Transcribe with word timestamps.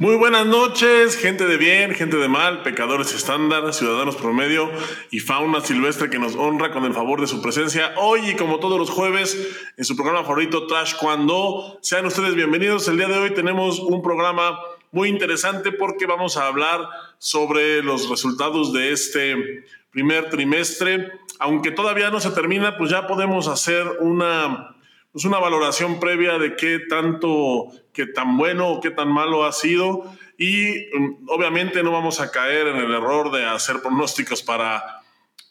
Muy 0.00 0.14
buenas 0.14 0.46
noches, 0.46 1.16
gente 1.16 1.44
de 1.44 1.56
bien, 1.56 1.92
gente 1.92 2.18
de 2.18 2.28
mal, 2.28 2.62
pecadores 2.62 3.12
estándar, 3.12 3.74
ciudadanos 3.74 4.14
promedio 4.14 4.70
y 5.10 5.18
fauna 5.18 5.60
silvestre 5.60 6.08
que 6.08 6.20
nos 6.20 6.36
honra 6.36 6.70
con 6.70 6.84
el 6.84 6.94
favor 6.94 7.20
de 7.20 7.26
su 7.26 7.42
presencia 7.42 7.94
hoy 7.96 8.30
y 8.30 8.36
como 8.36 8.60
todos 8.60 8.78
los 8.78 8.90
jueves 8.90 9.36
en 9.76 9.84
su 9.84 9.96
programa 9.96 10.22
favorito 10.22 10.68
Trash 10.68 10.94
Cuando. 11.00 11.80
Sean 11.82 12.06
ustedes 12.06 12.36
bienvenidos. 12.36 12.86
El 12.86 12.96
día 12.96 13.08
de 13.08 13.18
hoy 13.18 13.34
tenemos 13.34 13.80
un 13.80 14.00
programa 14.00 14.60
muy 14.92 15.08
interesante 15.08 15.72
porque 15.72 16.06
vamos 16.06 16.36
a 16.36 16.46
hablar 16.46 16.88
sobre 17.18 17.82
los 17.82 18.08
resultados 18.08 18.72
de 18.72 18.92
este 18.92 19.64
primer 19.90 20.30
trimestre. 20.30 21.10
Aunque 21.40 21.72
todavía 21.72 22.10
no 22.10 22.20
se 22.20 22.30
termina, 22.30 22.78
pues 22.78 22.92
ya 22.92 23.08
podemos 23.08 23.48
hacer 23.48 23.84
una 23.98 24.76
pues 25.18 25.24
una 25.24 25.40
valoración 25.40 25.98
previa 25.98 26.38
de 26.38 26.54
qué 26.54 26.78
tanto, 26.78 27.72
qué 27.92 28.06
tan 28.06 28.36
bueno 28.36 28.68
o 28.68 28.80
qué 28.80 28.92
tan 28.92 29.08
malo 29.08 29.44
ha 29.44 29.50
sido. 29.50 30.04
Y 30.38 30.86
mm, 30.96 31.28
obviamente 31.28 31.82
no 31.82 31.90
vamos 31.90 32.20
a 32.20 32.30
caer 32.30 32.68
en 32.68 32.76
el 32.76 32.94
error 32.94 33.32
de 33.32 33.44
hacer 33.44 33.82
pronósticos 33.82 34.44
para, 34.44 35.02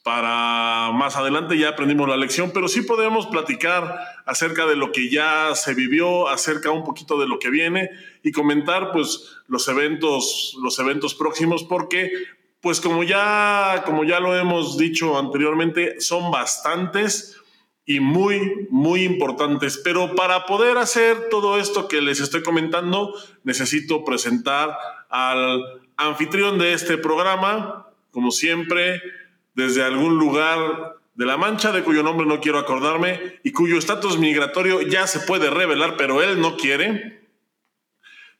para 0.04 0.92
más 0.94 1.18
adelante, 1.18 1.58
ya 1.58 1.68
aprendimos 1.68 2.08
la 2.08 2.16
lección, 2.16 2.52
pero 2.54 2.70
sí 2.70 2.84
podemos 2.84 3.28
platicar 3.28 4.00
acerca 4.26 4.66
de 4.66 4.78
lo 4.78 4.94
que 4.94 5.10
ya 5.10 5.54
se 5.54 5.74
vivió, 5.74 6.30
acerca 6.30 6.72
un 6.72 6.86
poquito 6.86 7.20
de 7.20 7.28
lo 7.28 7.38
que 7.38 7.50
viene 7.50 7.90
y 8.24 8.32
comentar 8.32 8.94
pues 8.94 9.36
los 9.50 9.68
eventos, 9.68 10.56
los 10.64 10.80
eventos 10.80 11.14
próximos, 11.14 11.66
porque 11.66 12.10
pues 12.62 12.80
como 12.80 13.04
ya, 13.04 13.84
como 13.86 14.06
ya 14.06 14.22
lo 14.22 14.34
hemos 14.34 14.78
dicho 14.78 15.20
anteriormente, 15.20 16.00
son 16.00 16.32
bastantes 16.32 17.37
y 17.88 18.02
muy, 18.02 18.68
muy 18.70 19.04
importantes. 19.04 19.80
Pero 19.84 20.14
para 20.14 20.46
poder 20.46 20.78
hacer 20.78 21.30
todo 21.30 21.58
esto 21.58 21.88
que 21.88 22.02
les 22.02 22.20
estoy 22.20 22.44
comentando, 22.44 23.16
necesito 23.44 24.04
presentar 24.04 24.78
al 25.10 25.64
anfitrión 25.96 26.60
de 26.60 26.74
este 26.74 26.98
programa, 26.98 27.88
como 28.12 28.30
siempre, 28.32 29.02
desde 29.56 29.84
algún 29.84 30.20
lugar 30.20 30.98
de 31.16 31.26
la 31.26 31.38
Mancha, 31.38 31.72
de 31.72 31.82
cuyo 31.84 32.04
nombre 32.04 32.28
no 32.28 32.42
quiero 32.42 32.60
acordarme 32.60 33.40
y 33.44 33.54
cuyo 33.54 33.78
estatus 33.78 34.20
migratorio 34.20 34.82
ya 34.82 35.08
se 35.08 35.22
puede 35.22 35.50
revelar, 35.50 35.96
pero 35.98 36.22
él 36.22 36.42
no 36.42 36.58
quiere. 36.58 37.22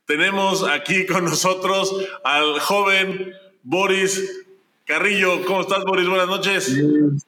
Tenemos 0.06 0.64
aquí 0.68 1.06
con 1.06 1.24
nosotros 1.24 1.96
al 2.26 2.60
joven 2.60 3.34
Boris 3.64 4.46
Carrillo. 4.84 5.46
¿Cómo 5.46 5.62
estás, 5.62 5.86
Boris? 5.86 6.08
Buenas 6.08 6.28
noches. 6.28 7.26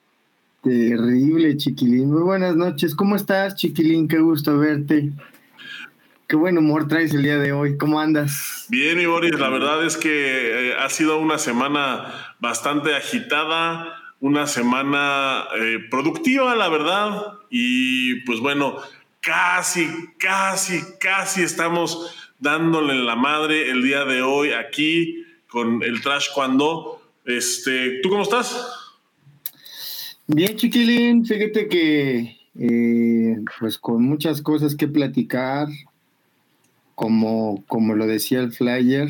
Terrible, 0.62 1.56
Chiquilín. 1.56 2.12
Muy 2.12 2.22
buenas 2.22 2.56
noches. 2.56 2.94
¿Cómo 2.94 3.16
estás, 3.16 3.56
Chiquilín? 3.56 4.10
Qué 4.10 4.20
gusto 4.20 4.58
verte. 4.58 5.12
Qué 6.28 6.36
buen 6.36 6.58
humor 6.58 6.88
traes 6.88 7.14
el 7.14 7.24
día 7.24 7.38
de 7.38 7.54
hoy. 7.54 7.78
¿Cómo 7.78 8.00
andas? 8.00 8.66
Bien, 8.70 8.98
mi 8.98 9.06
Boris. 9.06 9.40
La 9.40 9.50
verdad 9.50 9.86
es 9.86 9.96
que 9.96 10.72
eh, 10.72 10.76
ha 10.78 10.90
sido 10.90 11.18
una 11.18 11.38
semana 11.38 12.36
bastante 12.40 12.94
agitada, 12.94 13.88
una 14.20 14.48
semana 14.48 15.46
eh, 15.58 15.80
productiva, 15.90 16.54
la 16.56 16.68
verdad. 16.68 17.40
Y 17.50 18.22
pues 18.26 18.42
bueno, 18.42 18.76
casi, 19.22 19.90
casi, 20.18 20.82
casi 21.00 21.42
estamos 21.42 22.14
dándole 22.38 22.96
la 22.96 23.16
madre 23.16 23.72
el 23.72 23.82
día 23.82 24.04
de 24.04 24.22
hoy 24.22 24.52
aquí 24.52 25.26
con 25.48 25.82
el 25.84 26.02
Trash 26.02 26.28
Cuando. 26.34 27.02
Este, 27.24 28.02
¿Tú 28.04 28.10
cómo 28.10 28.24
estás? 28.24 28.79
Bien, 30.32 30.56
chiquilín, 30.56 31.26
fíjate 31.26 31.68
que 31.68 32.38
eh, 32.54 33.36
pues 33.60 33.80
con 33.80 34.04
muchas 34.04 34.44
cosas 34.44 34.76
que 34.76 34.88
platicar, 34.88 35.68
como, 36.94 37.64
como 37.66 37.96
lo 37.96 38.06
decía 38.06 38.40
el 38.40 38.52
flyer, 38.52 39.10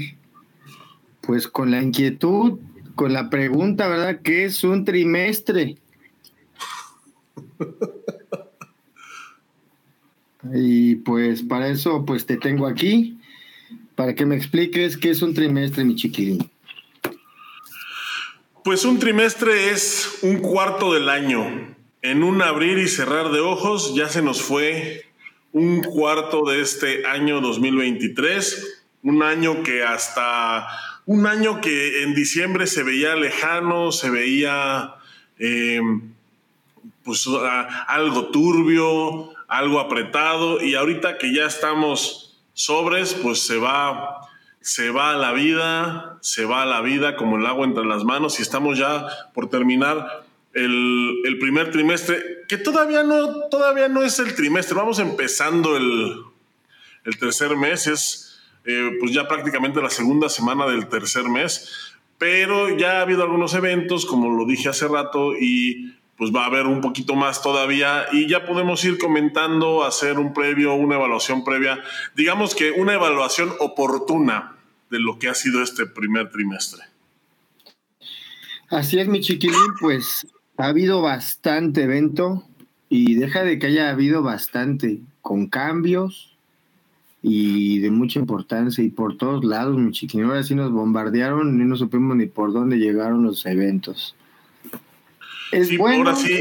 pues 1.20 1.50
con 1.50 1.72
la 1.72 1.84
inquietud, 1.84 2.60
con 2.96 3.12
la 3.12 3.30
pregunta, 3.30 3.90
¿verdad? 3.90 4.22
¿Qué 4.24 4.46
es 4.46 4.64
un 4.64 4.86
trimestre? 4.86 5.76
y 10.54 10.96
pues 10.96 11.44
para 11.44 11.68
eso 11.68 12.06
pues 12.06 12.26
te 12.26 12.38
tengo 12.38 12.66
aquí, 12.66 13.20
para 13.96 14.16
que 14.16 14.26
me 14.26 14.38
expliques 14.38 14.96
qué 14.96 15.10
es 15.10 15.22
un 15.22 15.34
trimestre, 15.34 15.84
mi 15.84 15.96
chiquilín. 15.96 16.50
Pues 18.70 18.86
un 18.86 19.00
trimestre 19.00 19.72
es 19.72 20.20
un 20.22 20.42
cuarto 20.42 20.94
del 20.94 21.10
año. 21.10 21.76
En 22.04 22.22
un 22.22 22.44
abrir 22.44 22.78
y 22.78 22.88
cerrar 22.88 23.32
de 23.32 23.40
ojos 23.40 23.96
ya 23.96 24.10
se 24.10 24.22
nos 24.22 24.44
fue 24.44 25.08
un 25.54 25.82
cuarto 25.82 26.44
de 26.46 26.62
este 26.62 27.04
año 27.08 27.42
2023, 27.42 28.84
un 29.02 29.24
año 29.24 29.64
que 29.64 29.84
hasta 29.84 30.68
un 31.08 31.26
año 31.26 31.62
que 31.62 32.04
en 32.04 32.14
diciembre 32.14 32.68
se 32.68 32.84
veía 32.84 33.16
lejano, 33.16 33.92
se 33.92 34.12
veía 34.12 34.94
em, 35.40 36.14
pues 37.04 37.28
algo 37.88 38.28
turbio, 38.28 39.32
algo 39.48 39.80
apretado. 39.80 40.62
Y 40.62 40.76
ahorita 40.76 41.18
que 41.18 41.34
ya 41.34 41.48
estamos 41.48 42.40
sobres, 42.54 43.16
pues 43.16 43.40
se 43.40 43.58
va 43.58 44.30
se 44.62 44.92
va 44.92 45.16
la 45.16 45.32
vida, 45.32 46.09
se 46.22 46.46
va 46.46 46.66
la 46.66 46.82
vida 46.82 47.16
como 47.16 47.38
el 47.38 47.46
agua 47.46 47.66
entre 47.66 47.86
las 47.86 48.04
manos 48.04 48.40
y 48.40 48.42
estamos 48.42 48.78
ya 48.78 49.08
por 49.34 49.50
terminar 49.50 50.26
el, 50.54 51.38
primer 51.40 51.72
trimestre, 51.72 52.22
que 52.48 52.58
todavía 52.58 53.04
no, 53.04 53.48
todavía 53.50 53.88
no 53.88 54.04
es 54.04 54.20
el 54.20 54.36
trimestre, 54.36 54.76
vamos 54.76 55.00
empezando 55.00 55.78
el, 55.78 56.24
tercer 57.20 57.56
mes, 57.56 57.88
es 57.88 58.42
eh, 58.66 58.98
pues 59.00 59.14
ya 59.14 59.28
prácticamente 59.28 59.82
la 59.82 59.90
segunda 59.90 60.30
semana 60.30 60.68
del 60.68 60.88
tercer 60.88 61.24
mes, 61.24 61.96
pero 62.18 62.78
ya 62.78 63.00
ha 63.00 63.02
habido 63.02 63.24
algunos 63.24 63.54
eventos, 63.54 64.06
como 64.06 64.30
lo 64.30 64.46
dije 64.46 64.70
hace 64.70 64.88
rato, 64.88 65.34
y 65.40 65.96
pues 66.18 66.36
va 66.36 66.44
a 66.44 66.48
haber 66.48 66.66
un 66.66 66.82
poquito 66.82 67.16
más 67.16 67.42
todavía 67.42 68.08
y 68.12 68.28
ya 68.28 68.46
podemos 68.46 68.84
ir 68.84 68.98
comentando, 68.98 69.86
hacer 69.86 70.20
un 70.20 70.34
previo, 70.34 70.74
una 70.74 70.96
evaluación 70.96 71.46
previa, 71.46 71.82
digamos 72.14 72.56
que 72.56 72.72
una 72.72 72.94
evaluación 72.94 73.54
oportuna 73.60 74.59
de 74.90 75.00
lo 75.00 75.20
que 75.20 75.30
ha 75.30 75.34
sido 75.34 75.62
este 75.62 75.86
primer 75.86 76.30
trimestre. 76.30 76.84
Así 78.70 79.00
es, 79.00 79.08
mi 79.08 79.22
chiquilín, 79.22 79.74
pues 79.80 80.28
ha 80.58 80.68
habido 80.68 81.02
bastante 81.02 81.84
evento 81.84 82.44
y 82.88 83.16
deja 83.16 83.44
de 83.44 83.58
que 83.58 83.68
haya 83.68 83.90
habido 83.90 84.22
bastante, 84.22 85.00
con 85.22 85.48
cambios 85.48 86.36
y 87.22 87.80
de 87.80 87.92
mucha 87.92 88.20
importancia 88.20 88.84
y 88.84 88.90
por 88.90 89.18
todos 89.18 89.44
lados, 89.44 89.78
mi 89.78 89.92
chiquilín. 89.92 90.28
Ahora 90.28 90.44
sí 90.44 90.56
nos 90.56 90.72
bombardearon 90.72 91.60
y 91.60 91.66
no 91.66 91.76
supimos 91.76 92.16
ni 92.16 92.28
por 92.28 92.54
dónde 92.54 92.78
llegaron 92.78 93.24
los 93.24 93.46
eventos. 93.46 94.16
Es 95.52 95.76
bueno. 95.76 96.10
Ahora 96.10 96.16
sí, 96.16 96.40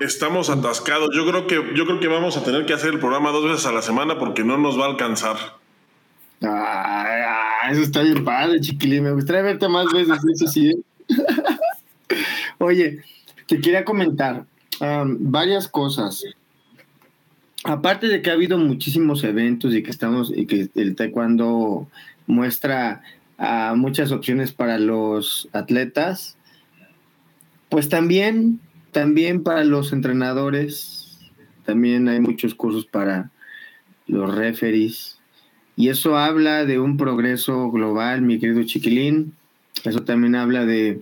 estamos 0.00 0.50
atascados. 0.50 1.10
Yo 1.14 1.24
creo 1.26 1.46
que 1.46 1.54
yo 1.76 1.86
creo 1.86 2.00
que 2.00 2.08
vamos 2.08 2.36
a 2.36 2.44
tener 2.44 2.66
que 2.66 2.72
hacer 2.72 2.94
el 2.94 2.98
programa 2.98 3.30
dos 3.30 3.44
veces 3.44 3.66
a 3.66 3.72
la 3.72 3.82
semana 3.82 4.18
porque 4.18 4.42
no 4.42 4.58
nos 4.58 4.78
va 4.78 4.86
a 4.86 4.90
alcanzar. 4.90 5.59
Ah, 6.42 7.68
eso 7.70 7.82
está 7.82 8.02
bien 8.02 8.24
padre, 8.24 8.60
chiquilín. 8.60 9.04
Me 9.04 9.12
gustaría 9.12 9.42
verte 9.42 9.68
más 9.68 9.86
veces. 9.92 10.18
Oye, 12.58 13.02
te 13.46 13.60
quería 13.60 13.84
comentar 13.84 14.44
varias 14.80 15.68
cosas. 15.68 16.24
Aparte 17.64 18.08
de 18.08 18.22
que 18.22 18.30
ha 18.30 18.32
habido 18.32 18.56
muchísimos 18.56 19.22
eventos 19.22 19.74
y 19.74 19.82
que 19.82 19.90
estamos 19.90 20.32
y 20.34 20.46
que 20.46 20.70
el 20.74 20.96
taekwondo 20.96 21.88
muestra 22.26 23.02
muchas 23.76 24.12
opciones 24.12 24.52
para 24.52 24.78
los 24.78 25.48
atletas, 25.52 26.38
pues 27.68 27.90
también, 27.90 28.60
también 28.92 29.42
para 29.42 29.64
los 29.64 29.92
entrenadores, 29.92 31.18
también 31.66 32.08
hay 32.08 32.20
muchos 32.20 32.54
cursos 32.54 32.86
para 32.86 33.30
los 34.06 34.34
referees. 34.34 35.19
Y 35.80 35.88
eso 35.88 36.18
habla 36.18 36.66
de 36.66 36.78
un 36.78 36.98
progreso 36.98 37.70
global, 37.70 38.20
mi 38.20 38.38
querido 38.38 38.62
chiquilín. 38.64 39.32
Eso 39.82 40.02
también 40.02 40.34
habla 40.34 40.66
de, 40.66 41.00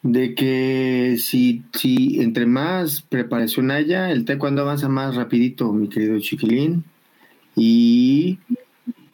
de 0.00 0.34
que 0.34 1.16
si, 1.18 1.64
si 1.74 2.22
entre 2.22 2.46
más 2.46 3.02
preparación 3.02 3.70
haya, 3.70 4.10
el 4.10 4.24
taekwondo 4.24 4.62
avanza 4.62 4.88
más 4.88 5.16
rapidito, 5.16 5.70
mi 5.74 5.90
querido 5.90 6.18
chiquilín. 6.18 6.84
Y 7.56 8.38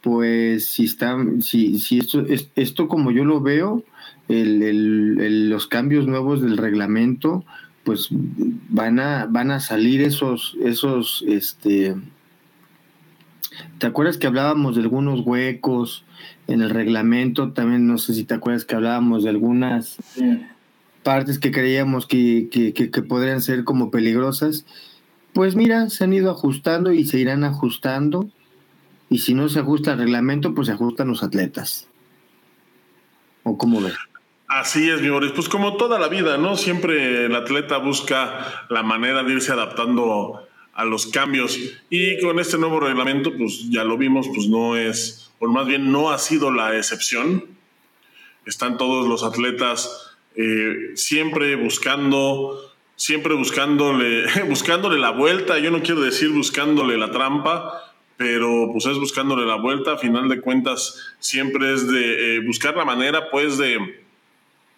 pues 0.02 0.68
si 0.68 0.84
está, 0.84 1.18
si, 1.40 1.80
si 1.80 1.98
esto, 1.98 2.24
esto 2.54 2.86
como 2.86 3.10
yo 3.10 3.24
lo 3.24 3.40
veo, 3.40 3.82
los 4.28 5.66
cambios 5.66 6.06
nuevos 6.06 6.42
del 6.42 6.58
reglamento, 6.58 7.44
pues 7.82 8.06
van 8.12 9.00
a, 9.00 9.26
van 9.26 9.50
a 9.50 9.58
salir 9.58 10.00
esos, 10.00 10.56
esos, 10.62 11.24
este, 11.26 11.96
¿te 13.78 13.86
acuerdas 13.86 14.18
que 14.18 14.26
hablábamos 14.26 14.76
de 14.76 14.82
algunos 14.82 15.20
huecos 15.20 16.04
en 16.46 16.62
el 16.62 16.70
reglamento? 16.70 17.52
También 17.52 17.86
no 17.86 17.98
sé 17.98 18.14
si 18.14 18.24
te 18.24 18.34
acuerdas 18.34 18.64
que 18.64 18.74
hablábamos 18.74 19.24
de 19.24 19.30
algunas 19.30 19.96
partes 21.02 21.38
que 21.38 21.50
creíamos 21.50 22.06
que, 22.06 22.48
que, 22.50 22.72
que 22.72 23.02
podrían 23.02 23.40
ser 23.40 23.64
como 23.64 23.90
peligrosas. 23.90 24.66
Pues 25.32 25.56
mira, 25.56 25.88
se 25.90 26.04
han 26.04 26.12
ido 26.12 26.30
ajustando 26.30 26.92
y 26.92 27.04
se 27.04 27.18
irán 27.18 27.44
ajustando 27.44 28.28
y 29.08 29.18
si 29.18 29.34
no 29.34 29.48
se 29.48 29.60
ajusta 29.60 29.92
el 29.92 29.98
reglamento, 29.98 30.54
pues 30.54 30.68
se 30.68 30.72
ajustan 30.72 31.08
los 31.08 31.22
atletas. 31.22 31.88
¿O 33.42 33.58
cómo 33.58 33.80
ves? 33.80 33.94
Así 34.46 34.90
es, 34.90 35.00
mi 35.00 35.08
Boris. 35.08 35.32
Pues 35.32 35.48
como 35.48 35.76
toda 35.76 35.98
la 35.98 36.08
vida, 36.08 36.36
¿no? 36.36 36.56
Siempre 36.56 37.26
el 37.26 37.34
atleta 37.34 37.78
busca 37.78 38.66
la 38.68 38.82
manera 38.82 39.22
de 39.22 39.32
irse 39.32 39.52
adaptando 39.52 40.48
a 40.80 40.84
los 40.84 41.06
cambios. 41.06 41.58
Y 41.90 42.18
con 42.20 42.40
este 42.40 42.56
nuevo 42.56 42.80
reglamento, 42.80 43.36
pues 43.36 43.68
ya 43.68 43.84
lo 43.84 43.98
vimos, 43.98 44.28
pues 44.34 44.48
no 44.48 44.76
es, 44.76 45.30
o 45.38 45.46
más 45.46 45.66
bien 45.66 45.92
no 45.92 46.10
ha 46.10 46.18
sido 46.18 46.50
la 46.50 46.76
excepción. 46.76 47.44
Están 48.46 48.78
todos 48.78 49.06
los 49.06 49.22
atletas 49.22 50.16
eh, 50.36 50.92
siempre 50.94 51.54
buscando, 51.56 52.72
siempre 52.96 53.34
buscándole, 53.34 54.24
buscándole 54.48 54.98
la 54.98 55.10
vuelta. 55.10 55.58
Yo 55.58 55.70
no 55.70 55.82
quiero 55.82 56.00
decir 56.00 56.30
buscándole 56.30 56.96
la 56.96 57.10
trampa, 57.10 57.94
pero 58.16 58.70
pues 58.72 58.86
es 58.86 58.96
buscándole 58.98 59.44
la 59.44 59.56
vuelta. 59.56 59.92
A 59.92 59.98
final 59.98 60.30
de 60.30 60.40
cuentas, 60.40 61.14
siempre 61.18 61.74
es 61.74 61.88
de 61.88 62.36
eh, 62.36 62.40
buscar 62.40 62.74
la 62.74 62.86
manera, 62.86 63.30
pues, 63.30 63.58
de, 63.58 64.02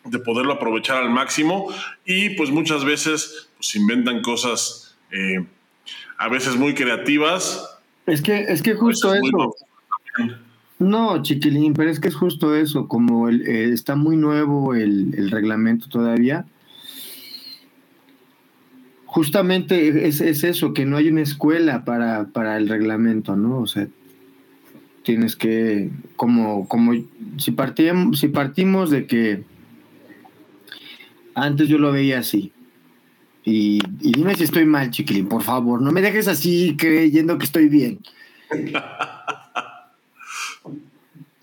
de, 0.04 0.18
poderlo 0.18 0.54
aprovechar 0.54 0.96
al 0.96 1.10
máximo. 1.10 1.72
Y 2.04 2.30
pues 2.30 2.50
muchas 2.50 2.84
veces 2.84 3.50
pues, 3.56 3.76
inventan 3.76 4.20
cosas 4.20 4.92
eh, 5.12 5.44
a 6.22 6.28
veces 6.28 6.56
muy 6.56 6.74
creativas. 6.74 7.78
Es 8.06 8.22
que, 8.22 8.40
es 8.42 8.62
que 8.62 8.74
justo 8.74 9.12
eso. 9.12 9.56
No, 10.78 11.22
chiquilín, 11.22 11.74
pero 11.74 11.90
es 11.90 12.00
que 12.00 12.08
es 12.08 12.14
justo 12.14 12.54
eso, 12.54 12.88
como 12.88 13.28
el, 13.28 13.42
eh, 13.42 13.72
está 13.72 13.96
muy 13.96 14.16
nuevo 14.16 14.74
el, 14.74 15.14
el 15.16 15.30
reglamento 15.30 15.88
todavía, 15.88 16.44
justamente 19.12 20.08
es, 20.08 20.20
eso, 20.20 20.72
que 20.72 20.86
no 20.86 20.96
hay 20.96 21.08
una 21.08 21.20
escuela 21.20 21.84
para, 21.84 22.28
para, 22.28 22.56
el 22.56 22.68
reglamento, 22.68 23.36
¿no? 23.36 23.60
O 23.60 23.66
sea, 23.66 23.86
tienes 25.02 25.36
que, 25.36 25.90
como, 26.16 26.66
como 26.66 26.94
si, 27.36 27.50
partimos, 27.50 28.18
si 28.18 28.28
partimos 28.28 28.90
de 28.90 29.06
que 29.06 29.44
antes 31.34 31.68
yo 31.68 31.78
lo 31.78 31.92
veía 31.92 32.20
así, 32.20 32.52
y, 33.44 33.80
dime 34.00 34.34
si 34.34 34.44
estoy 34.44 34.64
mal, 34.64 34.90
chiquilín, 34.90 35.28
por 35.28 35.42
favor, 35.42 35.80
no 35.80 35.90
me 35.92 36.00
dejes 36.00 36.28
así 36.28 36.76
creyendo 36.78 37.38
que 37.38 37.44
estoy 37.44 37.68
bien. 37.68 38.00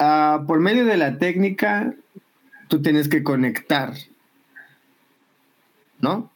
Ah, 0.01 0.45
por 0.47 0.61
medio 0.61 0.85
de 0.85 0.95
la 0.95 1.17
técnica, 1.17 1.93
tú 2.69 2.81
tienes 2.81 3.09
que 3.09 3.21
conectar, 3.21 3.95
¿no? 5.99 6.31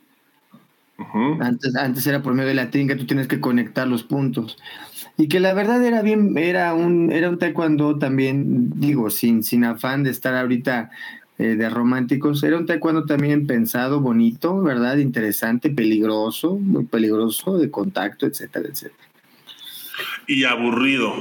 antes, 1.40 1.74
antes 1.76 2.06
era 2.06 2.22
por 2.22 2.34
medio 2.34 2.50
de 2.50 2.56
la 2.56 2.70
técnica, 2.70 2.98
tú 2.98 3.06
tienes 3.06 3.30
que 3.30 3.40
conectar 3.40 3.88
los 3.88 4.04
puntos. 4.04 4.58
Y 5.18 5.30
que 5.30 5.40
la 5.40 5.54
verdad 5.54 5.82
era 5.82 6.02
bien, 6.02 6.38
era 6.38 6.74
un, 6.74 7.10
era 7.10 7.30
un 7.30 7.40
taekwondo 7.40 7.98
también, 7.98 8.70
digo, 8.80 9.10
sin, 9.10 9.44
sin 9.44 9.64
afán 9.64 10.04
de 10.04 10.10
estar 10.10 10.36
ahorita 10.36 10.92
eh, 11.40 11.56
de 11.56 11.70
románticos, 11.70 12.44
era 12.44 12.58
un 12.58 12.66
taekwondo 12.66 13.06
también 13.06 13.48
pensado, 13.48 14.00
bonito, 14.00 14.62
¿verdad? 14.62 14.98
Interesante, 14.98 15.70
peligroso, 15.70 16.58
muy 16.58 16.86
peligroso, 16.86 17.58
de 17.58 17.72
contacto, 17.72 18.26
etcétera, 18.26 18.70
etcétera. 18.70 19.10
Y 20.28 20.44
aburrido. 20.44 21.14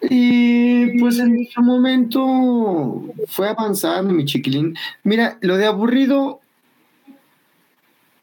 Y 0.00 0.98
pues 1.00 1.18
en 1.18 1.46
su 1.52 1.60
momento 1.60 3.04
fue 3.26 3.48
avanzando, 3.48 4.14
mi 4.14 4.24
chiquilín. 4.24 4.76
Mira, 5.02 5.38
lo 5.40 5.56
de 5.56 5.66
aburrido 5.66 6.40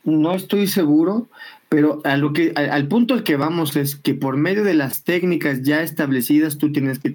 no 0.05 0.33
estoy 0.33 0.67
seguro, 0.67 1.27
pero 1.67 1.99
a 2.05 2.15
lo 2.15 2.31
que, 2.31 2.53
al, 2.55 2.87
punto 2.87 3.13
al 3.13 3.23
que 3.23 3.35
vamos 3.35 3.75
es 3.75 3.95
que 3.95 4.13
por 4.13 4.37
medio 4.37 4.63
de 4.63 4.75
las 4.75 5.03
técnicas 5.03 5.63
ya 5.63 5.81
establecidas 5.81 6.57
tú 6.57 6.71
tienes 6.71 6.99
que, 6.99 7.13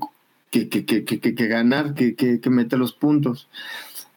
que, 0.50 0.68
que 0.68 1.46
ganar, 1.46 1.94
que, 1.94 2.40
meter 2.50 2.78
los 2.78 2.92
puntos. 2.92 3.48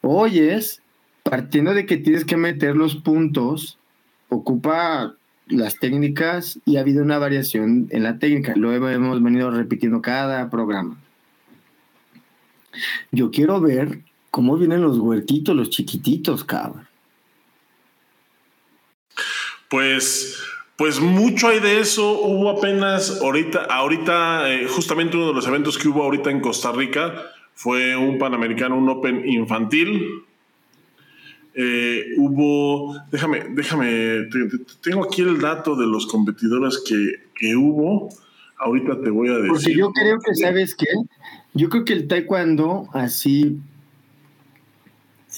Oyes, 0.01 0.81
partiendo 1.23 1.73
de 1.73 1.85
que 1.85 1.97
tienes 1.97 2.25
que 2.25 2.37
meter 2.37 2.75
los 2.75 2.95
puntos, 2.95 3.77
ocupa 4.29 5.15
las 5.47 5.77
técnicas 5.79 6.59
y 6.65 6.77
ha 6.77 6.81
habido 6.81 7.03
una 7.03 7.19
variación 7.19 7.87
en 7.91 8.03
la 8.03 8.17
técnica. 8.17 8.53
Lo 8.55 8.73
hemos 8.73 9.21
venido 9.21 9.51
repitiendo 9.51 10.01
cada 10.01 10.49
programa. 10.49 10.97
Yo 13.11 13.29
quiero 13.29 13.61
ver 13.61 13.99
cómo 14.31 14.57
vienen 14.57 14.81
los 14.81 14.97
huertitos, 14.97 15.55
los 15.55 15.69
chiquititos, 15.69 16.43
cabrón. 16.43 16.87
Pues, 19.69 20.39
pues 20.83 20.99
mucho 20.99 21.47
hay 21.47 21.61
de 21.61 21.79
eso. 21.79 22.19
Hubo 22.19 22.49
apenas 22.49 23.21
ahorita, 23.21 23.63
ahorita, 23.63 24.53
eh, 24.53 24.67
justamente 24.67 25.15
uno 25.15 25.27
de 25.27 25.33
los 25.33 25.47
eventos 25.47 25.77
que 25.77 25.87
hubo 25.87 26.03
ahorita 26.03 26.29
en 26.29 26.41
Costa 26.41 26.73
Rica 26.73 27.23
fue 27.53 27.95
un 27.95 28.19
Panamericano, 28.19 28.77
un 28.77 28.89
Open 28.89 29.25
infantil. 29.25 30.25
Eh, 31.55 32.03
hubo, 32.17 32.97
déjame, 33.09 33.45
déjame, 33.51 34.27
tengo 34.81 35.05
aquí 35.05 35.21
el 35.21 35.39
dato 35.39 35.77
de 35.77 35.87
los 35.87 36.05
competidores 36.05 36.83
que, 36.85 37.55
hubo. 37.55 38.09
Ahorita 38.57 38.99
te 38.99 39.09
voy 39.09 39.29
a 39.29 39.37
decir. 39.37 39.51
Porque 39.51 39.75
yo 39.77 39.93
creo 39.93 40.19
que, 40.19 40.35
¿sabes 40.35 40.75
qué? 40.75 40.87
Yo 41.53 41.69
creo 41.69 41.85
que 41.85 41.93
el 41.93 42.09
taekwondo 42.09 42.89
así 42.91 43.57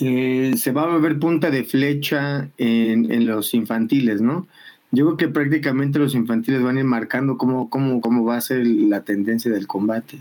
eh, 0.01 0.53
se 0.57 0.71
va 0.71 0.91
a 0.91 0.97
ver 0.97 1.19
punta 1.19 1.51
de 1.51 1.63
flecha 1.63 2.49
en, 2.57 3.27
los 3.27 3.53
infantiles, 3.53 4.21
¿no? 4.21 4.47
Yo 4.95 5.05
creo 5.05 5.17
que 5.17 5.27
prácticamente 5.27 5.99
los 5.99 6.15
infantiles 6.15 6.63
van 6.63 6.77
a 6.77 6.79
ir 6.79 6.85
marcando 6.85 7.37
cómo, 7.37 7.69
cómo, 7.69 7.99
cómo 7.99 8.23
va 8.23 8.37
a 8.37 8.41
ser 8.41 8.65
la 8.65 9.03
tendencia 9.03 9.51
del 9.51 9.67
combate. 9.67 10.19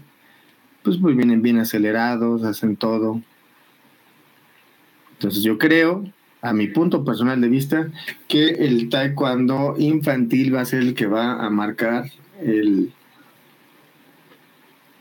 Pues, 0.82 0.98
pues 0.98 1.16
vienen 1.16 1.42
bien 1.42 1.58
acelerados, 1.58 2.42
hacen 2.42 2.76
todo. 2.76 3.22
Entonces 5.12 5.44
yo 5.44 5.58
creo, 5.58 6.04
a 6.42 6.52
mi 6.52 6.66
punto 6.66 7.04
personal 7.04 7.40
de 7.40 7.48
vista, 7.48 7.88
que 8.26 8.48
el 8.48 8.88
taekwondo 8.88 9.76
infantil 9.78 10.54
va 10.54 10.62
a 10.62 10.66
ser 10.66 10.80
el 10.80 10.94
que 10.94 11.06
va 11.06 11.44
a 11.44 11.50
marcar 11.50 12.10
el... 12.40 12.92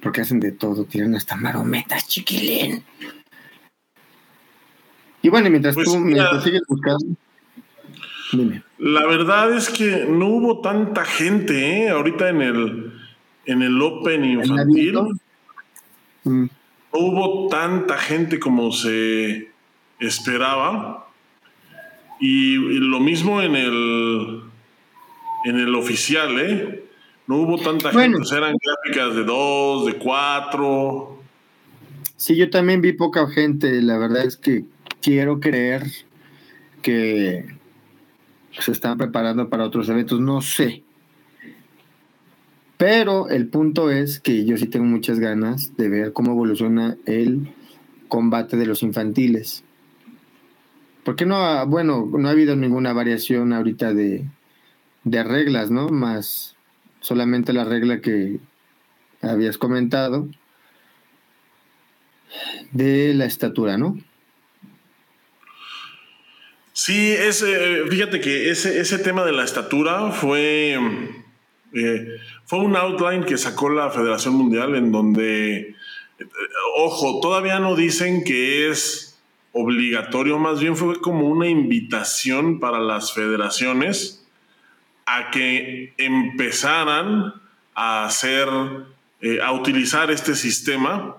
Porque 0.04 0.22
hacen 0.22 0.40
de 0.40 0.52
todo, 0.52 0.86
tienen 0.86 1.16
hasta 1.16 1.36
marometas, 1.36 2.08
chiquilín. 2.08 2.84
Y 5.24 5.30
bueno, 5.30 5.50
mientras 5.50 5.74
pues 5.74 5.88
tú 5.88 5.98
mientras 5.98 6.44
sigues 6.44 6.62
buscando. 6.68 7.16
Dime. 8.34 8.64
La 8.80 9.06
verdad 9.06 9.56
es 9.56 9.70
que 9.70 10.06
no 10.10 10.28
hubo 10.28 10.60
tanta 10.62 11.06
gente, 11.06 11.84
¿eh? 11.84 11.90
Ahorita 11.90 12.30
en 12.30 12.42
el, 12.42 12.94
en 13.46 13.62
el 13.62 13.82
Open 13.82 14.26
infantil. 14.26 15.00
Mm. 16.24 16.46
No 16.94 17.00
hubo 17.00 17.48
tanta 17.48 17.98
gente 17.98 18.40
como 18.40 18.72
se 18.72 19.50
esperaba. 20.00 21.08
Y, 22.20 22.56
lo 22.56 23.00
mismo 23.00 23.42
en 23.42 23.56
el, 23.56 24.42
en 25.46 25.60
el 25.60 25.76
oficial, 25.76 26.40
¿eh? 26.40 26.84
No 27.28 27.38
hubo 27.38 27.58
tanta 27.58 27.92
gente, 27.92 28.20
eran 28.36 28.56
gráficas 28.62 29.16
de 29.16 29.24
dos, 29.24 29.86
de 29.86 29.94
cuatro. 29.96 31.22
Sí, 32.18 32.36
yo 32.36 32.50
también 32.50 32.82
vi 32.82 32.94
poca 32.94 33.28
gente, 33.28 33.82
la 33.82 33.98
verdad 33.98 34.26
es 34.26 34.38
que 34.38 34.66
quiero 35.02 35.40
creer 35.40 35.84
que 36.82 37.46
se 38.60 38.72
están 38.72 38.98
preparando 38.98 39.50
para 39.50 39.66
otros 39.66 39.90
eventos, 39.90 40.20
no 40.20 40.42
sé. 40.42 40.84
Pero 42.78 43.30
el 43.30 43.48
punto 43.48 43.90
es 43.90 44.20
que 44.20 44.46
yo 44.46 44.58
sí 44.58 44.68
tengo 44.68 44.86
muchas 44.86 45.20
ganas 45.20 45.76
de 45.78 45.90
ver 45.90 46.14
cómo 46.14 46.32
evoluciona 46.32 46.98
el 47.06 47.54
combate 48.08 48.58
de 48.58 48.66
los 48.66 48.84
infantiles. 48.84 49.64
Porque 51.04 51.26
no 51.26 51.38
ha, 51.38 51.66
bueno, 51.66 52.10
no 52.12 52.28
ha 52.28 52.32
habido 52.32 52.56
ninguna 52.56 52.94
variación 52.94 53.54
ahorita 53.54 53.94
de, 53.94 54.26
de 55.04 55.24
reglas, 55.24 55.70
¿no? 55.72 55.90
Más 55.90 56.56
solamente 57.00 57.54
la 57.54 57.66
regla 57.66 58.02
que 58.02 58.40
habías 59.22 59.58
comentado 59.58 60.28
de 62.72 63.14
la 63.14 63.26
estatura, 63.26 63.78
¿no? 63.78 63.98
Sí, 66.74 67.16
fíjate 67.90 68.20
que 68.20 68.50
ese, 68.50 68.80
ese 68.80 68.98
tema 68.98 69.24
de 69.24 69.32
la 69.32 69.44
estatura 69.44 70.12
fue, 70.12 70.76
eh, 71.72 72.08
fue 72.46 72.60
un 72.60 72.76
outline 72.76 73.26
que 73.26 73.38
sacó 73.38 73.70
la 73.70 73.92
Federación 73.92 74.34
Mundial 74.34 74.76
en 74.76 74.92
donde, 74.92 75.58
eh, 75.60 75.76
ojo, 76.78 77.20
todavía 77.22 77.60
no 77.60 77.76
dicen 77.76 78.24
que 78.24 78.70
es 78.72 79.22
obligatorio, 79.52 80.40
más 80.40 80.60
bien 80.60 80.76
fue 80.76 81.00
como 81.00 81.28
una 81.28 81.48
invitación 81.48 82.60
para 82.60 82.80
las 82.80 83.14
federaciones 83.14 84.26
a 85.06 85.30
que 85.30 85.94
empezaran 85.98 87.36
a 87.76 88.06
hacer, 88.06 88.48
eh, 89.22 89.40
a 89.44 89.52
utilizar 89.52 90.10
este 90.10 90.34
sistema 90.34 91.18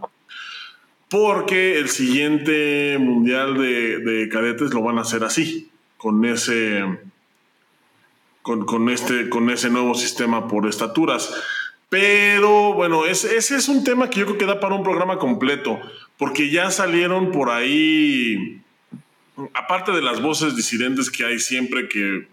porque 1.14 1.78
el 1.78 1.90
siguiente 1.90 2.99
mundial 2.99 3.56
de, 3.56 4.28
cadetes 4.33 4.75
lo 4.75 4.83
van 4.83 4.99
a 4.99 5.02
hacer 5.02 5.23
así, 5.23 5.71
con 5.97 6.25
ese, 6.25 6.83
con, 8.42 8.88
este, 8.88 9.28
con 9.28 9.49
ese 9.49 9.71
nuevo 9.71 9.94
sistema 9.94 10.49
por 10.49 10.66
estaturas. 10.66 11.33
Pero 11.88 12.75
bueno, 12.75 13.06
ese 13.06 13.37
es 13.37 13.68
un 13.68 13.85
tema 13.85 14.11
que 14.11 14.18
yo 14.18 14.26
creo 14.26 14.38
que 14.38 14.47
da 14.47 14.59
para 14.59 14.75
un 14.75 14.83
programa 14.83 15.21
completo, 15.21 15.78
porque 16.18 16.50
ya 16.50 16.73
salieron 16.73 17.30
por 17.30 17.49
ahí, 17.49 18.61
aparte 19.54 19.92
de 19.92 20.02
las 20.02 20.21
voces 20.21 20.56
disidentes 20.56 21.12
que 21.12 21.25
hay 21.25 21.38
siempre 21.38 21.88
que, 21.88 22.26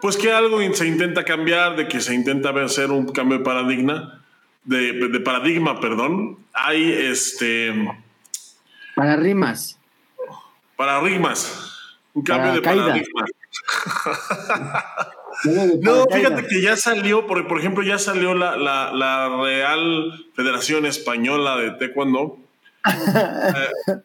pues 0.00 0.16
que 0.16 0.32
algo 0.32 0.58
se 0.72 0.86
intenta 0.86 1.22
cambiar, 1.26 1.76
de 1.76 1.86
que 1.86 2.00
se 2.00 2.14
intenta 2.14 2.48
hacer 2.64 2.92
un 2.92 3.12
cambio 3.12 3.36
de 3.36 3.44
paradigma, 3.44 4.17
de, 4.68 5.20
paradigma, 5.20 5.80
perdón, 5.80 6.38
hay 6.52 6.92
este... 6.92 7.72
Paradigmas. 8.94 9.78
Paradigmas. 10.76 11.72
Un 12.14 12.22
cambio 12.22 12.52
de 12.52 12.62
paradigma. 12.62 13.24
no, 15.82 16.04
fíjate 16.12 16.46
que 16.46 16.60
ya 16.60 16.76
salió, 16.76 17.26
por, 17.26 17.46
por 17.46 17.58
ejemplo, 17.58 17.82
ya 17.82 17.98
salió 17.98 18.34
la, 18.34 18.56
la, 18.56 19.42
Real 19.42 20.26
Federación 20.34 20.84
Española 20.84 21.56
de 21.56 21.70
Taekwondo. 21.72 22.38
Eh, 22.84 23.94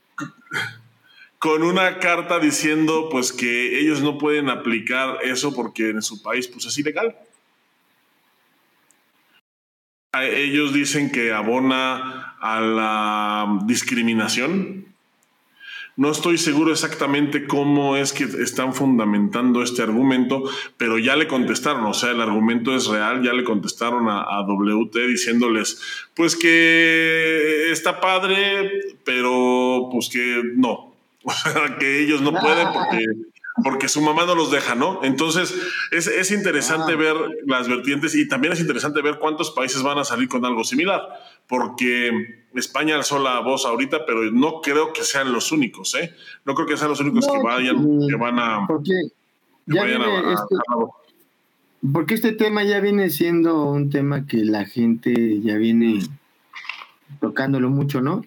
con 1.39 1.63
una 1.63 1.99
carta 1.99 2.39
diciendo 2.39 3.09
pues 3.11 3.33
que 3.33 3.79
ellos 3.79 4.01
no 4.01 4.17
pueden 4.17 4.49
aplicar 4.49 5.17
eso 5.23 5.53
porque 5.53 5.89
en 5.89 6.01
su 6.01 6.21
país 6.21 6.47
pues 6.47 6.65
es 6.65 6.77
ilegal. 6.77 7.17
Ellos 10.21 10.73
dicen 10.73 11.11
que 11.11 11.33
abona 11.33 12.35
a 12.39 12.61
la 12.61 13.59
discriminación. 13.65 14.85
No 15.95 16.11
estoy 16.11 16.37
seguro 16.37 16.71
exactamente 16.71 17.45
cómo 17.45 17.97
es 17.97 18.13
que 18.13 18.23
están 18.23 18.73
fundamentando 18.73 19.61
este 19.61 19.83
argumento, 19.83 20.43
pero 20.77 20.97
ya 20.97 21.15
le 21.15 21.27
contestaron, 21.27 21.85
o 21.85 21.93
sea, 21.93 22.11
el 22.11 22.21
argumento 22.21 22.75
es 22.75 22.87
real, 22.87 23.21
ya 23.23 23.31
le 23.33 23.43
contestaron 23.43 24.09
a, 24.09 24.21
a 24.21 24.41
WT 24.41 24.95
diciéndoles, 25.07 25.79
pues 26.15 26.35
que 26.35 27.71
está 27.71 27.99
padre, 28.01 28.71
pero 29.03 29.89
pues 29.91 30.09
que 30.09 30.41
no, 30.55 30.93
O 31.23 31.31
sea, 31.31 31.77
que 31.79 32.03
ellos 32.03 32.21
no 32.21 32.33
pueden 32.33 32.67
porque, 32.73 33.05
porque 33.63 33.87
su 33.87 34.01
mamá 34.01 34.25
no 34.25 34.35
los 34.35 34.51
deja, 34.51 34.75
¿no? 34.75 35.03
Entonces, 35.03 35.53
es, 35.91 36.07
es 36.07 36.31
interesante 36.31 36.93
ah. 36.93 36.95
ver 36.95 37.15
las 37.45 37.67
vertientes 37.67 38.15
y 38.15 38.27
también 38.27 38.53
es 38.53 38.59
interesante 38.59 39.01
ver 39.01 39.19
cuántos 39.19 39.51
países 39.51 39.83
van 39.83 39.97
a 39.97 40.03
salir 40.03 40.27
con 40.27 40.45
algo 40.45 40.63
similar, 40.63 41.01
porque 41.47 42.45
España 42.55 42.95
alzó 42.95 43.19
la 43.19 43.39
voz 43.41 43.65
ahorita, 43.65 44.05
pero 44.05 44.31
no 44.31 44.61
creo 44.61 44.93
que 44.93 45.03
sean 45.03 45.31
los 45.31 45.51
únicos, 45.51 45.93
¿eh? 45.95 46.13
No 46.45 46.55
creo 46.55 46.67
que 46.67 46.77
sean 46.77 46.89
los 46.89 46.99
únicos 46.99 47.27
que 47.27 47.43
vayan, 47.43 48.07
que 48.07 48.15
van 48.15 48.39
a... 48.39 48.65
Porque 48.67 48.93
este, 49.65 50.55
porque 51.91 52.13
este 52.15 52.31
tema 52.31 52.63
ya 52.63 52.79
viene 52.79 53.09
siendo 53.09 53.65
un 53.65 53.89
tema 53.89 54.25
que 54.25 54.37
la 54.37 54.65
gente 54.65 55.41
ya 55.41 55.57
viene 55.57 55.99
tocándolo 57.19 57.69
mucho, 57.69 58.01
¿no? 58.01 58.23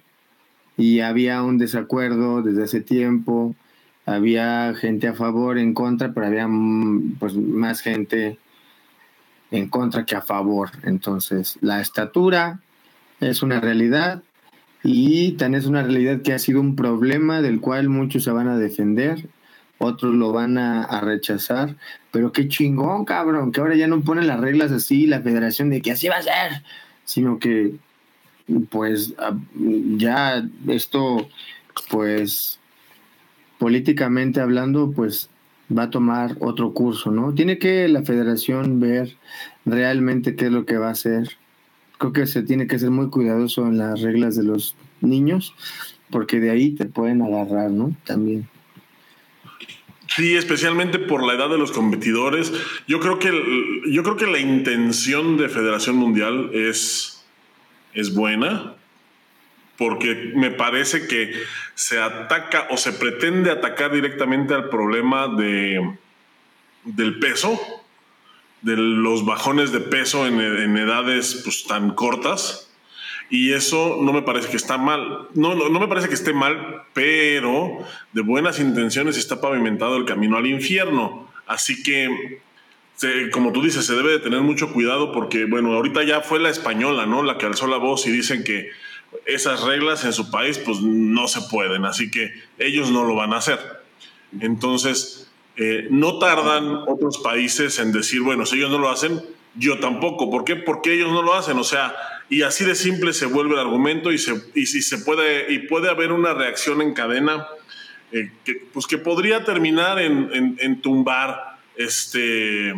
y 0.77 1.01
había 1.01 1.43
un 1.43 1.59
desacuerdo 1.59 2.43
desde 2.43 2.65
hace 2.65 2.81
tiempo, 2.81 3.55
había 4.07 4.73
gente 4.75 5.09
a 5.09 5.15
favor, 5.15 5.59
en 5.59 5.75
contra, 5.75 6.13
pero 6.15 6.27
había 6.27 6.49
mm, 6.49 7.17
pues, 7.19 7.35
más 7.35 7.81
gente 7.81 8.39
en 9.51 9.69
contra 9.69 10.07
que 10.07 10.17
a 10.17 10.23
favor. 10.23 10.71
Entonces, 10.85 11.59
la 11.61 11.81
estatura 11.81 12.61
es 13.21 13.43
una 13.43 13.61
realidad 13.61 14.23
y 14.83 15.33
tan 15.33 15.55
es 15.55 15.67
una 15.67 15.83
realidad 15.83 16.23
que 16.23 16.33
ha 16.33 16.39
sido 16.39 16.61
un 16.61 16.77
problema 16.77 17.43
del 17.43 17.61
cual 17.61 17.89
muchos 17.89 18.25
se 18.25 18.31
van 18.31 18.49
a 18.49 18.57
defender, 18.57 19.29
otros 19.79 20.15
lo 20.15 20.33
van 20.33 20.57
a, 20.57 20.85
a, 20.85 21.01
rechazar, 21.01 21.77
pero 22.13 22.33
qué 22.33 22.49
chingón, 22.49 23.05
cabrón, 23.05 23.53
que 23.53 23.61
ahora 23.61 23.75
ya 23.75 23.89
no 23.89 24.01
ponen 24.03 24.27
las 24.27 24.41
reglas 24.41 24.71
así, 24.73 25.07
la 25.07 25.21
federación 25.21 25.71
de 25.71 25.83
que 25.83 25.93
así 25.93 26.09
va 26.09 26.17
a 26.17 26.23
ser, 26.23 26.63
sino 27.05 27.39
que 27.39 27.75
pues 28.71 29.15
ah, 29.19 29.37
ya 29.97 30.47
esto, 30.69 31.29
pues 31.91 32.61
políticamente 33.59 34.41
hablando, 34.41 34.91
pues 34.91 35.31
va 35.77 35.85
a 35.85 35.91
tomar 35.91 36.37
otro 36.41 36.73
curso, 36.73 37.11
¿no? 37.11 37.35
Tiene 37.35 37.59
que 37.59 37.89
la 37.89 38.03
federación 38.03 38.81
ver 38.81 39.17
realmente 39.65 40.37
qué 40.37 40.47
es 40.47 40.53
lo 40.53 40.65
que 40.65 40.79
va 40.79 40.89
a 40.89 40.93
hacer. 40.93 41.37
Creo 41.99 42.13
que 42.13 42.27
se 42.27 42.43
tiene 42.43 42.67
que 42.67 42.79
ser 42.79 42.91
muy 42.91 43.09
cuidadoso 43.09 43.67
en 43.67 43.79
las 43.79 44.01
reglas 44.01 44.37
de 44.37 44.45
los 44.45 44.77
niños, 45.01 45.55
porque 46.11 46.41
de 46.41 46.51
ahí 46.51 46.73
te 46.73 46.85
pueden 46.87 47.23
agarrar, 47.23 47.71
¿no? 47.71 47.97
También. 48.05 48.49
Sí, 50.15 50.37
especialmente 50.37 50.99
por 50.99 51.25
la 51.25 51.35
edad 51.35 51.51
de 51.51 51.59
los 51.59 51.73
competidores. 51.73 52.53
Yo 52.87 53.01
creo 53.01 53.19
que 53.19 53.31
yo 53.91 54.03
creo 54.03 54.17
que 54.17 54.27
la 54.27 54.39
intención 54.39 55.37
de 55.37 55.49
Federación 55.49 55.97
Mundial 55.97 56.51
es 56.55 57.25
es 57.93 58.15
buena 58.15 58.76
porque 59.77 60.33
me 60.35 60.51
parece 60.51 61.07
que 61.07 61.33
se 61.75 62.01
ataca 62.01 62.69
o 62.71 62.77
se 62.77 62.93
pretende 62.93 63.51
atacar 63.51 63.93
directamente 63.93 64.55
al 64.55 64.69
problema 64.69 65.29
de, 65.29 65.97
del 66.85 67.19
peso, 67.19 67.61
de 68.63 68.77
los 68.77 69.25
bajones 69.25 69.73
de 69.73 69.81
peso 69.81 70.27
en, 70.27 70.77
edades 70.77 71.43
pues, 71.45 71.65
tan 71.65 71.91
cortas. 71.91 72.71
Y 73.29 73.53
eso 73.53 73.99
no 74.01 74.13
me 74.13 74.23
parece 74.23 74.49
que 74.49 74.57
está 74.57 74.79
mal. 74.79 75.29
No, 75.35 75.55
no, 75.57 75.69
no, 75.69 75.81
me 75.81 75.89
parece 75.89 76.09
que 76.09 76.15
esté 76.15 76.33
mal, 76.33 76.85
pero 76.95 77.79
de 78.13 78.23
buenas 78.23 78.61
intenciones 78.61 79.17
está 79.19 79.41
pavimentado 79.41 79.97
el 79.97 80.05
camino 80.05 80.37
al 80.37 80.47
infierno. 80.47 81.29
Así 81.47 81.83
que 81.83 82.41
como 83.33 83.53
tú 83.53 83.63
dices, 83.63 83.85
se 83.85 83.95
debe 83.95 84.13
de 84.13 84.19
tener 84.21 84.41
mucho 84.41 84.73
cuidado 84.73 85.13
porque, 85.13 85.45
bueno, 85.45 85.75
ahorita 85.75 86.03
ya 86.05 86.21
fue 86.23 86.41
la 86.41 86.49
española, 86.49 87.07
¿no? 87.07 87.23
La 87.23 87.37
que 87.37 87.47
alzó 87.47 87.67
la 87.67 87.77
voz 87.77 88.07
y 88.07 88.11
dicen 88.11 88.43
que 88.43 88.71
esas 89.25 89.63
reglas 89.63 90.05
en 90.05 90.13
su 90.13 90.31
país, 90.31 90.59
pues 90.59 90.81
no 90.81 91.29
se 91.29 91.41
pueden, 91.43 91.85
así 91.85 92.11
que 92.11 92.33
ellos 92.59 92.91
no 92.91 93.05
lo 93.05 93.15
van 93.15 93.33
a 93.33 93.39
hacer. 93.39 93.59
Entonces, 94.41 95.31
eh, 95.57 95.87
no 95.91 96.19
tardan 96.19 96.83
otros 96.87 97.19
países 97.19 97.79
en 97.79 97.93
decir, 97.93 98.21
bueno, 98.21 98.45
si 98.45 98.57
ellos 98.57 98.71
no 98.71 98.79
lo 98.79 98.91
hacen, 98.91 99.23
yo 99.55 99.79
tampoco. 99.79 100.31
¿Por 100.31 100.45
qué? 100.45 100.57
Porque 100.57 100.93
ellos 100.93 101.11
no 101.11 101.23
lo 101.23 101.35
hacen. 101.35 101.59
O 101.59 101.65
sea, 101.65 101.95
y 102.29 102.43
así 102.43 102.65
de 102.65 102.75
simple 102.75 103.13
se 103.13 103.27
vuelve 103.27 103.55
el 103.55 103.61
argumento 103.61 104.13
y, 104.13 104.19
se, 104.19 104.35
y 104.55 104.67
si 104.67 104.83
se 104.83 104.99
puede, 104.99 105.53
y 105.53 105.61
puede 105.61 105.89
haber 105.89 106.13
una 106.13 106.35
reacción 106.35 106.83
en 106.83 106.93
cadena 106.93 107.47
eh, 108.13 108.31
que, 108.45 108.55
pues 108.73 108.87
que 108.87 108.99
podría 108.99 109.45
terminar 109.45 109.99
en, 109.99 110.31
en 110.33 110.83
este, 111.77 112.71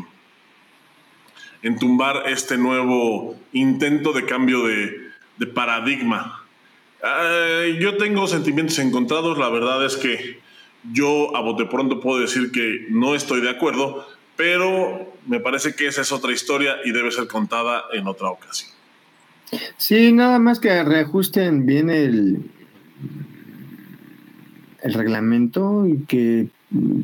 en 1.63 1.79
tumbar 1.79 2.25
este 2.27 2.59
nuevo 2.59 3.37
intento 3.53 4.13
de 4.13 4.25
cambio 4.25 4.67
de, 4.67 5.08
paradigma. 5.47 6.45
yo 7.81 7.97
tengo 7.97 8.27
sentimientos 8.27 8.79
encontrados, 8.79 9.39
la 9.39 9.49
verdad 9.49 9.85
es 9.85 9.97
que 9.97 10.41
yo 10.93 11.37
a 11.37 11.41
bote 11.41 11.67
pronto 11.67 12.01
puedo 12.01 12.21
decir 12.21 12.51
que 12.53 12.87
no 12.91 13.15
estoy 13.15 13.41
de 13.41 13.51
acuerdo, 13.51 14.07
pero 14.37 15.13
me 15.27 15.41
parece 15.41 15.75
que 15.75 15.87
esa 15.87 16.03
es 16.03 16.13
otra 16.13 16.33
historia 16.33 16.77
y 16.85 16.93
debe 16.93 17.11
ser 17.11 17.27
contada 17.27 17.85
en 17.93 18.07
otra 18.07 18.29
ocasión. 18.31 18.71
Sí, 19.77 20.13
nada 20.13 20.39
más 20.39 20.61
que 20.61 20.85
reajusten 20.85 21.65
bien 21.65 21.89
el, 21.91 22.51
el 24.83 24.95
reglamento 24.95 25.87
y 25.87 26.05
que 26.05 26.49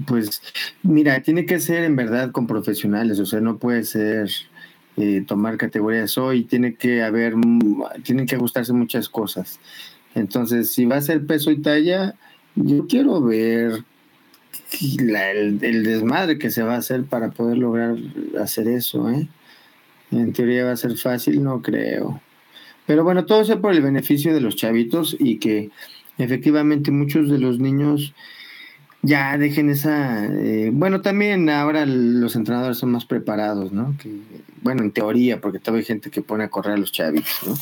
pues 0.06 0.42
mira, 0.82 1.22
tiene 1.22 1.46
que 1.46 1.58
ser 1.58 1.84
en 1.84 1.96
verdad 1.96 2.30
con 2.32 2.46
profesionales, 2.46 3.18
o 3.18 3.26
sea, 3.26 3.40
no 3.40 3.56
puede 3.56 3.84
ser 3.84 4.30
eh, 4.96 5.24
tomar 5.26 5.56
categorías 5.56 6.16
hoy, 6.18 6.44
tiene 6.44 6.74
que 6.74 7.02
haber, 7.02 7.34
tienen 8.02 8.26
que 8.26 8.36
ajustarse 8.36 8.72
muchas 8.72 9.08
cosas. 9.08 9.58
Entonces, 10.14 10.72
si 10.72 10.84
va 10.84 10.96
a 10.96 11.02
ser 11.02 11.26
peso 11.26 11.50
y 11.50 11.60
talla, 11.60 12.14
yo 12.54 12.86
quiero 12.86 13.20
ver 13.20 13.84
el, 14.80 15.58
desmadre 15.58 16.38
que 16.38 16.50
se 16.50 16.62
va 16.62 16.74
a 16.74 16.78
hacer 16.78 17.04
para 17.04 17.30
poder 17.30 17.58
lograr 17.58 17.96
hacer 18.40 18.68
eso, 18.68 19.10
¿eh? 19.10 19.28
En 20.10 20.32
teoría 20.32 20.66
va 20.66 20.72
a 20.72 20.76
ser 20.76 20.96
fácil, 20.96 21.42
no 21.42 21.60
creo. 21.60 22.20
Pero 22.86 23.02
bueno, 23.02 23.24
todo 23.24 23.44
sea 23.44 23.60
por 23.60 23.72
el 23.72 23.82
beneficio 23.82 24.32
de 24.32 24.40
los 24.40 24.56
chavitos 24.56 25.16
y 25.18 25.38
que 25.38 25.70
efectivamente 26.18 26.90
muchos 26.90 27.28
de 27.28 27.38
los 27.38 27.58
niños 27.58 28.14
ya 29.04 29.36
dejen 29.38 29.70
esa. 29.70 30.24
Eh, 30.26 30.70
bueno, 30.72 31.00
también 31.02 31.48
ahora 31.50 31.86
los 31.86 32.36
entrenadores 32.36 32.78
son 32.78 32.90
más 32.90 33.04
preparados, 33.04 33.72
¿no? 33.72 33.96
Que, 33.98 34.10
bueno, 34.62 34.82
en 34.82 34.92
teoría, 34.92 35.40
porque 35.40 35.58
todavía 35.58 35.80
hay 35.80 35.86
gente 35.86 36.10
que 36.10 36.22
pone 36.22 36.44
a 36.44 36.48
correr 36.48 36.74
a 36.74 36.76
los 36.78 36.90
chavitos, 36.90 37.40
¿no? 37.46 37.54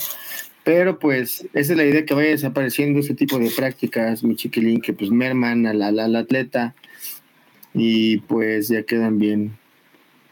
Pero 0.64 1.00
pues 1.00 1.44
esa 1.54 1.72
es 1.72 1.76
la 1.76 1.84
idea 1.84 2.04
que 2.04 2.14
vaya 2.14 2.30
desapareciendo 2.30 3.00
ese 3.00 3.14
tipo 3.14 3.38
de 3.38 3.50
prácticas, 3.50 4.22
mi 4.22 4.37
chiquilín, 4.37 4.80
que 4.80 4.92
pues 4.92 5.11
merman 5.11 5.66
al, 5.66 5.82
al, 5.82 6.14
atleta 6.14 6.75
y 7.75 8.18
pues 8.18 8.68
ya 8.68 8.84
quedan 8.84 9.18
bien. 9.18 9.58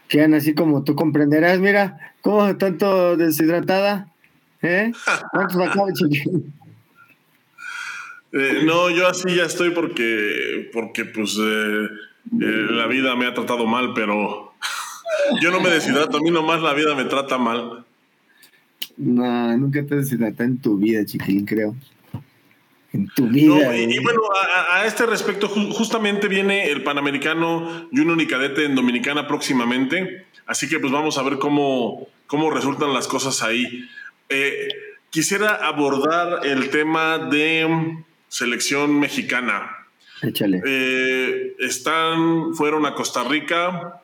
Quedan 0.07 0.33
así 0.33 0.53
como 0.53 0.83
tú 0.83 0.95
comprenderás, 0.95 1.59
mira, 1.59 2.13
cómo 2.21 2.55
tanto 2.55 3.17
deshidratada, 3.17 4.09
¿eh? 4.61 4.93
¿Cuántos 5.33 5.99
chiquilín? 5.99 6.53
Eh, 8.33 8.61
no, 8.63 8.89
yo 8.89 9.07
así 9.07 9.35
ya 9.35 9.43
estoy 9.43 9.71
porque, 9.71 10.69
porque 10.71 11.03
pues 11.03 11.37
eh, 11.37 11.85
eh, 12.41 12.67
la 12.69 12.87
vida 12.87 13.15
me 13.15 13.25
ha 13.25 13.33
tratado 13.33 13.65
mal, 13.65 13.91
pero 13.93 14.53
Yo 15.41 15.51
no 15.51 15.59
me 15.59 15.69
deshidrato, 15.69 16.17
a 16.17 16.21
mí 16.21 16.31
nomás 16.31 16.61
la 16.61 16.73
vida 16.73 16.95
me 16.95 17.05
trata 17.05 17.37
mal. 17.37 17.85
No, 18.97 19.57
nunca 19.57 19.85
te 19.85 19.95
deshidratas 19.95 20.47
en 20.47 20.57
tu 20.59 20.77
vida, 20.77 21.05
chiquilín, 21.05 21.45
creo. 21.45 21.75
En 22.93 23.07
tu 23.07 23.27
vida. 23.27 23.77
y, 23.77 23.99
bueno, 23.99 24.21
a, 24.69 24.85
este 24.85 25.05
respecto, 25.05 25.47
justamente 25.47 26.27
viene 26.27 26.69
el 26.71 26.83
Panamericano 26.83 27.87
Junior 27.91 28.21
y 28.21 28.27
Cadete 28.27 28.65
en 28.65 28.75
Dominicana 28.75 29.27
próximamente. 29.27 30.25
Así 30.45 30.67
que 30.67 30.79
pues 30.79 30.91
vamos 30.91 31.17
a 31.17 31.23
ver 31.23 31.37
cómo, 31.37 32.07
cómo 32.27 32.49
resultan 32.49 32.93
las 32.93 33.07
cosas 33.07 33.43
ahí. 33.43 33.87
Quisiera 35.09 35.55
abordar 35.55 36.45
el 36.45 36.69
tema 36.69 37.17
de 37.17 38.03
selección 38.31 38.99
mexicana. 38.99 39.87
Échale. 40.21 40.61
Eh, 40.65 41.55
están, 41.59 42.55
fueron 42.55 42.85
a 42.85 42.95
Costa 42.95 43.23
Rica 43.25 44.01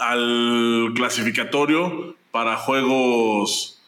al 0.00 0.92
clasificatorio 0.94 2.16
para 2.30 2.56
Juegos 2.56 3.80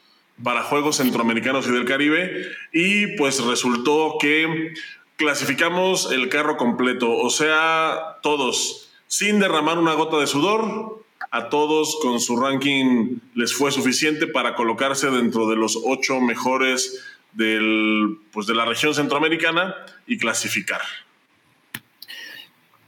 para 0.42 0.64
Juegos 0.64 0.96
Centroamericanos 0.96 1.68
y 1.68 1.70
del 1.70 1.84
Caribe 1.84 2.48
y 2.72 3.16
pues 3.16 3.42
resultó 3.44 4.16
que 4.20 4.74
clasificamos 5.16 6.10
el 6.10 6.28
carro 6.28 6.56
completo, 6.56 7.16
o 7.16 7.30
sea, 7.30 8.18
todos, 8.20 8.90
sin 9.06 9.38
derramar 9.38 9.78
una 9.78 9.94
gota 9.94 10.18
de 10.18 10.26
sudor, 10.26 11.04
a 11.30 11.48
todos 11.48 11.98
con 12.02 12.18
su 12.20 12.36
ranking 12.36 13.18
les 13.34 13.54
fue 13.54 13.70
suficiente 13.70 14.26
para 14.26 14.56
colocarse 14.56 15.08
dentro 15.10 15.48
de 15.48 15.54
los 15.54 15.78
ocho 15.84 16.20
mejores 16.20 17.04
del, 17.34 18.18
pues 18.32 18.46
de 18.46 18.54
la 18.54 18.64
región 18.64 18.94
centroamericana 18.94 19.74
y 20.06 20.18
clasificar. 20.18 20.80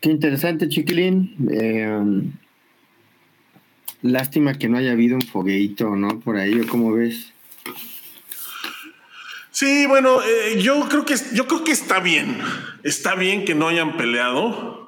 Qué 0.00 0.11
interesante, 0.11 0.69
chiquilín. 0.69 1.35
Eh, 1.50 2.31
lástima 4.03 4.55
que 4.55 4.69
no 4.69 4.79
haya 4.79 4.93
habido 4.93 5.17
un 5.17 5.23
fogueito, 5.23 5.97
¿no? 5.97 6.21
Por 6.21 6.37
ahí, 6.37 6.61
¿cómo 6.67 6.93
ves? 6.93 7.33
Sí, 9.50 9.87
bueno, 9.87 10.23
eh, 10.23 10.61
yo 10.61 10.87
creo 10.88 11.07
que 11.07 11.15
yo 11.33 11.47
creo 11.47 11.65
que 11.65 11.73
está 11.73 12.00
bien. 12.00 12.38
Está 12.83 13.15
bien 13.15 13.45
que 13.45 13.55
no 13.55 13.69
hayan 13.69 13.97
peleado. 13.97 14.86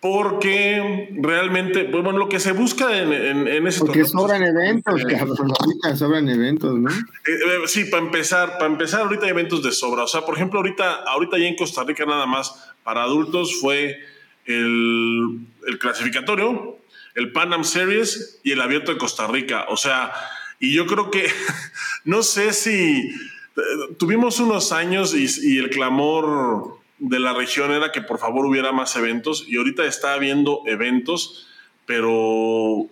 Porque 0.00 1.08
realmente, 1.20 1.84
pues, 1.84 2.04
bueno, 2.04 2.18
lo 2.18 2.28
que 2.28 2.38
se 2.38 2.52
busca 2.52 2.96
en, 2.96 3.12
en, 3.12 3.66
ese 3.66 3.80
Porque 3.80 4.00
pues, 4.00 4.12
sobran 4.12 4.42
eventos, 4.44 5.02
cabrón. 5.04 5.52
Ahorita 5.58 5.96
sobran 5.96 6.28
eventos, 6.28 6.78
¿no? 6.78 6.88
Eh, 6.88 6.94
eh, 7.26 7.58
sí, 7.66 7.84
para 7.86 8.04
empezar, 8.04 8.58
para 8.58 8.66
empezar, 8.66 9.00
ahorita 9.00 9.24
hay 9.24 9.30
eventos 9.30 9.62
de 9.62 9.72
sobra. 9.72 10.04
O 10.04 10.06
sea, 10.06 10.20
por 10.24 10.36
ejemplo, 10.36 10.60
ahorita, 10.60 11.02
ahorita 11.02 11.38
ya 11.38 11.46
en 11.46 11.56
Costa 11.56 11.82
Rica 11.82 12.06
nada 12.06 12.26
más 12.26 12.72
para 12.84 13.02
adultos 13.02 13.60
fue 13.60 13.98
el, 14.44 15.40
el 15.66 15.78
clasificatorio, 15.80 16.78
el 17.16 17.32
Pan 17.32 17.52
Am 17.52 17.64
Series 17.64 18.40
y 18.44 18.52
el 18.52 18.60
abierto 18.60 18.92
de 18.92 18.98
Costa 18.98 19.26
Rica. 19.26 19.66
O 19.68 19.76
sea, 19.76 20.12
y 20.60 20.72
yo 20.74 20.86
creo 20.86 21.10
que, 21.10 21.26
no 22.04 22.22
sé 22.22 22.52
si 22.52 23.10
tuvimos 23.98 24.40
unos 24.40 24.72
años 24.72 25.14
y, 25.14 25.58
el 25.58 25.70
clamor 25.70 26.77
de 26.98 27.18
la 27.18 27.32
región 27.32 27.72
era 27.72 27.92
que 27.92 28.02
por 28.02 28.18
favor 28.18 28.46
hubiera 28.46 28.72
más 28.72 28.94
eventos 28.96 29.44
y 29.46 29.56
ahorita 29.56 29.84
está 29.84 30.14
habiendo 30.14 30.62
eventos, 30.66 31.46
pero, 31.86 32.86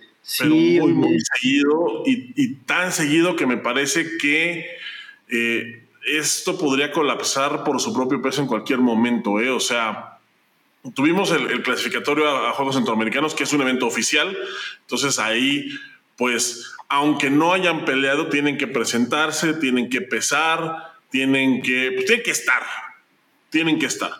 muy, 0.45 0.93
muy 0.93 1.19
seguido 1.21 2.03
y, 2.07 2.55
tan 2.67 2.93
seguido 2.93 3.37
que 3.37 3.47
me 3.47 3.57
parece 3.57 4.17
que 4.19 4.67
eh, 5.29 5.85
esto 6.07 6.59
podría 6.59 6.93
colapsar 6.93 7.65
por 7.65 7.81
su 7.81 7.93
propio 7.93 8.23
peso 8.23 8.41
en 8.41 8.49
cualquier 8.49 8.79
momento. 8.79 9.41
¿eh? 9.41 9.51
O 9.51 9.61
sea, 9.61 10.19
tuvimos 10.95 11.31
el, 11.31 11.63
clasificatorio 11.63 12.29
a 12.29 12.53
Juegos 12.53 12.77
Centroamericanos, 12.77 13.35
que 13.35 13.45
es 13.45 13.53
un 13.53 13.63
evento 13.63 13.87
oficial, 13.87 14.37
entonces 14.83 15.19
ahí 15.19 15.69
pues 16.17 16.73
aunque 16.89 17.31
no 17.31 17.53
hayan 17.53 17.85
peleado, 17.85 18.29
tienen 18.29 18.59
que 18.59 18.67
presentarse, 18.67 19.55
tienen 19.55 19.91
que 19.91 20.01
pesar, 20.01 20.95
tienen 21.11 21.63
que, 21.63 21.93
pues, 21.95 22.07
tienen 22.07 22.25
que 22.25 22.31
estar, 22.31 22.63
tienen 23.57 23.79
que 23.79 23.87
estar. 23.87 24.13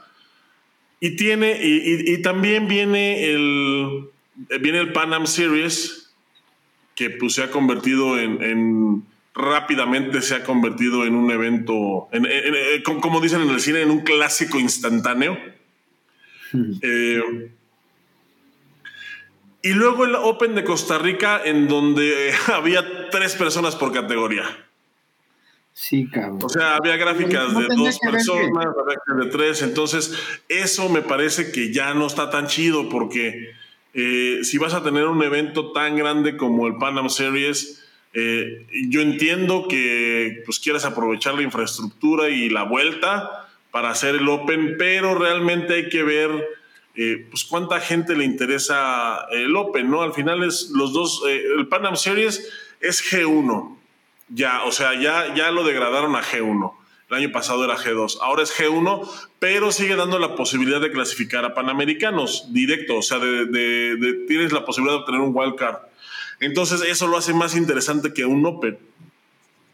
Y, 0.99 1.17
tiene, 1.17 1.61
y, 1.63 2.23
también 2.23 2.69
viene 2.69 3.31
el, 3.31 4.09
viene 4.63 4.79
el 4.79 4.95
Pan 4.95 5.13
Am 5.13 5.27
Series, 5.27 6.11
que 6.95 7.11
pues, 7.11 7.35
se 7.35 7.43
ha 7.43 7.51
convertido 7.51 8.19
en, 8.19 9.05
rápidamente 9.35 10.23
se 10.23 10.37
ha 10.37 10.43
convertido 10.43 11.05
en 11.05 11.15
un 11.15 11.31
evento, 11.31 12.09
en, 12.13 12.25
como 13.03 13.21
dicen 13.21 13.43
en 13.43 13.51
el 13.51 13.61
cine, 13.61 13.83
en 13.83 13.91
un 13.91 14.01
clásico 14.01 14.59
instantáneo. 14.59 15.39
Eh, 16.81 17.51
y 19.63 19.73
luego 19.73 20.05
el 20.05 20.15
Open 20.15 20.55
de 20.55 20.65
Costa 20.65 20.97
Rica, 20.97 21.43
en 21.45 21.69
donde 21.69 22.33
había 22.55 23.11
tres 23.11 23.35
personas 23.35 23.77
por 23.77 23.93
categoría. 23.93 24.66
Sí, 25.79 26.09
cabrón. 26.09 26.39
O 26.43 26.49
sea, 26.49 26.77
había 26.77 26.97
gráficas 26.97 27.55
de 27.55 27.67
dos 27.77 27.99
personas, 27.99 28.65
gráficas 28.75 29.17
de 29.19 29.27
tres. 29.27 29.61
Entonces, 29.61 30.15
eso 30.49 30.89
me 30.89 31.03
parece 31.03 31.53
que 31.53 31.71
ya 31.71 31.93
no 31.93 32.07
está 32.07 32.31
tan 32.31 32.47
chido 32.47 32.89
porque 32.89 33.51
eh, 33.93 34.41
si 34.43 34.57
vas 34.57 34.73
a 34.73 34.83
tener 34.83 35.05
un 35.05 35.23
evento 35.23 35.73
tan 35.73 35.95
grande 35.95 36.39
como 36.39 36.67
el 36.67 36.77
Pan 36.77 36.97
Am 36.97 37.11
Series, 37.11 37.85
eh, 38.15 38.67
yo 38.89 39.03
entiendo 39.03 39.69
que 39.69 40.41
pues, 40.47 40.61
quieras 40.61 40.87
aprovechar 40.87 41.35
la 41.35 41.43
infraestructura 41.43 42.31
y 42.31 42.49
la 42.49 42.63
vuelta 42.63 43.47
para 43.71 43.91
hacer 43.91 44.15
el 44.15 44.27
Open, 44.31 44.77
pero 44.79 45.15
realmente 45.15 45.75
hay 45.75 45.91
que 45.91 46.03
ver 46.03 46.31
eh, 46.95 47.27
pues 47.29 47.45
cuánta 47.45 47.81
gente 47.81 48.17
le 48.17 48.25
interesa 48.25 49.27
el 49.31 49.55
Open, 49.55 49.91
¿no? 49.91 50.01
Al 50.01 50.15
final 50.15 50.43
es 50.43 50.71
los 50.71 50.95
dos, 50.95 51.23
eh, 51.29 51.43
el 51.59 51.69
Pan 51.69 51.85
Am 51.85 51.97
Series 51.97 52.51
es 52.81 53.05
G1, 53.13 53.76
ya, 54.29 54.65
o 54.65 54.73
sea, 54.73 54.95
ya, 55.01 55.35
ya 55.35 55.51
lo 55.51 55.65
degradaron 55.65 56.17
a 56.17 56.23
G1. 56.23 56.73
El 57.09 57.17
año 57.17 57.31
pasado 57.31 57.65
era 57.65 57.77
G2, 57.77 58.19
ahora 58.21 58.43
es 58.43 58.53
G1, 58.53 59.09
pero 59.39 59.71
sigue 59.71 59.95
dando 59.95 60.19
la 60.19 60.35
posibilidad 60.35 60.81
de 60.81 60.91
clasificar 60.91 61.45
a 61.45 61.55
panamericanos 61.55 62.53
directo, 62.53 62.97
o 62.97 63.03
sea, 63.03 63.21
de, 63.21 64.25
tienes 64.27 64.53
la 64.53 64.65
posibilidad 64.65 64.97
de 64.97 65.01
obtener 65.03 65.21
un 65.21 65.31
wildcard. 65.33 65.77
Entonces, 66.41 66.83
eso 66.83 67.07
lo 67.07 67.17
hace 67.17 67.33
más 67.33 67.55
interesante 67.57 68.13
que 68.13 68.25
un 68.25 68.45
Open. 68.45 68.77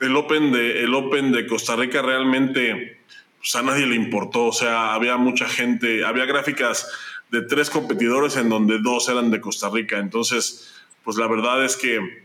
El 0.00 0.14
Open 0.14 0.52
de, 0.52 0.84
el 0.84 0.94
Open 0.94 1.32
de 1.32 1.46
Costa 1.46 1.74
Rica 1.74 2.02
realmente 2.02 3.00
pues, 3.38 3.54
a 3.54 3.62
nadie 3.62 3.86
le 3.86 3.96
importó, 3.96 4.46
o 4.46 4.52
sea, 4.52 4.92
había 4.92 5.16
mucha 5.16 5.48
gente, 5.48 6.04
había 6.04 6.26
gráficas 6.26 6.86
de 7.30 7.40
tres 7.40 7.70
competidores 7.70 8.36
en 8.36 8.50
donde 8.50 8.78
dos 8.78 9.08
eran 9.08 9.30
de 9.30 9.40
Costa 9.40 9.70
Rica. 9.70 9.98
Entonces, 9.98 10.70
pues 11.02 11.16
la 11.16 11.26
verdad 11.28 11.64
es 11.64 11.76
que 11.76 12.21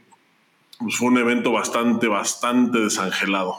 pues, 0.80 0.96
fue 0.96 1.10
un 1.10 1.18
evento 1.18 1.52
bastante, 1.52 2.08
bastante 2.08 2.80
desangelado. 2.80 3.56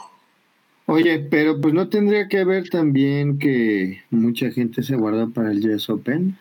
Oye, 0.85 1.19
pero 1.19 1.61
pues 1.61 1.73
no 1.73 1.87
tendría 1.87 2.27
que 2.27 2.39
haber 2.39 2.69
también 2.69 3.37
que 3.37 4.01
mucha 4.09 4.49
gente 4.51 4.81
se 4.81 4.95
guarda 4.95 5.27
para 5.27 5.51
el 5.51 5.69
US 5.69 5.89
Open. 5.89 6.35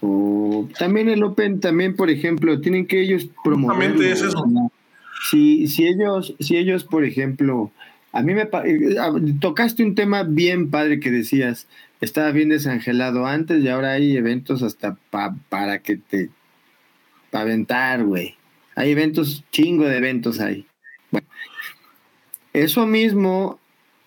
O 0.00 0.68
también 0.76 1.08
el 1.08 1.22
Open, 1.22 1.60
también, 1.60 1.94
por 1.94 2.10
ejemplo, 2.10 2.60
tienen 2.60 2.86
que 2.86 3.00
ellos 3.00 3.28
promover. 3.44 3.94
Es 4.02 4.22
eso. 4.22 4.44
Si, 5.30 5.68
si 5.68 5.86
ellos, 5.86 6.34
si 6.40 6.56
ellos, 6.56 6.82
por 6.82 7.04
ejemplo, 7.04 7.70
a 8.12 8.22
mí 8.22 8.34
me 8.34 8.42
eh, 8.42 8.96
tocaste 9.40 9.84
un 9.84 9.94
tema 9.94 10.24
bien 10.24 10.70
padre 10.70 10.98
que 10.98 11.10
decías, 11.10 11.68
estaba 12.00 12.32
bien 12.32 12.48
desangelado 12.48 13.24
antes 13.24 13.62
y 13.62 13.68
ahora 13.68 13.92
hay 13.92 14.16
eventos 14.16 14.62
hasta 14.62 14.96
para 15.10 15.78
que 15.78 15.96
te 15.96 16.28
para 17.34 17.46
aventar, 17.46 18.04
güey. 18.04 18.36
Hay 18.76 18.92
eventos, 18.92 19.42
chingo 19.50 19.86
de 19.86 19.96
eventos 19.96 20.38
ahí. 20.38 20.68
Bueno, 21.10 21.26
eso 22.52 22.86
mismo, 22.86 23.58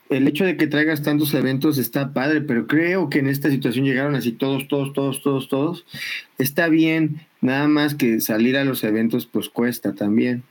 el 0.10 0.30
hecho 0.30 0.46
de 0.46 0.56
que 0.56 0.68
traigas 0.68 1.04
tantos 1.04 1.34
eventos 1.34 1.78
está 1.78 2.14
padre, 2.14 2.40
pero 2.40 2.68
creo 2.68 3.10
que 3.10 3.20
en 3.20 3.28
esta 3.28 3.50
situación 3.50 3.84
llegaron 3.84 4.16
así 4.16 4.32
todos, 4.32 4.70
todos, 4.70 4.94
todos, 4.94 5.22
todos, 5.22 5.50
todos. 5.50 5.86
Está 6.38 6.70
bien, 6.70 7.20
nada 7.42 7.68
más 7.68 7.96
que 7.96 8.22
salir 8.22 8.56
a 8.56 8.64
los 8.64 8.86
eventos 8.86 9.26
pues 9.26 9.50
cuesta 9.50 9.94
también. 9.94 10.44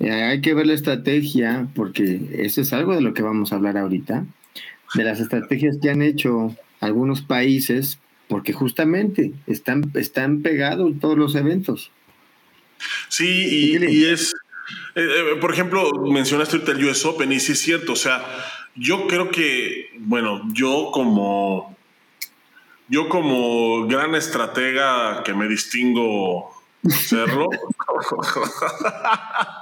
Eh, 0.00 0.10
hay 0.10 0.40
que 0.40 0.52
ver 0.52 0.66
la 0.66 0.74
estrategia, 0.74 1.68
porque 1.76 2.22
eso 2.38 2.60
es 2.60 2.72
algo 2.72 2.92
de 2.92 3.02
lo 3.02 3.14
que 3.14 3.22
vamos 3.22 3.52
a 3.52 3.54
hablar 3.54 3.78
ahorita, 3.78 4.26
de 4.96 5.04
las 5.04 5.20
estrategias 5.20 5.78
que 5.80 5.90
han 5.90 6.02
hecho 6.02 6.56
algunos 6.80 7.22
países, 7.22 8.00
porque 8.30 8.52
justamente 8.52 9.32
están, 9.48 9.90
están 9.94 10.40
pegados 10.40 10.92
todos 11.00 11.18
los 11.18 11.34
eventos. 11.34 11.90
Sí, 13.08 13.76
y, 13.76 14.04
es, 14.04 14.32
eh, 14.94 15.04
eh, 15.04 15.36
por 15.40 15.52
ejemplo, 15.52 15.90
mencionaste 16.10 16.56
ahorita 16.56 16.72
el 16.72 16.84
US 16.84 17.04
Open, 17.04 17.32
y 17.32 17.40
sí 17.40 17.52
es 17.52 17.58
cierto, 17.58 17.92
o 17.92 17.96
sea, 17.96 18.24
yo 18.76 19.08
creo 19.08 19.30
que, 19.30 19.90
bueno, 19.98 20.42
yo 20.52 20.90
como, 20.92 21.76
yo 22.88 23.08
como 23.08 23.86
gran 23.88 24.14
estratega 24.14 25.24
que 25.24 25.34
me 25.34 25.48
distingo 25.48 26.54
serlo, 26.88 27.48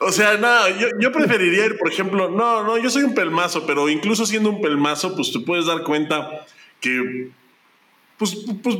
O 0.00 0.12
sea, 0.12 0.36
no, 0.36 0.68
yo, 0.78 0.88
yo, 1.00 1.10
preferiría 1.10 1.66
ir, 1.66 1.76
por 1.76 1.90
ejemplo, 1.90 2.30
no, 2.30 2.62
no, 2.62 2.78
yo 2.78 2.88
soy 2.88 3.02
un 3.02 3.14
pelmazo, 3.14 3.66
pero 3.66 3.88
incluso 3.88 4.26
siendo 4.26 4.50
un 4.50 4.60
pelmazo, 4.60 5.16
pues 5.16 5.32
te 5.32 5.40
puedes 5.40 5.66
dar 5.66 5.82
cuenta 5.82 6.46
que, 6.80 7.30
pues, 8.16 8.36
pues 8.62 8.76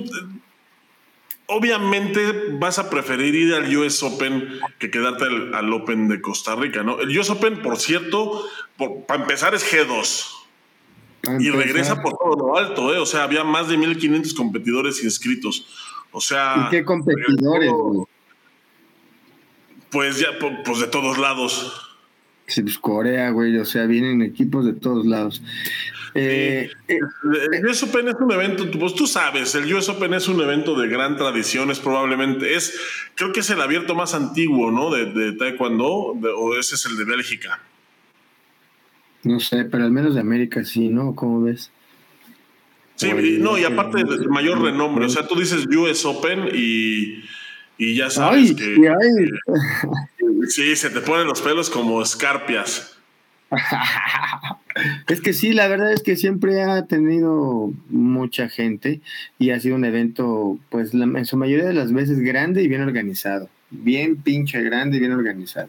obviamente 1.46 2.20
vas 2.52 2.78
a 2.78 2.88
preferir 2.88 3.34
ir 3.34 3.54
al 3.54 3.74
US 3.76 4.02
Open 4.02 4.60
que 4.78 4.90
quedarte 4.90 5.24
al, 5.24 5.72
Open 5.72 6.06
de 6.08 6.20
Costa 6.20 6.54
Rica, 6.54 6.82
¿no? 6.82 7.00
El 7.00 7.18
US 7.18 7.30
Open, 7.30 7.62
por 7.62 7.78
cierto, 7.78 8.44
para 9.06 9.22
empezar 9.22 9.54
es 9.54 9.64
G2. 9.70 10.34
Y 11.40 11.50
regresa 11.50 12.00
por 12.00 12.16
todo 12.16 12.36
lo 12.36 12.56
alto, 12.56 12.94
¿eh? 12.94 12.98
O 12.98 13.06
sea, 13.06 13.24
había 13.24 13.42
más 13.42 13.68
de 13.68 13.76
1.500 13.76 14.36
competidores 14.36 15.02
inscritos. 15.02 15.66
O 16.12 16.20
sea... 16.20 16.68
¿Y 16.68 16.70
qué 16.70 16.84
competidores? 16.84 17.72
Pues 19.90 20.18
ya, 20.18 20.38
pues 20.64 20.80
de 20.80 20.86
todos 20.86 21.18
lados. 21.18 21.88
Sí, 22.46 22.62
pues 22.62 22.78
Corea, 22.78 23.30
güey, 23.30 23.56
o 23.58 23.64
sea, 23.64 23.84
vienen 23.84 24.22
equipos 24.22 24.64
de 24.64 24.72
todos 24.72 25.06
lados. 25.06 25.42
Eh, 26.14 26.70
eh, 26.88 26.98
el 27.52 27.66
US 27.66 27.82
Open 27.82 28.08
es 28.08 28.14
un 28.18 28.32
evento, 28.32 28.70
pues 28.78 28.94
tú 28.94 29.06
sabes, 29.06 29.54
el 29.54 29.72
US 29.74 29.90
Open 29.90 30.14
es 30.14 30.28
un 30.28 30.40
evento 30.40 30.74
de 30.74 30.88
gran 30.88 31.16
tradición, 31.16 31.70
es 31.70 31.78
probablemente, 31.78 32.54
es, 32.54 32.80
creo 33.14 33.32
que 33.32 33.40
es 33.40 33.50
el 33.50 33.60
abierto 33.60 33.94
más 33.94 34.14
antiguo, 34.14 34.70
¿no? 34.70 34.90
De, 34.90 35.32
Taekwondo, 35.32 35.86
o 35.86 36.58
ese 36.58 36.76
es 36.76 36.86
el 36.86 36.96
de 36.96 37.04
Bélgica. 37.04 37.60
No 39.24 39.40
sé, 39.40 39.64
pero 39.64 39.84
al 39.84 39.90
menos 39.90 40.14
de 40.14 40.20
América 40.20 40.64
sí, 40.64 40.88
¿no? 40.88 41.14
¿Cómo 41.14 41.42
ves? 41.42 41.70
Sí, 42.96 43.12
no, 43.38 43.58
y 43.58 43.64
aparte 43.64 44.02
de 44.02 44.26
mayor 44.28 44.60
renombre, 44.60 45.04
o 45.04 45.08
sea, 45.08 45.26
tú 45.28 45.38
dices 45.38 45.66
US 45.66 46.04
Open 46.06 46.48
y, 46.52 47.22
ya 47.78 48.10
sabes 48.10 48.54
que... 48.54 48.76
sí, 50.48 50.76
se 50.76 50.90
te 50.90 51.00
ponen 51.00 51.26
los 51.26 51.40
pelos 51.40 51.70
como 51.70 52.02
escarpias. 52.02 52.96
es 55.08 55.20
que 55.20 55.32
sí, 55.32 55.52
la 55.52 55.68
verdad 55.68 55.92
es 55.92 56.02
que 56.02 56.16
siempre 56.16 56.62
ha 56.62 56.86
tenido 56.86 57.72
mucha 57.88 58.48
gente 58.48 59.00
y 59.38 59.50
ha 59.50 59.60
sido 59.60 59.76
un 59.76 59.84
evento, 59.84 60.58
pues 60.70 60.92
en 60.92 61.24
su 61.24 61.36
mayoría 61.36 61.66
de 61.66 61.74
las 61.74 61.92
veces 61.92 62.20
grande 62.20 62.62
y 62.62 62.68
bien 62.68 62.82
organizado. 62.82 63.48
Bien 63.70 64.16
pinche 64.16 64.62
grande 64.62 64.96
y 64.96 65.00
bien 65.00 65.12
organizado. 65.12 65.68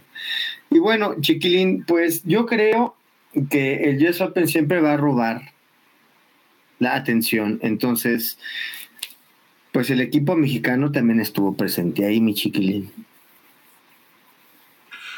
Y 0.69 0.79
bueno, 0.79 1.15
chiquilín, 1.19 1.83
pues 1.85 2.23
yo 2.23 2.45
creo 2.45 2.95
que 3.49 3.89
el 3.89 4.05
US 4.07 4.21
Open 4.21 4.47
siempre 4.47 4.81
va 4.81 4.93
a 4.93 4.97
robar 4.97 5.53
la 6.79 6.95
atención. 6.95 7.59
Entonces, 7.61 8.37
pues 9.71 9.89
el 9.89 10.01
equipo 10.01 10.35
mexicano 10.35 10.91
también 10.91 11.19
estuvo 11.19 11.55
presente 11.55 12.05
ahí, 12.05 12.21
mi 12.21 12.33
chiquilín. 12.33 12.91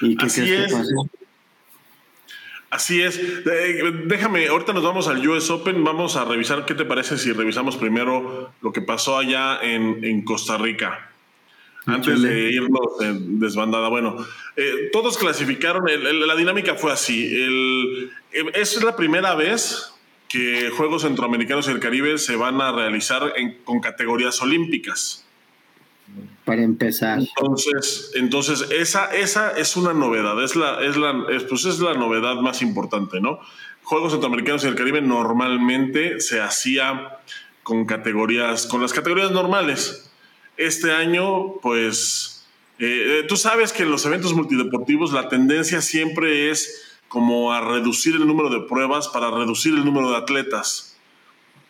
¿Y 0.01 0.15
qué 0.15 0.25
Así 0.25 0.51
es. 0.51 0.73
Así 2.69 3.01
es. 3.01 3.19
Déjame, 4.05 4.47
ahorita 4.47 4.73
nos 4.73 4.83
vamos 4.83 5.07
al 5.07 5.25
US 5.27 5.49
Open. 5.49 5.83
Vamos 5.83 6.15
a 6.15 6.25
revisar 6.25 6.65
qué 6.65 6.73
te 6.73 6.85
parece 6.85 7.17
si 7.17 7.33
revisamos 7.33 7.75
primero 7.77 8.53
lo 8.61 8.71
que 8.71 8.81
pasó 8.81 9.17
allá 9.17 9.59
en, 9.61 10.23
Costa 10.23 10.57
Rica. 10.57 11.11
Antes 11.85 12.21
de 12.21 12.51
irnos 12.51 12.97
desbandada. 13.39 13.89
Bueno, 13.89 14.25
eh, 14.55 14.89
todos 14.91 15.17
clasificaron. 15.17 15.83
la 15.85 16.35
dinámica 16.35 16.75
fue 16.75 16.91
así. 16.91 17.25
El, 17.35 18.11
es 18.53 18.81
la 18.81 18.95
primera 18.95 19.35
vez 19.35 19.93
que 20.31 20.69
Juegos 20.69 21.01
Centroamericanos 21.01 21.67
y 21.67 21.71
el 21.71 21.79
Caribe 21.79 22.17
se 22.17 22.35
van 22.35 22.61
a 22.61 22.71
realizar 22.71 23.33
con 23.65 23.81
categorías 23.81 24.41
olímpicas 24.41 25.25
para 26.45 26.63
empezar. 26.63 27.19
Entonces, 27.19 28.11
entonces 28.15 28.65
esa, 28.71 29.13
esa 29.15 29.51
es 29.51 29.77
una 29.77 29.93
novedad, 29.93 30.43
es 30.43 30.55
la, 30.55 30.83
es, 30.83 30.97
la, 30.97 31.25
pues 31.47 31.65
es 31.65 31.79
la 31.79 31.93
novedad 31.93 32.35
más 32.35 32.61
importante, 32.61 33.21
¿no? 33.21 33.39
Juegos 33.83 34.11
Centroamericanos 34.11 34.63
y 34.63 34.67
el 34.67 34.75
Caribe 34.75 35.01
normalmente 35.01 36.19
se 36.19 36.41
hacía 36.41 37.19
con 37.63 37.85
categorías, 37.85 38.67
con 38.67 38.81
las 38.81 38.93
categorías 38.93 39.31
normales. 39.31 40.11
Este 40.57 40.91
año, 40.91 41.53
pues, 41.61 42.45
eh, 42.79 43.19
eh, 43.19 43.25
tú 43.27 43.37
sabes 43.37 43.73
que 43.73 43.83
en 43.83 43.91
los 43.91 44.05
eventos 44.05 44.33
multideportivos 44.33 45.13
la 45.13 45.29
tendencia 45.29 45.81
siempre 45.81 46.51
es 46.51 46.90
como 47.11 47.51
a 47.51 47.59
reducir 47.59 48.15
el 48.15 48.25
número 48.25 48.49
de 48.49 48.61
pruebas 48.61 49.09
para 49.09 49.29
reducir 49.29 49.73
el 49.73 49.83
número 49.83 50.11
de 50.11 50.15
atletas 50.15 50.97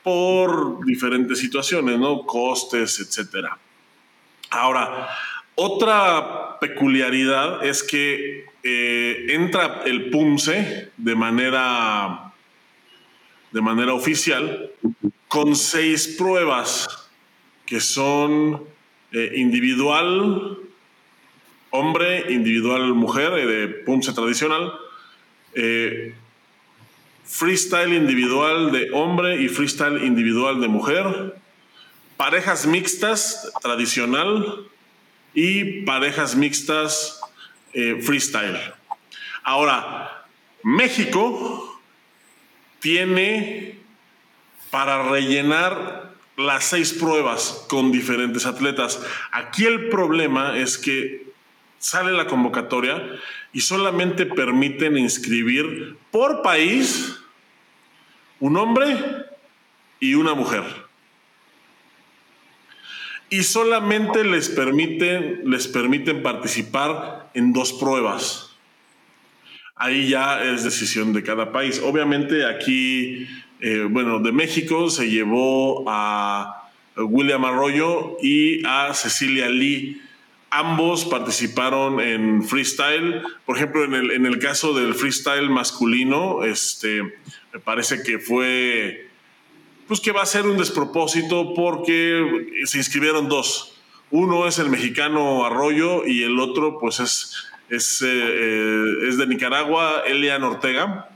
por 0.04 0.86
diferentes 0.86 1.40
situaciones, 1.40 1.98
¿no? 1.98 2.28
Costes, 2.28 3.00
etcétera. 3.00 3.58
Ahora, 4.52 5.10
otra 5.56 6.60
peculiaridad 6.60 7.66
es 7.66 7.82
que 7.82 8.46
eh, 8.62 9.26
entra 9.30 9.82
el 9.84 10.12
PUMSE 10.12 10.92
de 10.96 11.16
manera, 11.16 12.34
de 13.52 13.62
manera 13.62 13.96
oficial 13.96 14.70
con 15.28 15.56
seis 15.56 16.16
pruebas 16.20 17.10
que 17.66 17.80
son 17.80 18.64
eh, 19.12 19.32
individual 19.38 20.60
hombre, 21.72 22.32
individual 22.32 22.94
mujer, 22.94 23.34
eh, 23.40 23.48
de 23.48 23.68
PUMSE 23.70 24.14
tradicional, 24.14 24.72
freestyle 27.26 27.94
individual 27.94 28.72
de 28.72 28.90
hombre 28.92 29.42
y 29.42 29.48
freestyle 29.48 30.04
individual 30.04 30.60
de 30.60 30.68
mujer, 30.68 31.36
parejas 32.18 32.66
mixtas 32.66 33.52
tradicional 33.62 34.68
y 35.34 35.82
parejas 35.84 36.36
mixtas 36.36 37.22
eh, 37.74 38.02
freestyle. 38.02 38.60
Ahora, 39.44 40.26
México 40.62 41.82
tiene 42.80 43.80
para 44.70 45.10
rellenar 45.10 46.12
las 46.38 46.66
seis 46.66 46.94
pruebas 46.94 47.66
con 47.70 47.92
diferentes 47.92 48.46
atletas. 48.46 49.00
Aquí 49.32 49.66
el 49.66 49.90
problema 49.90 50.58
es 50.58 50.78
que 50.78 51.31
sale 51.82 52.14
la 52.14 52.28
convocatoria 52.28 53.04
y 53.52 53.60
solamente 53.60 54.26
permiten 54.26 54.98
inscribir 54.98 55.98
por 56.10 56.42
país 56.42 57.20
un 58.40 58.56
hombre 58.56 58.98
y 60.00 60.14
una 60.14 60.34
mujer 60.34 60.64
y 63.32 63.44
solamente 63.44 64.26
les 64.26 64.50
permiten, 64.50 65.44
les 65.46 65.66
permiten 65.70 66.22
participar 66.22 67.32
en 67.34 67.54
dos 67.54 67.72
pruebas. 67.72 68.58
Ahí 69.74 70.10
ya 70.10 70.44
es 70.44 70.66
decisión 70.66 71.14
de 71.14 71.24
cada 71.24 71.54
país. 71.54 71.82
Obviamente 71.82 72.46
aquí, 72.46 73.26
eh, 73.62 73.88
bueno, 73.90 74.20
de 74.20 74.34
México 74.34 74.90
se 74.90 75.10
llevó 75.10 75.86
a 75.88 76.70
William 76.98 77.46
Arroyo 77.46 78.18
y 78.22 78.66
a 78.66 78.94
Cecilia 78.94 79.48
Lee. 79.48 80.02
Ambos 80.52 81.06
participaron 81.06 82.00
en 82.00 82.44
freestyle. 82.44 83.24
Por 83.46 83.58
ejemplo, 83.58 83.84
en 83.84 83.94
el, 83.94 84.12
en 84.12 84.26
el 84.26 84.38
caso 84.38 84.74
del 84.74 84.94
freestyle 84.94 85.50
masculino, 85.50 86.44
este, 86.44 87.02
me 87.54 87.60
parece 87.60 88.04
que 88.04 88.20
fue 88.20 89.08
pues 89.88 90.00
que 90.00 90.14
va 90.14 90.22
a 90.22 90.26
ser 90.26 90.46
un 90.46 90.58
despropósito 90.58 91.54
porque 91.54 92.48
se 92.64 92.78
inscribieron 92.78 93.28
dos. 93.28 93.74
Uno 94.10 94.48
es 94.48 94.58
el 94.58 94.70
mexicano 94.70 95.44
Arroyo 95.44 96.06
y 96.06 96.24
el 96.24 96.40
otro 96.40 96.80
pues 96.80 97.02
es, 97.02 97.36
es, 97.70 98.02
eh, 98.02 98.84
es 99.10 99.18
de 99.18 99.28
Nicaragua, 99.28 100.04
Elian 100.08 100.44
Ortega, 100.44 101.10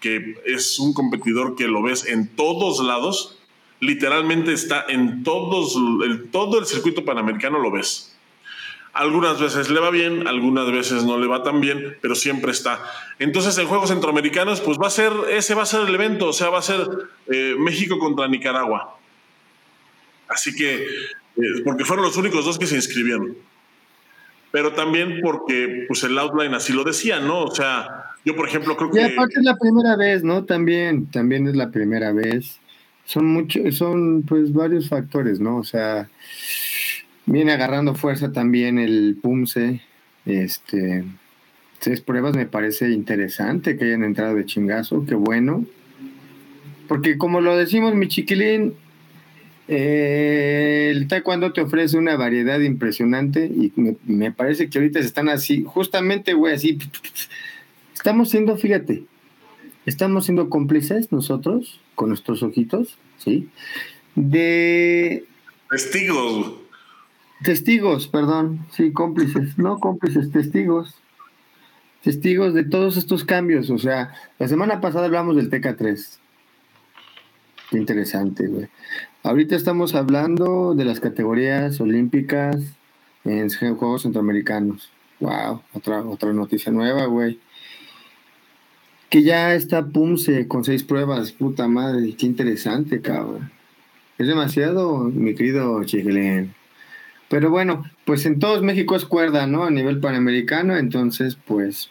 que 0.00 0.36
es 0.46 0.78
un 0.78 0.94
competidor 0.94 1.54
que 1.54 1.68
lo 1.68 1.82
ves 1.82 2.06
en 2.06 2.28
todos 2.28 2.82
lados, 2.82 3.38
literalmente 3.80 4.54
está 4.54 4.86
en 4.88 5.22
todos, 5.22 5.76
el, 6.04 6.30
todo 6.30 6.58
el 6.58 6.64
circuito 6.64 7.04
panamericano 7.04 7.58
lo 7.58 7.70
ves. 7.70 8.13
Algunas 8.94 9.40
veces 9.40 9.70
le 9.70 9.80
va 9.80 9.90
bien, 9.90 10.28
algunas 10.28 10.70
veces 10.70 11.02
no 11.02 11.18
le 11.18 11.26
va 11.26 11.42
tan 11.42 11.60
bien, 11.60 11.96
pero 12.00 12.14
siempre 12.14 12.52
está. 12.52 12.80
Entonces 13.18 13.58
en 13.58 13.66
Juegos 13.66 13.90
Centroamericanos, 13.90 14.60
pues 14.60 14.78
va 14.78 14.86
a 14.86 14.90
ser, 14.90 15.12
ese 15.30 15.54
va 15.54 15.64
a 15.64 15.66
ser 15.66 15.80
el 15.80 15.92
evento, 15.92 16.28
o 16.28 16.32
sea, 16.32 16.48
va 16.48 16.60
a 16.60 16.62
ser 16.62 16.86
eh, 17.26 17.56
México 17.58 17.98
contra 17.98 18.28
Nicaragua. 18.28 18.96
Así 20.28 20.54
que, 20.54 20.76
eh, 20.76 21.62
porque 21.64 21.84
fueron 21.84 22.04
los 22.04 22.16
únicos 22.16 22.44
dos 22.44 22.56
que 22.56 22.66
se 22.66 22.76
inscribieron. 22.76 23.36
Pero 24.52 24.74
también 24.74 25.18
porque 25.20 25.86
pues 25.88 26.04
el 26.04 26.16
outline 26.16 26.54
así 26.54 26.72
lo 26.72 26.84
decía, 26.84 27.18
¿no? 27.18 27.42
O 27.42 27.54
sea, 27.54 28.12
yo 28.24 28.36
por 28.36 28.46
ejemplo 28.46 28.76
creo 28.76 28.92
que... 28.92 29.00
Y 29.00 29.04
aparte 29.04 29.40
es 29.40 29.44
la 29.44 29.56
primera 29.56 29.96
vez, 29.96 30.22
¿no? 30.22 30.44
También, 30.44 31.10
también 31.10 31.48
es 31.48 31.56
la 31.56 31.72
primera 31.72 32.12
vez. 32.12 32.60
Son 33.04 33.26
muchos, 33.26 33.76
son 33.76 34.22
pues 34.22 34.52
varios 34.52 34.88
factores, 34.88 35.40
¿no? 35.40 35.56
O 35.56 35.64
sea, 35.64 36.08
Viene 37.26 37.52
agarrando 37.52 37.94
fuerza 37.94 38.32
también 38.32 38.78
el 38.78 39.18
PUMSE. 39.20 39.80
Este, 40.26 41.04
seis 41.80 42.00
pruebas 42.00 42.34
me 42.34 42.46
parece 42.46 42.90
interesante 42.90 43.76
que 43.76 43.84
hayan 43.84 44.04
entrado 44.04 44.34
de 44.34 44.44
chingazo, 44.44 45.04
qué 45.06 45.14
bueno. 45.14 45.64
Porque 46.88 47.18
como 47.18 47.40
lo 47.40 47.56
decimos, 47.56 47.94
mi 47.94 48.08
chiquilín, 48.08 48.74
eh, 49.68 50.92
el 50.94 51.08
taekwondo 51.08 51.52
te 51.52 51.62
ofrece 51.62 51.96
una 51.96 52.16
variedad 52.16 52.60
impresionante 52.60 53.46
y 53.46 53.72
me, 54.04 54.30
parece 54.30 54.68
que 54.68 54.78
ahorita 54.78 55.00
se 55.00 55.06
están 55.06 55.28
así, 55.28 55.64
justamente, 55.64 56.34
güey, 56.34 56.54
así. 56.54 56.78
Estamos 57.94 58.28
siendo, 58.28 58.56
fíjate, 58.56 59.04
estamos 59.86 60.26
siendo 60.26 60.50
cómplices 60.50 61.10
nosotros, 61.12 61.80
con 61.94 62.10
nuestros 62.10 62.42
ojitos, 62.42 62.98
¿sí? 63.18 63.48
De... 64.14 65.24
Testigos. 65.70 66.63
Testigos, 67.44 68.08
perdón, 68.08 68.66
sí, 68.70 68.90
cómplices, 68.92 69.58
no 69.58 69.78
cómplices, 69.78 70.30
testigos. 70.32 70.94
Testigos 72.02 72.54
de 72.54 72.64
todos 72.64 72.96
estos 72.96 73.24
cambios, 73.24 73.68
o 73.68 73.76
sea, 73.76 74.14
la 74.38 74.48
semana 74.48 74.80
pasada 74.80 75.04
hablamos 75.04 75.36
del 75.36 75.50
TK3. 75.50 76.18
Qué 77.70 77.76
interesante, 77.76 78.46
güey. 78.46 78.68
Ahorita 79.22 79.56
estamos 79.56 79.94
hablando 79.94 80.74
de 80.74 80.86
las 80.86 81.00
categorías 81.00 81.78
olímpicas 81.82 82.56
en 83.24 83.50
Juegos 83.50 84.02
Centroamericanos. 84.02 84.90
Wow, 85.20 85.62
otra, 85.74 86.02
otra 86.02 86.32
noticia 86.32 86.72
nueva, 86.72 87.04
güey. 87.06 87.38
Que 89.10 89.22
ya 89.22 89.54
está 89.54 89.84
Pumse 89.86 90.48
con 90.48 90.64
seis 90.64 90.82
pruebas, 90.82 91.32
puta 91.32 91.68
madre, 91.68 92.14
qué 92.16 92.24
interesante, 92.24 93.02
cabrón. 93.02 93.50
Es 94.16 94.28
demasiado, 94.28 94.98
mi 95.04 95.34
querido 95.34 95.84
Chiglén. 95.84 96.54
Pero 97.28 97.50
bueno, 97.50 97.84
pues 98.04 98.26
en 98.26 98.38
todos 98.38 98.62
México 98.62 98.96
es 98.96 99.04
cuerda, 99.04 99.46
¿no? 99.46 99.64
A 99.64 99.70
nivel 99.70 100.00
panamericano, 100.00 100.76
entonces, 100.76 101.36
pues, 101.46 101.90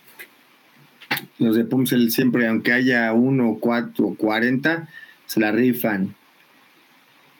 los 1.40 1.56
de 1.56 1.66
Pumse 1.66 2.10
siempre, 2.10 2.48
aunque 2.48 2.74
haya 2.74 3.12
uno, 3.14 3.58
cuatro 3.60 4.08
o 4.08 4.16
cuarenta, 4.16 4.90
se 5.26 5.40
la 5.40 5.52
rifan. 5.52 6.16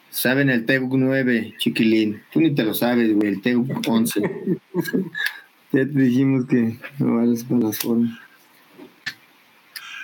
Saben 0.10 0.50
el 0.50 0.66
TEG 0.66 0.84
9, 0.84 1.56
chiquilín. 1.58 2.22
Tú 2.32 2.40
ni 2.42 2.54
te 2.54 2.64
lo 2.64 2.74
sabes, 2.74 3.14
güey, 3.16 3.30
el 3.30 3.42
TEG 3.42 3.58
11. 3.88 4.22
ya 5.72 5.86
te 5.86 5.86
dijimos 5.86 6.46
que 6.46 6.78
no 7.00 7.18
vales 7.18 7.44
con 7.44 7.62
las 7.62 7.80
formas. 7.80 8.20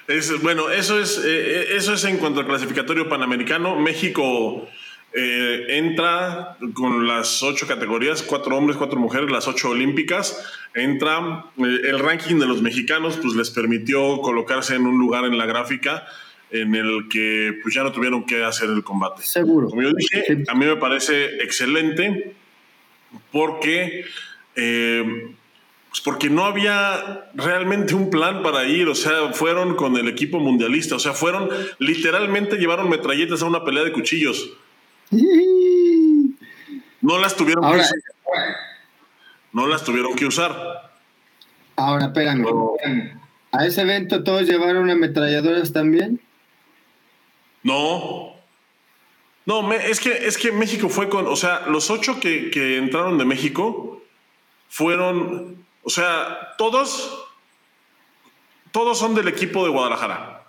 Es, 0.08 0.42
bueno, 0.42 0.72
eso 0.72 1.00
es, 1.00 1.20
eh, 1.20 1.22
eh, 1.26 1.66
eso 1.76 1.94
es 1.94 2.04
en 2.06 2.18
cuanto 2.18 2.40
al 2.40 2.48
clasificatorio 2.48 3.08
panamericano. 3.08 3.76
México 3.76 4.68
eh, 5.14 5.66
entra 5.70 6.58
con 6.74 7.08
las 7.08 7.42
ocho 7.42 7.68
categorías, 7.68 8.22
cuatro 8.22 8.58
hombres, 8.58 8.78
cuatro 8.78 9.00
mujeres, 9.00 9.32
las 9.32 9.48
ocho 9.48 9.70
olímpicas. 9.70 10.44
Entra 10.74 11.46
el 11.58 12.00
ranking 12.00 12.36
de 12.36 12.46
los 12.46 12.62
mexicanos, 12.62 13.18
pues 13.22 13.34
les 13.36 13.50
permitió 13.50 14.22
colocarse 14.22 14.76
en 14.76 14.86
un 14.86 14.98
lugar 15.00 15.26
en 15.26 15.38
la 15.38 15.46
gráfica 15.46 16.06
en 16.52 16.74
el 16.74 17.08
que 17.10 17.60
pues 17.62 17.76
ya 17.76 17.84
no 17.84 17.92
tuvieron 17.92 18.26
que 18.26 18.44
hacer 18.44 18.70
el 18.70 18.84
combate. 18.84 19.24
Seguro. 19.24 19.70
Como 19.70 19.82
yo 19.82 19.92
dije, 19.94 20.44
a 20.48 20.56
mí 20.56 20.66
me 20.66 20.78
parece 20.78 21.44
excelente 21.44 22.34
porque 23.32 24.06
pues 25.90 26.02
porque 26.02 26.30
no 26.30 26.46
había 26.46 27.30
realmente 27.34 27.96
un 27.96 28.12
plan 28.12 28.44
para 28.44 28.66
ir, 28.68 28.88
o 28.88 28.96
sea, 28.96 29.34
fueron 29.34 29.76
con 29.76 29.98
el 29.98 30.08
equipo 30.08 30.40
mundialista, 30.40 30.96
o 30.96 31.00
sea, 31.00 31.14
fueron, 31.14 31.50
literalmente 31.80 32.58
llevaron 32.58 32.90
metralletas 32.90 33.42
a 33.42 33.46
una 33.46 33.64
pelea 33.64 33.84
de 33.84 33.92
cuchillos. 33.92 34.52
No 37.02 37.18
las 37.18 37.34
tuvieron 37.38 37.64
que 37.64 37.80
usar. 37.80 37.98
No 39.54 39.68
las 39.68 39.86
tuvieron 39.86 40.16
que 40.16 40.26
usar. 40.26 40.92
Ahora, 41.78 42.08
espérame. 42.08 42.46
¿A 43.54 43.66
ese 43.66 43.82
evento 43.84 44.22
todos 44.22 44.44
llevaron 44.44 44.90
ametralladoras 44.90 45.72
también? 45.72 46.20
No. 47.64 48.34
No, 49.46 49.72
es, 49.72 50.02
que, 50.02 50.28
es 50.28 50.38
que 50.38 50.52
México 50.52 50.90
fue 50.90 51.08
con, 51.08 51.26
o 51.26 51.38
sea, 51.38 51.68
los 51.68 51.90
ocho 51.90 52.20
que, 52.20 52.52
que 52.52 52.78
entraron 52.78 53.18
de 53.18 53.24
México 53.24 54.04
fueron 54.68 55.60
o 55.84 55.90
sea, 55.90 56.56
todos, 56.58 57.26
todos 58.72 59.00
son 59.00 59.16
del 59.16 59.28
equipo 59.28 59.64
de 59.64 59.72
Guadalajara. 59.72 60.46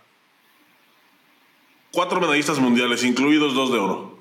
Cuatro 1.93 2.21
medallistas 2.21 2.59
mundiales, 2.59 3.05
incluidos 3.05 3.55
dos 3.55 3.73
de 3.73 3.79
oro. 3.79 4.19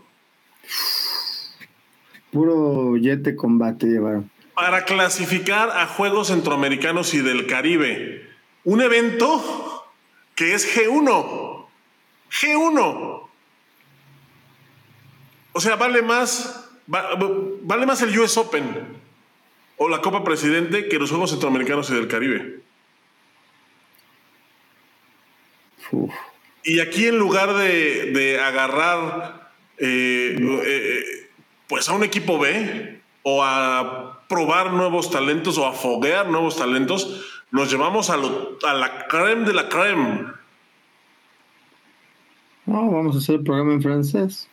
Puro 2.32 2.96
jet 2.98 3.22
de 3.22 3.36
combate 3.36 3.88
llevaron. 3.88 4.30
Para 4.54 4.86
clasificar 4.86 5.70
a 5.70 5.88
Juegos 5.88 6.28
Centroamericanos 6.28 7.13
y 7.13 7.20
del 7.22 7.48
Caribe. 7.48 8.28
Un 8.63 8.82
evento 8.82 9.86
que 10.36 10.54
es 10.54 10.76
G1. 10.76 11.65
G1. 12.30 13.30
O 15.54 15.60
sea, 15.62 15.76
vale 15.76 16.02
más, 16.02 16.70
vale 16.88 17.86
más 17.86 18.02
el 18.02 18.18
US 18.20 18.38
Open 18.38 19.00
o 19.78 19.89
la 19.89 20.02
Copa 20.02 20.24
Presidente 20.24 20.88
que 20.88 21.00
los 21.00 21.10
Juegos 21.10 21.32
Centroamericanos 21.32 21.89
y 21.89 21.96
del 21.96 22.08
Caribe. 22.08 22.60
Y 26.63 26.80
aquí 26.82 27.08
en 27.08 27.18
lugar 27.18 27.54
de, 27.56 28.39
agarrar 28.39 29.52
eh, 29.78 30.38
eh, 30.65 31.29
pues 31.70 31.88
a 31.88 31.94
un 31.94 32.04
equipo 32.04 32.40
B 32.40 33.00
o 33.24 33.44
a 33.44 34.26
probar 34.28 34.74
nuevos 34.74 35.12
talentos 35.12 35.58
o 35.58 35.68
a 35.68 35.72
foguear 35.72 36.28
nuevos 36.28 36.58
talentos, 36.58 37.44
nos 37.52 37.72
llevamos 37.72 38.10
a, 38.10 38.16
a 38.16 38.74
la 38.74 39.08
creme 39.08 39.46
de 39.46 39.54
la 39.54 39.70
creme. 39.70 40.26
No, 42.66 42.92
vamos 42.92 43.16
a 43.16 43.20
hacer 43.20 43.36
el 43.36 43.44
programa 43.44 43.74
en 43.74 43.82
francés. 43.82 44.48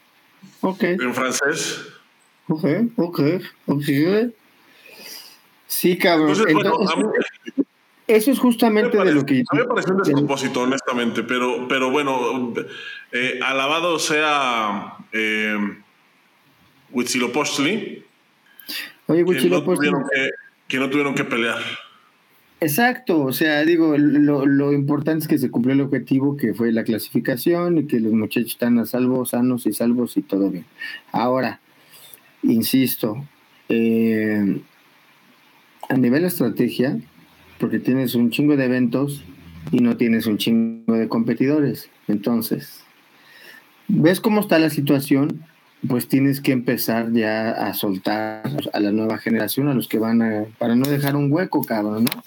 Ok. 0.61 0.83
En 0.83 1.15
francés. 1.15 1.87
Ok, 2.49 2.65
ok, 2.97 3.21
ok. 3.67 3.85
Sí, 5.67 5.99
cabrón. 5.99 6.31
eso 8.07 8.31
es 8.31 8.39
justamente 8.39 8.97
de 8.97 9.13
lo 9.13 9.27
que... 9.27 9.43
A 9.51 9.55
mí 9.55 9.61
me 9.61 9.65
parece 9.65 9.91
un 9.91 9.99
despropósito, 9.99 10.63
honestamente, 10.63 11.23
pero, 11.23 11.67
pero 11.67 11.91
bueno, 11.91 12.55
eh, 13.13 13.41
alabado 13.43 13.99
sea 13.99 14.97
eh, 15.13 15.57
Huitzilopochtli, 16.97 18.03
Oye, 19.09 19.25
que, 19.25 19.49
no 19.51 19.65
que, 19.65 20.31
que 20.67 20.79
no 20.79 20.89
tuvieron 20.89 21.15
que 21.15 21.25
pelear. 21.25 21.59
Exacto, 22.59 23.23
o 23.23 23.33
sea, 23.33 23.67
digo, 23.67 23.99
lo, 23.99 24.47
lo, 24.47 24.73
importante 24.73 25.25
es 25.25 25.29
que 25.29 25.37
se 25.37 25.51
cumplió 25.51 25.75
el 25.75 25.83
objetivo 25.83 26.39
que 26.39 26.55
fue 26.55 26.73
la 26.73 26.85
clasificación 26.85 27.77
y 27.77 27.87
que 27.87 28.01
los 28.01 28.15
muchachos 28.15 28.53
están 28.53 28.79
a 28.79 28.87
salvo, 28.87 29.27
sanos 29.27 29.67
y 29.67 29.75
salvos 29.75 30.17
y 30.17 30.23
todo 30.23 30.51
bien. 30.51 30.65
Ahora, 31.13 31.61
insisto, 32.43 33.23
eh, 33.69 34.63
a 35.91 35.95
nivel 35.99 36.25
estrategia, 36.25 36.99
porque 37.61 37.79
tienes 37.79 38.15
un 38.15 38.31
chingo 38.31 38.57
de 38.57 38.65
eventos 38.65 39.23
y 39.71 39.81
no 39.81 39.99
tienes 39.99 40.27
un 40.27 40.39
chingo 40.39 40.95
de 40.95 41.09
competidores. 41.09 41.91
Entonces, 42.09 42.83
ves 43.87 44.23
cómo 44.23 44.41
está 44.41 44.59
la 44.59 44.71
situación, 44.71 45.45
pues 45.89 46.09
tienes 46.09 46.41
que 46.41 46.53
empezar 46.53 47.13
ya 47.13 47.51
a 47.51 47.75
soltar 47.75 48.43
a 48.73 48.81
la 48.81 48.93
nueva 48.93 49.19
generación, 49.19 49.69
a 49.69 49.75
los 49.75 49.89
que 49.89 49.99
van 49.99 50.23
a, 50.23 50.45
para 50.59 50.75
no 50.75 50.87
dejar 50.87 51.17
un 51.17 51.33
hueco, 51.33 51.63
cabrón, 51.63 52.05
¿no? 52.05 52.23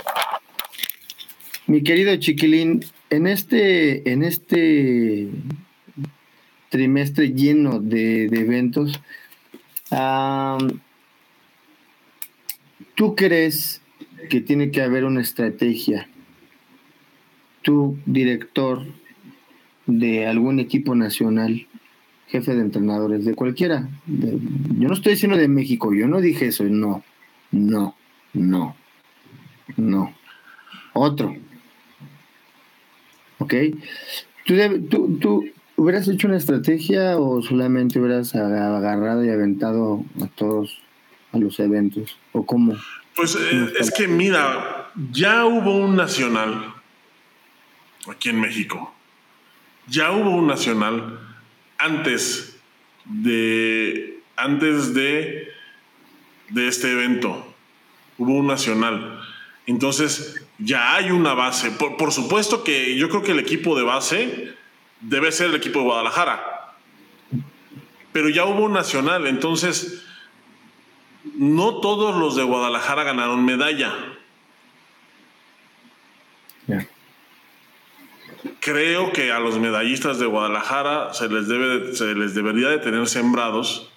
Mi 1.67 1.83
querido 1.83 2.15
chiquilín, 2.15 2.83
en 3.11 3.27
este, 3.27 4.11
en 4.11 4.23
este 4.23 5.29
trimestre 6.69 7.33
lleno 7.33 7.79
de, 7.79 8.25
eventos, 8.25 8.99
¿Tú 12.95 13.15
crees 13.15 13.81
que 14.29 14.41
tiene 14.41 14.71
que 14.71 14.81
haber 14.81 15.05
una 15.05 15.21
estrategia? 15.21 16.09
Tú, 17.61 17.97
director 18.05 18.83
de 19.85 20.27
algún 20.27 20.59
equipo 20.59 20.95
nacional, 20.95 21.67
jefe 22.29 22.53
de 22.53 22.61
entrenadores, 22.61 23.25
de 23.25 23.33
cualquiera. 23.33 23.89
yo 24.07 24.87
no 24.87 24.93
estoy 24.93 25.13
diciendo 25.13 25.37
de 25.37 25.47
México, 25.47 25.93
yo 25.93 26.07
no 26.07 26.21
dije 26.21 26.47
eso, 26.47 26.63
no, 26.63 27.03
no, 27.51 27.95
no, 28.33 28.75
no. 29.77 30.13
Otro. 30.93 31.35
¿Ok? 33.39 33.53
¿Tú, 34.45 34.55
tú, 34.89 35.17
tú 35.19 35.45
hubieras 35.75 36.07
hecho 36.07 36.27
una 36.27 36.37
estrategia 36.37 37.17
o 37.17 37.41
solamente 37.41 37.99
hubieras 37.99 38.35
agarrado 38.35 39.23
y 39.23 39.29
aventado 39.29 40.03
a 40.21 40.27
todos 40.27 40.81
a 41.31 41.37
los 41.37 41.59
eventos? 41.59 42.17
¿O 42.31 42.45
cómo? 42.45 42.75
Pues 43.15 43.35
eh, 43.35 43.73
es 43.79 43.91
que 43.91 44.07
mira, 44.07 44.91
ya 45.11 45.45
hubo 45.45 45.77
un 45.77 45.95
nacional 45.95 46.73
aquí 48.07 48.29
en 48.29 48.39
México. 48.39 48.93
Ya 49.87 50.11
hubo 50.11 50.29
un 50.29 50.47
nacional 50.47 51.28
antes 51.79 52.57
de 53.05 54.21
antes 54.35 54.93
de 54.93 55.49
de 56.49 56.67
este 56.67 56.91
evento. 56.91 57.53
Hubo 58.17 58.33
un 58.33 58.47
nacional. 58.47 59.21
Entonces, 59.65 60.45
ya 60.57 60.95
hay 60.95 61.11
una 61.11 61.33
base. 61.33 61.71
Por, 61.71 61.97
por, 61.97 62.11
supuesto 62.11 62.63
que 62.63 62.97
yo 62.97 63.09
creo 63.09 63.23
que 63.23 63.31
el 63.31 63.39
equipo 63.39 63.77
de 63.77 63.83
base 63.83 64.53
debe 65.01 65.31
ser 65.31 65.47
el 65.47 65.55
equipo 65.55 65.79
de 65.79 65.85
Guadalajara. 65.85 66.75
Pero 68.11 68.29
ya 68.29 68.45
hubo 68.45 68.65
un 68.65 68.73
nacional. 68.73 69.27
Entonces, 69.27 70.03
no 71.35 71.79
todos 71.79 72.15
los 72.15 72.35
de 72.35 72.43
Guadalajara 72.43 73.03
ganaron 73.03 73.45
medalla. 73.45 73.93
Creo 78.60 79.12
que 79.12 79.32
a 79.32 79.39
los 79.39 79.60
medallistas 79.60 80.19
de 80.19 80.25
Guadalajara 80.25 81.13
se 81.13 81.30
les, 81.30 81.47
debe, 81.47 81.93
se 81.95 82.15
les 82.15 82.34
debería 82.36 82.69
de 82.69 82.78
tener 82.80 83.08
sembrados 83.08 83.91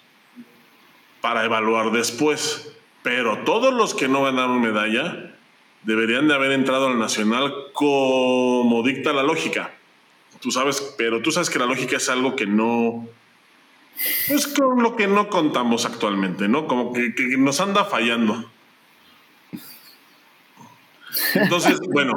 para 1.21 1.45
evaluar 1.45 1.91
después. 1.91 2.73
Pero 3.03 3.39
todos 3.39 3.73
los 3.73 3.93
que 3.93 4.07
no 4.07 4.23
ganaron 4.23 4.61
medalla 4.61 5.35
deberían 5.83 6.27
de 6.27 6.35
haber 6.35 6.51
entrado 6.51 6.87
al 6.87 6.99
Nacional 6.99 7.53
como 7.73 8.83
dicta 8.83 9.13
la 9.13 9.23
lógica. 9.23 9.71
Tú 10.39 10.51
sabes, 10.51 10.95
pero 10.97 11.21
tú 11.21 11.31
sabes 11.31 11.49
que 11.49 11.59
la 11.59 11.65
lógica 11.65 11.97
es 11.97 12.09
algo 12.09 12.35
que 12.35 12.45
no... 12.45 13.07
Es 14.27 14.47
con 14.47 14.81
lo 14.81 14.95
que 14.95 15.07
no 15.07 15.29
contamos 15.29 15.85
actualmente, 15.85 16.47
¿no? 16.47 16.67
Como 16.67 16.93
que, 16.93 17.13
que 17.13 17.37
nos 17.37 17.59
anda 17.59 17.85
fallando. 17.85 18.49
Entonces, 21.35 21.79
bueno, 21.91 22.13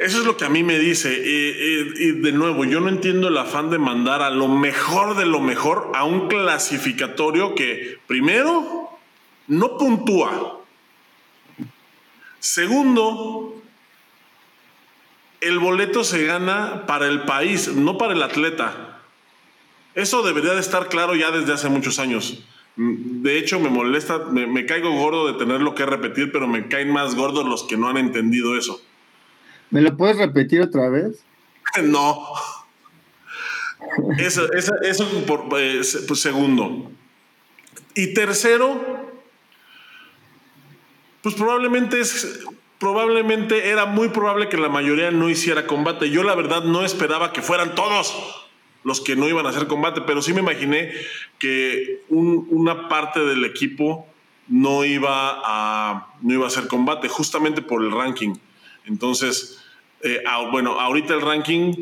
eso 0.00 0.20
es 0.20 0.24
lo 0.24 0.38
que 0.38 0.46
a 0.46 0.48
mí 0.48 0.62
me 0.62 0.78
dice. 0.78 1.12
Y, 1.12 2.12
de 2.12 2.32
nuevo, 2.32 2.64
yo 2.64 2.80
no 2.80 2.88
entiendo 2.88 3.28
el 3.28 3.36
afán 3.36 3.68
de 3.68 3.78
mandar 3.78 4.22
a 4.22 4.30
lo 4.30 4.48
mejor 4.48 5.14
de 5.14 5.26
lo 5.26 5.40
mejor 5.40 5.92
a 5.94 6.04
un 6.04 6.26
clasificatorio 6.26 7.54
que, 7.54 7.98
primero, 8.06 8.98
no 9.46 9.76
puntúa. 9.76 10.58
Segundo, 12.38 13.62
el 15.42 15.58
boleto 15.58 16.02
se 16.02 16.24
gana 16.24 16.86
para 16.86 17.06
el 17.06 17.24
país, 17.24 17.68
no 17.68 17.98
para 17.98 18.14
el 18.14 18.22
atleta. 18.22 19.02
Eso 19.94 20.22
debería 20.22 20.54
de 20.54 20.60
estar 20.60 20.88
claro 20.88 21.14
ya 21.14 21.30
desde 21.30 21.52
hace 21.52 21.68
muchos 21.68 21.98
años. 21.98 22.42
De 22.74 23.36
hecho, 23.36 23.60
me 23.60 23.68
molesta, 23.68 24.16
me, 24.30 24.46
me 24.46 24.64
caigo 24.64 24.92
gordo 24.92 25.30
de 25.30 25.38
tenerlo 25.38 25.74
que 25.74 25.84
repetir, 25.84 26.32
pero 26.32 26.48
me 26.48 26.68
caen 26.68 26.90
más 26.90 27.16
gordos 27.16 27.44
los 27.44 27.64
que 27.64 27.76
no 27.76 27.86
han 27.90 27.98
entendido 27.98 28.56
eso. 28.56 28.80
¿Me 29.70 29.80
lo 29.80 29.96
puedes 29.96 30.16
repetir 30.16 30.60
otra 30.60 30.88
vez? 30.88 31.24
no. 31.82 32.26
Eso, 34.18 34.52
eso, 34.52 35.08
por 35.26 35.48
pues, 35.48 36.06
segundo. 36.14 36.90
Y 37.94 38.14
tercero, 38.14 39.08
pues 41.22 41.34
probablemente 41.34 42.00
es 42.00 42.40
probablemente 42.78 43.68
era 43.68 43.84
muy 43.84 44.08
probable 44.08 44.48
que 44.48 44.56
la 44.56 44.70
mayoría 44.70 45.10
no 45.10 45.28
hiciera 45.28 45.66
combate. 45.66 46.10
Yo 46.10 46.22
la 46.22 46.34
verdad 46.34 46.64
no 46.64 46.84
esperaba 46.84 47.32
que 47.32 47.42
fueran 47.42 47.74
todos 47.74 48.14
los 48.84 49.02
que 49.02 49.16
no 49.16 49.28
iban 49.28 49.44
a 49.44 49.50
hacer 49.50 49.66
combate, 49.66 50.00
pero 50.00 50.22
sí 50.22 50.32
me 50.32 50.40
imaginé 50.40 50.92
que 51.38 52.02
una 52.08 52.88
parte 52.88 53.20
del 53.20 53.44
equipo 53.44 54.06
no 54.48 54.84
iba 54.84 55.42
a 55.44 56.14
no 56.22 56.34
iba 56.34 56.44
a 56.44 56.48
hacer 56.48 56.68
combate 56.68 57.08
justamente 57.08 57.60
por 57.60 57.82
el 57.82 57.92
ranking. 57.92 58.34
Entonces, 58.86 59.59
eh, 60.02 60.22
bueno, 60.50 60.80
ahorita 60.80 61.14
el 61.14 61.20
ranking 61.20 61.74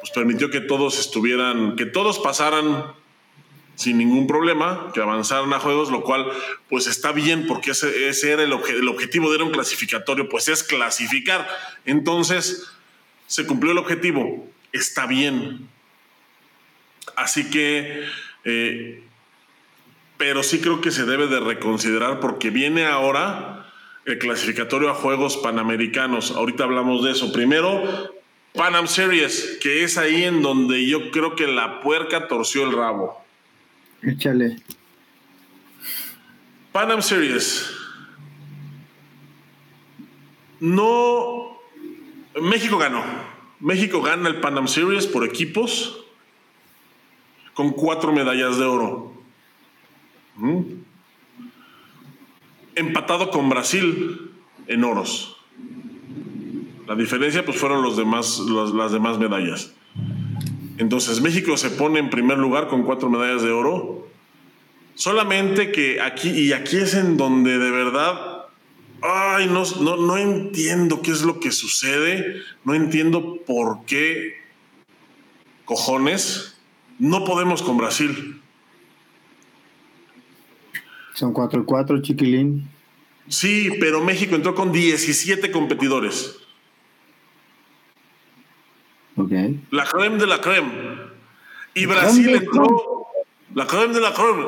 pues, 0.00 0.10
permitió 0.14 0.50
que 0.50 0.60
todos 0.60 0.98
estuvieran, 0.98 1.76
que 1.76 1.86
todos 1.86 2.18
pasaran 2.18 2.84
sin 3.74 3.98
ningún 3.98 4.26
problema, 4.26 4.90
que 4.94 5.02
avanzaran 5.02 5.52
a 5.52 5.58
juegos, 5.58 5.90
lo 5.90 6.02
cual 6.02 6.30
pues 6.70 6.86
está 6.86 7.12
bien 7.12 7.46
porque 7.46 7.72
ese, 7.72 8.32
era 8.32 8.42
el, 8.42 8.52
el 8.52 8.88
objetivo 8.88 9.30
de 9.30 9.42
un 9.42 9.50
clasificatorio, 9.50 10.28
pues 10.28 10.48
es 10.48 10.62
clasificar. 10.62 11.46
Entonces, 11.84 12.66
se 13.26 13.46
cumplió 13.46 13.72
el 13.72 13.78
objetivo, 13.78 14.48
está 14.72 15.06
bien. 15.06 15.68
Así 17.16 17.50
que, 17.50 18.04
eh, 18.44 19.02
pero 20.16 20.42
sí 20.42 20.60
creo 20.60 20.80
que 20.80 20.90
se 20.90 21.04
debe 21.04 21.26
de 21.26 21.40
reconsiderar 21.40 22.20
porque 22.20 22.50
viene 22.50 22.86
ahora 22.86 23.65
el 24.06 24.18
clasificatorio 24.18 24.88
a 24.88 24.94
Juegos 24.94 25.36
Panamericanos. 25.36 26.30
Ahorita 26.30 26.64
hablamos 26.64 27.04
de 27.04 27.10
eso. 27.10 27.32
Primero, 27.32 27.82
Panam 28.54 28.86
Series, 28.86 29.58
que 29.60 29.82
es 29.82 29.98
ahí 29.98 30.22
en 30.22 30.42
donde 30.42 30.86
yo 30.86 31.10
creo 31.10 31.34
que 31.34 31.48
la 31.48 31.80
puerca 31.80 32.28
torció 32.28 32.64
el 32.64 32.72
rabo. 32.72 33.20
Échale. 34.02 34.58
Panam 36.70 37.02
Series. 37.02 37.72
No. 40.60 41.58
México 42.40 42.78
ganó. 42.78 43.02
México 43.58 44.02
gana 44.02 44.28
el 44.28 44.40
Panam 44.40 44.68
Series 44.68 45.06
por 45.06 45.24
equipos 45.24 46.04
con 47.54 47.70
cuatro 47.72 48.12
medallas 48.12 48.56
de 48.58 48.64
oro. 48.64 49.12
¿Mm? 50.36 50.85
Empatado 52.76 53.30
con 53.30 53.48
Brasil 53.48 54.30
en 54.68 54.84
oros. 54.84 55.36
La 56.86 56.94
diferencia 56.94 57.44
pues 57.44 57.58
fueron 57.58 57.82
los 57.82 57.96
demás, 57.96 58.38
las 58.38 58.92
demás 58.92 59.18
medallas. 59.18 59.72
Entonces 60.78 61.20
México 61.20 61.56
se 61.56 61.70
pone 61.70 61.98
en 61.98 62.10
primer 62.10 62.38
lugar 62.38 62.68
con 62.68 62.84
cuatro 62.84 63.10
medallas 63.10 63.42
de 63.42 63.50
oro. 63.50 64.06
Solamente 64.94 65.72
que 65.72 66.00
aquí, 66.00 66.30
y 66.30 66.52
aquí 66.52 66.76
es 66.76 66.94
en 66.94 67.16
donde 67.16 67.58
de 67.58 67.70
verdad, 67.70 68.46
ay, 69.02 69.46
no, 69.46 69.64
no, 69.80 69.96
no 69.96 70.16
entiendo 70.16 71.02
qué 71.02 71.10
es 71.10 71.22
lo 71.22 71.40
que 71.40 71.50
sucede, 71.50 72.42
no 72.64 72.74
entiendo 72.74 73.38
por 73.46 73.84
qué 73.84 74.34
cojones 75.64 76.56
no 76.98 77.24
podemos 77.24 77.62
con 77.62 77.76
Brasil. 77.76 78.40
Son 81.16 81.32
4 81.32 81.62
y 81.62 81.64
4, 81.64 82.02
chiquilín. 82.02 82.68
Sí, 83.26 83.70
pero 83.80 84.04
México 84.04 84.36
entró 84.36 84.54
con 84.54 84.70
17 84.70 85.50
competidores. 85.50 86.36
Ok. 89.16 89.32
La 89.70 89.86
creme 89.86 90.18
de 90.18 90.26
la 90.26 90.42
creme. 90.42 90.98
Y 91.72 91.86
Brasil 91.86 92.34
entró. 92.34 93.06
La 93.54 93.66
creme 93.66 93.94
de 93.94 94.00
la 94.02 94.12
creme. 94.12 94.44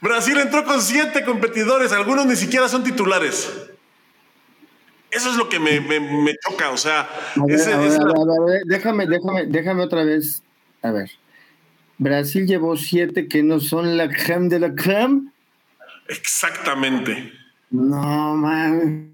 Brasil 0.00 0.38
entró 0.38 0.64
con 0.64 0.80
7 0.80 1.24
competidores. 1.24 1.90
Algunos 1.92 2.26
ni 2.26 2.36
siquiera 2.36 2.68
son 2.68 2.84
titulares. 2.84 3.50
Eso 5.10 5.30
es 5.30 5.36
lo 5.36 5.48
que 5.48 5.58
me, 5.58 5.80
me, 5.80 6.36
choca. 6.48 6.70
O 6.70 6.76
sea, 6.76 7.08
déjame, 8.66 9.08
déjame, 9.08 9.46
déjame 9.46 9.82
otra 9.82 10.04
vez. 10.04 10.44
A 10.80 10.92
ver. 10.92 11.10
Brasil 11.98 12.46
llevó 12.46 12.76
siete 12.76 13.28
que 13.28 13.42
no 13.42 13.60
son 13.60 13.96
la 13.96 14.08
creme 14.08 14.48
de 14.48 14.60
la 14.60 14.74
creme. 14.74 15.28
Exactamente. 16.08 17.32
No, 17.70 18.36
man. 18.36 19.10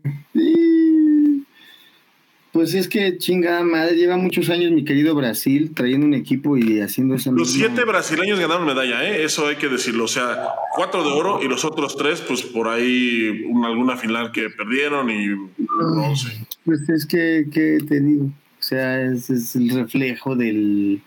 Pues 2.52 2.74
es 2.74 2.88
que 2.88 3.16
chingada 3.16 3.62
madre, 3.62 3.94
lleva 3.94 4.16
muchos 4.16 4.50
años 4.50 4.72
mi 4.72 4.84
querido 4.84 5.14
Brasil 5.14 5.72
trayendo 5.72 6.04
un 6.04 6.14
equipo 6.14 6.56
y 6.56 6.80
haciendo 6.80 7.14
esa 7.14 7.30
Los 7.30 7.52
siete 7.52 7.84
brasileños 7.84 8.40
ganaron 8.40 8.66
medalla, 8.66 9.04
¿eh? 9.04 9.22
eso 9.24 9.46
hay 9.46 9.56
que 9.56 9.68
decirlo. 9.68 10.04
O 10.04 10.08
sea, 10.08 10.48
cuatro 10.74 11.04
de 11.04 11.10
oro 11.10 11.40
y 11.42 11.48
los 11.48 11.64
otros 11.64 11.96
tres, 11.96 12.20
pues 12.20 12.42
por 12.42 12.66
ahí 12.68 13.44
alguna 13.64 13.96
final 13.96 14.32
que 14.32 14.50
perdieron 14.50 15.10
y 15.10 15.28
no 15.58 16.16
sé. 16.16 16.44
Pues 16.64 16.88
es 16.88 17.06
que, 17.06 17.46
que 17.52 17.78
te 17.88 18.00
digo, 18.00 18.24
o 18.24 18.62
sea, 18.62 19.00
es 19.00 19.54
el 19.54 19.70
reflejo 19.70 20.34
del, 20.34 21.00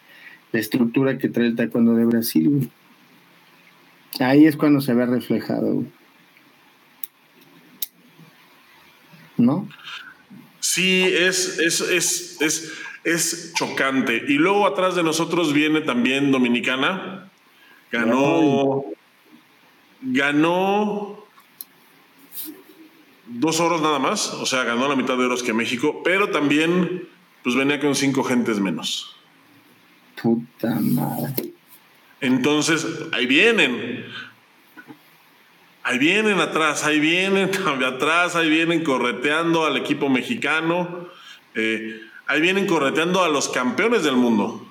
la 0.53 0.59
estructura 0.59 1.17
que 1.17 1.27
trae 1.27 1.47
el 1.47 1.55
taekwondo 1.55 1.95
de 1.95 2.05
Brasil. 2.05 2.71
Ahí 4.19 4.45
es 4.45 4.55
cuando 4.55 4.79
se 4.79 4.93
ve 4.93 5.05
reflejado. 5.05 5.83
¿No? 9.35 9.67
Sí, 10.59 11.03
es, 11.03 11.59
es, 11.59 11.81
es, 11.81 12.41
es, 12.41 12.71
es 13.03 13.53
chocante. 13.55 14.23
Y 14.27 14.35
luego 14.35 14.67
atrás 14.67 14.95
de 14.95 15.03
nosotros 15.03 15.51
viene 15.53 15.81
también 15.81 16.31
Dominicana. 16.31 17.29
Ganó. 17.91 18.85
Ganó 20.01 21.23
dos 23.25 23.59
oros 23.59 23.81
nada 23.81 23.99
más, 23.99 24.33
o 24.33 24.45
sea, 24.45 24.63
ganó 24.63 24.87
la 24.87 24.95
mitad 24.95 25.17
de 25.17 25.25
oros 25.25 25.43
que 25.43 25.53
México, 25.53 26.01
pero 26.03 26.29
también 26.29 27.07
pues 27.41 27.55
venía 27.55 27.79
con 27.79 27.95
cinco 27.95 28.23
gentes 28.23 28.59
menos. 28.59 29.12
Puta 30.23 30.79
madre. 30.79 31.51
Entonces, 32.21 32.87
ahí 33.11 33.25
vienen. 33.25 34.05
Ahí 35.83 35.97
vienen 35.97 36.39
atrás, 36.39 36.85
ahí 36.85 37.01
vienen 37.01 37.51
atrás, 37.85 38.37
ahí 38.37 38.49
vienen 38.49 38.85
correteando 38.85 39.65
al 39.65 39.75
equipo 39.75 40.07
mexicano. 40.07 41.09
Eh, 41.55 41.99
ahí 42.27 42.39
vienen 42.39 42.65
correteando 42.65 43.21
a 43.21 43.27
los 43.27 43.49
campeones 43.49 44.03
del 44.03 44.15
mundo. 44.15 44.65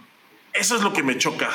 Eso 0.54 0.74
es 0.76 0.82
lo 0.82 0.94
que 0.94 1.02
me 1.02 1.18
choca. 1.18 1.50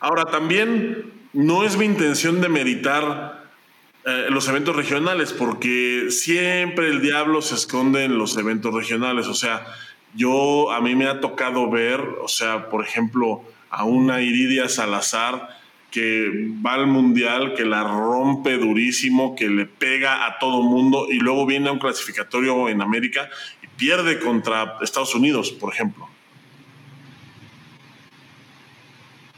Ahora, 0.00 0.24
también 0.24 1.12
no 1.32 1.64
es 1.64 1.76
mi 1.76 1.84
intención 1.84 2.40
de 2.40 2.48
meritar 2.48 3.44
eh, 4.04 4.26
los 4.28 4.48
eventos 4.48 4.74
regionales, 4.74 5.32
porque 5.32 6.08
siempre 6.10 6.88
el 6.88 7.00
diablo 7.00 7.40
se 7.42 7.54
esconde 7.54 8.02
en 8.02 8.18
los 8.18 8.36
eventos 8.36 8.74
regionales. 8.74 9.28
O 9.28 9.34
sea, 9.34 9.64
yo, 10.14 10.70
a 10.70 10.80
mí 10.80 10.94
me 10.94 11.06
ha 11.06 11.20
tocado 11.20 11.70
ver, 11.70 12.00
o 12.00 12.28
sea, 12.28 12.68
por 12.68 12.84
ejemplo, 12.84 13.42
a 13.70 13.84
una 13.84 14.22
Iridia 14.22 14.68
Salazar 14.68 15.48
que 15.90 16.50
va 16.64 16.74
al 16.74 16.86
mundial, 16.86 17.54
que 17.54 17.64
la 17.64 17.84
rompe 17.84 18.58
durísimo, 18.58 19.36
que 19.36 19.48
le 19.48 19.66
pega 19.66 20.26
a 20.26 20.38
todo 20.38 20.62
mundo 20.62 21.06
y 21.10 21.20
luego 21.20 21.46
viene 21.46 21.68
a 21.68 21.72
un 21.72 21.78
clasificatorio 21.78 22.68
en 22.68 22.82
América 22.82 23.28
y 23.62 23.68
pierde 23.68 24.18
contra 24.18 24.78
Estados 24.82 25.14
Unidos, 25.14 25.52
por 25.52 25.72
ejemplo. 25.72 26.08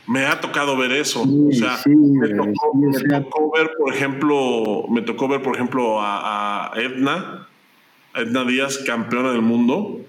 Me 0.06 0.24
ha 0.24 0.40
tocado 0.40 0.76
ver 0.76 0.92
eso. 0.92 1.22
o 1.22 1.52
sea, 1.52 1.78
me, 1.84 2.28
tocó, 2.28 3.52
ver, 3.54 3.70
por 3.76 3.92
ejemplo, 3.92 4.86
me 4.88 5.02
tocó 5.02 5.28
ver, 5.28 5.42
por 5.42 5.56
ejemplo, 5.56 6.00
a, 6.00 6.72
a 6.72 6.80
Edna, 6.80 7.48
Edna 8.14 8.44
Díaz, 8.44 8.78
campeona 8.78 9.32
del 9.32 9.42
mundo, 9.42 10.00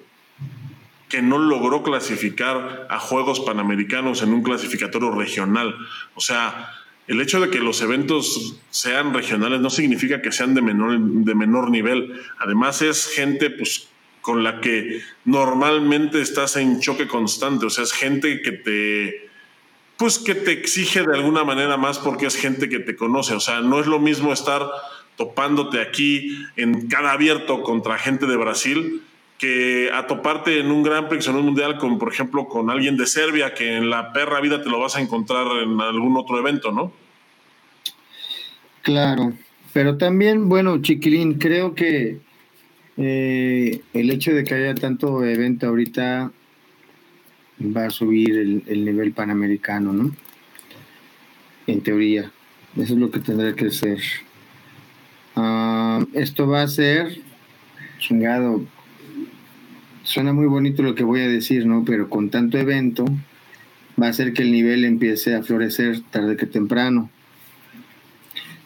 que 1.10 1.22
no 1.22 1.38
logró 1.38 1.84
clasificar 1.84 2.88
a 2.90 3.00
Juegos 3.00 3.40
Panamericanos 3.40 4.22
en 4.22 4.34
un 4.34 4.44
clasificatorio 4.44 5.12
regional. 5.12 5.76
O 6.16 6.22
sea, 6.22 6.72
el 7.08 7.22
hecho 7.22 7.40
de 7.40 7.50
que 7.50 7.60
los 7.60 7.82
eventos 7.82 8.58
sean 8.70 9.14
regionales 9.14 9.62
no 9.62 9.70
significa 9.70 10.22
que 10.22 10.32
sean 10.32 10.54
de 10.54 10.62
menor, 10.62 11.00
de 11.00 11.36
menor 11.36 11.70
nivel. 11.72 12.22
Además 12.40 12.82
es 12.82 13.08
gente 13.08 13.50
pues, 13.50 13.88
con 14.22 14.44
la 14.44 14.60
que 14.60 15.02
normalmente 15.24 16.22
estás 16.22 16.58
en 16.58 16.82
choque 16.82 17.08
constante. 17.08 17.66
O 17.66 17.70
sea, 17.70 17.86
es 17.86 17.94
gente 17.94 18.42
que 18.42 18.52
te, 18.52 19.30
pues, 19.96 20.20
que 20.20 20.36
te 20.36 20.52
exige 20.52 21.04
de 21.04 21.16
alguna 21.16 21.46
manera 21.46 21.78
más 21.78 22.00
porque 22.00 22.26
es 22.26 22.36
gente 22.36 22.68
que 22.68 22.80
te 22.80 22.98
conoce. 22.98 23.34
O 23.34 23.40
sea, 23.40 23.62
no 23.62 23.80
es 23.80 23.88
lo 23.88 24.00
mismo 24.00 24.34
estar 24.34 24.70
topándote 25.16 25.80
aquí 25.80 26.46
en 26.58 26.88
cada 26.90 27.14
abierto 27.14 27.64
contra 27.64 27.98
gente 27.98 28.26
de 28.26 28.36
Brasil 28.36 29.02
que 29.38 29.92
a 29.94 30.08
toparte 30.08 30.60
en 30.60 30.72
un 30.72 30.84
Gran 30.84 31.08
Prix 31.08 31.28
o 31.28 31.38
un 31.38 31.46
Mundial 31.46 31.78
con, 31.78 32.00
por 32.00 32.12
ejemplo, 32.12 32.48
con 32.48 32.70
alguien 32.70 32.98
de 32.98 33.06
Serbia, 33.06 33.54
que 33.54 33.78
en 33.78 33.90
la 33.90 34.12
perra 34.12 34.42
vida 34.42 34.64
te 34.64 34.70
lo 34.70 34.80
vas 34.80 34.96
a 34.96 35.02
encontrar 35.02 35.46
en 35.64 35.80
algún 35.80 36.18
otro 36.18 36.40
evento, 36.40 36.72
¿no? 36.72 36.92
Claro, 38.82 39.34
pero 39.74 39.98
también, 39.98 40.50
bueno, 40.50 40.82
Chiquilín, 40.82 41.36
creo 41.36 41.76
que 41.76 42.20
eh, 42.98 43.82
el 43.94 44.10
hecho 44.10 44.34
de 44.34 44.44
que 44.44 44.56
haya 44.56 44.74
tanto 44.74 45.24
evento 45.24 45.68
ahorita 45.68 46.32
va 47.60 47.86
a 47.86 47.90
subir 47.90 48.64
el, 48.66 48.86
nivel 48.86 49.12
panamericano, 49.12 49.94
¿no? 49.94 50.16
En 51.68 51.82
teoría, 51.82 52.32
eso 52.76 52.94
es 52.94 53.00
lo 53.00 53.12
que 53.12 53.20
tendrá 53.20 53.54
que 53.54 53.70
ser. 53.70 54.00
Ah, 55.36 56.04
esto 56.14 56.48
va 56.48 56.64
a 56.64 56.68
ser 56.68 57.20
chingado 58.00 58.66
Suena 60.08 60.32
muy 60.32 60.48
bonito 60.48 60.84
lo 60.84 60.96
que 60.96 61.04
voy 61.04 61.20
a 61.20 61.28
decir, 61.28 61.66
¿no? 61.66 61.84
Pero 61.84 62.10
con 62.10 62.30
tanto 62.30 62.58
evento 62.58 63.04
va 64.02 64.08
a 64.08 64.10
hacer 64.10 64.32
que 64.32 64.42
el 64.42 64.54
nivel 64.54 64.86
empiece 64.86 65.36
a 65.36 65.44
florecer 65.44 66.00
tarde 66.00 66.38
que 66.38 66.46
temprano. 66.46 67.10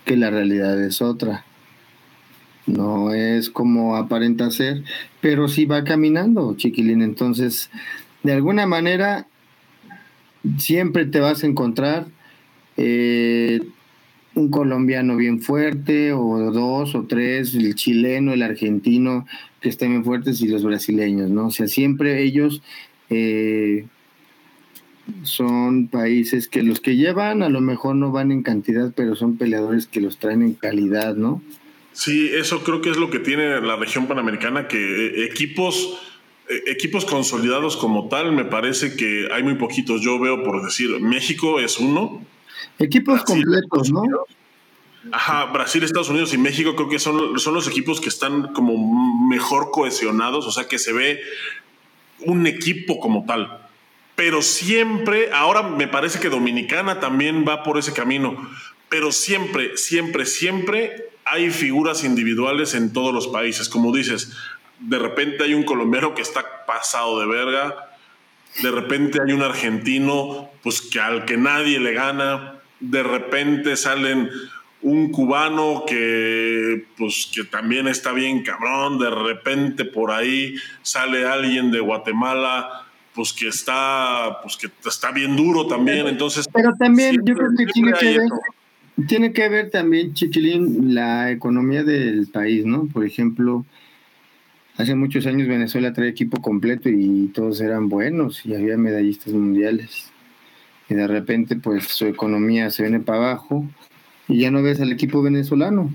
Que 0.05 0.17
la 0.17 0.29
realidad 0.29 0.79
es 0.79 1.01
otra. 1.01 1.43
No 2.67 3.11
es 3.11 3.49
como 3.49 3.95
aparenta 3.95 4.51
ser, 4.51 4.83
pero 5.19 5.47
sí 5.47 5.65
va 5.65 5.83
caminando, 5.83 6.55
chiquilín. 6.57 7.01
Entonces, 7.01 7.71
de 8.21 8.33
alguna 8.33 8.67
manera, 8.67 9.25
siempre 10.59 11.07
te 11.07 11.21
vas 11.21 11.43
a 11.43 11.47
encontrar 11.47 12.05
eh, 12.77 13.61
un 14.35 14.49
colombiano 14.49 15.17
bien 15.17 15.41
fuerte, 15.41 16.13
o 16.13 16.51
dos 16.51 16.95
o 16.95 17.03
tres, 17.03 17.53
el 17.55 17.75
chileno, 17.75 18.33
el 18.33 18.41
argentino, 18.41 19.25
que 19.59 19.69
estén 19.69 19.91
bien 19.91 20.05
fuertes, 20.05 20.41
y 20.41 20.47
los 20.47 20.63
brasileños, 20.63 21.29
¿no? 21.29 21.47
O 21.47 21.51
sea, 21.51 21.67
siempre 21.67 22.23
ellos 22.23 22.61
eh, 23.09 23.85
son 25.23 25.87
países 25.87 26.47
que 26.47 26.63
los 26.63 26.79
que 26.79 26.95
llevan 26.95 27.43
a 27.43 27.49
lo 27.49 27.61
mejor 27.61 27.95
no 27.95 28.11
van 28.11 28.31
en 28.31 28.43
cantidad, 28.43 28.93
pero 28.95 29.15
son 29.15 29.37
peleadores 29.37 29.87
que 29.87 30.01
los 30.01 30.17
traen 30.17 30.41
en 30.41 30.53
calidad, 30.53 31.15
¿no? 31.15 31.41
Sí, 31.93 32.29
eso 32.33 32.63
creo 32.63 32.81
que 32.81 32.89
es 32.89 32.97
lo 32.97 33.09
que 33.09 33.19
tiene 33.19 33.59
la 33.61 33.75
región 33.75 34.07
panamericana, 34.07 34.67
que 34.67 34.77
eh, 34.77 35.25
equipos 35.25 35.99
eh, 36.51 36.63
equipos 36.67 37.05
consolidados 37.05 37.77
como 37.77 38.09
tal, 38.09 38.33
me 38.33 38.43
parece 38.43 38.95
que 38.95 39.29
hay 39.31 39.41
muy 39.43 39.55
poquitos. 39.55 40.01
Yo 40.01 40.19
veo, 40.19 40.43
por 40.43 40.63
decir, 40.63 40.89
México 40.99 41.59
es 41.59 41.79
uno, 41.79 42.25
Equipos 42.79 43.23
completos, 43.23 43.91
¿no? 43.91 44.03
Ajá, 45.11 45.45
Brasil, 45.45 45.83
Estados 45.83 46.09
Unidos 46.09 46.33
y 46.33 46.37
México 46.37 46.75
creo 46.75 46.87
que 46.87 46.99
son, 46.99 47.39
son 47.39 47.53
los 47.55 47.67
equipos 47.67 47.99
que 47.99 48.09
están 48.09 48.53
como 48.53 49.27
mejor 49.27 49.71
cohesionados, 49.71 50.45
o 50.45 50.51
sea 50.51 50.67
que 50.67 50.77
se 50.77 50.93
ve 50.93 51.21
un 52.19 52.45
equipo 52.45 52.99
como 52.99 53.25
tal. 53.25 53.67
Pero 54.15 54.41
siempre, 54.43 55.31
ahora 55.33 55.63
me 55.63 55.87
parece 55.87 56.19
que 56.19 56.29
Dominicana 56.29 56.99
también 56.99 57.45
va 57.47 57.63
por 57.63 57.79
ese 57.79 57.93
camino, 57.93 58.37
pero 58.89 59.11
siempre, 59.11 59.77
siempre, 59.77 60.25
siempre 60.25 61.09
hay 61.25 61.49
figuras 61.49 62.03
individuales 62.03 62.75
en 62.75 62.93
todos 62.93 63.13
los 63.13 63.27
países. 63.27 63.69
Como 63.69 63.95
dices, 63.95 64.33
de 64.79 64.99
repente 64.99 65.43
hay 65.43 65.53
un 65.53 65.63
colombiano 65.63 66.13
que 66.13 66.21
está 66.21 66.65
pasado 66.65 67.19
de 67.19 67.25
verga, 67.25 67.89
de 68.61 68.71
repente 68.71 69.19
hay 69.25 69.33
un 69.33 69.41
argentino, 69.41 70.49
pues 70.61 70.81
que 70.81 70.99
al 70.99 71.25
que 71.25 71.37
nadie 71.37 71.79
le 71.79 71.93
gana, 71.93 72.50
de 72.81 73.03
repente 73.03 73.77
salen 73.77 74.29
un 74.81 75.11
cubano 75.11 75.83
que 75.87 76.85
pues 76.97 77.29
que 77.33 77.43
también 77.43 77.87
está 77.87 78.11
bien 78.11 78.41
cabrón, 78.41 78.97
de 78.97 79.11
repente 79.11 79.85
por 79.85 80.11
ahí 80.11 80.55
sale 80.81 81.25
alguien 81.25 81.71
de 81.71 81.79
Guatemala 81.79 82.87
pues 83.13 83.31
que 83.31 83.47
está 83.47 84.39
pues 84.41 84.57
que 84.57 84.69
está 84.87 85.11
bien 85.11 85.35
duro 85.35 85.67
también, 85.67 86.07
entonces 86.07 86.47
Pero 86.51 86.73
también 86.77 87.21
yo 87.23 87.35
creo 87.35 87.49
que 87.55 87.65
tiene 87.67 87.93
que 87.93 88.17
ver 88.17 88.29
tiene 89.07 89.33
que 89.33 89.49
ver 89.49 89.69
también 89.69 90.13
Chiquilín 90.13 90.93
la 90.93 91.31
economía 91.31 91.83
del 91.83 92.27
país, 92.27 92.65
¿no? 92.65 92.87
Por 92.87 93.05
ejemplo, 93.05 93.65
hace 94.77 94.95
muchos 94.95 95.25
años 95.27 95.47
Venezuela 95.47 95.93
traía 95.93 96.11
equipo 96.11 96.41
completo 96.41 96.89
y 96.89 97.27
todos 97.33 97.61
eran 97.61 97.87
buenos 97.87 98.45
y 98.45 98.55
había 98.55 98.77
medallistas 98.77 99.33
mundiales 99.33 100.10
y 100.91 100.93
de 100.93 101.07
repente 101.07 101.55
pues 101.55 101.85
su 101.85 102.05
economía 102.05 102.69
se 102.69 102.83
viene 102.83 102.99
para 102.99 103.19
abajo 103.19 103.65
y 104.27 104.39
ya 104.39 104.51
no 104.51 104.61
ves 104.61 104.81
al 104.81 104.91
equipo 104.91 105.21
venezolano, 105.21 105.89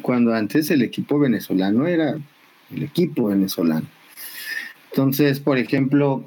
cuando 0.00 0.32
antes 0.32 0.70
el 0.70 0.80
equipo 0.80 1.18
venezolano 1.18 1.86
era 1.86 2.16
el 2.74 2.82
equipo 2.82 3.26
venezolano. 3.26 3.86
Entonces, 4.90 5.40
por 5.40 5.58
ejemplo, 5.58 6.24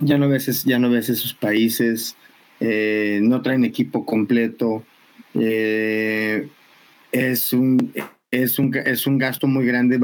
ya 0.00 0.18
no 0.18 0.28
ves, 0.28 0.64
ya 0.64 0.78
no 0.78 0.90
ves 0.90 1.08
esos 1.08 1.32
países, 1.32 2.14
eh, 2.60 3.20
no 3.22 3.40
traen 3.40 3.64
equipo 3.64 4.04
completo, 4.04 4.84
eh, 5.32 6.46
es, 7.10 7.54
un, 7.54 7.94
es, 8.30 8.58
un, 8.58 8.76
es 8.84 9.06
un 9.06 9.16
gasto 9.16 9.46
muy 9.46 9.64
grande 9.64 9.98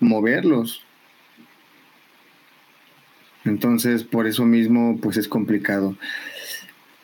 moverlos. 0.00 0.82
Entonces, 3.44 4.04
por 4.04 4.26
eso 4.26 4.44
mismo, 4.44 4.98
pues 5.00 5.16
es 5.16 5.28
complicado. 5.28 5.96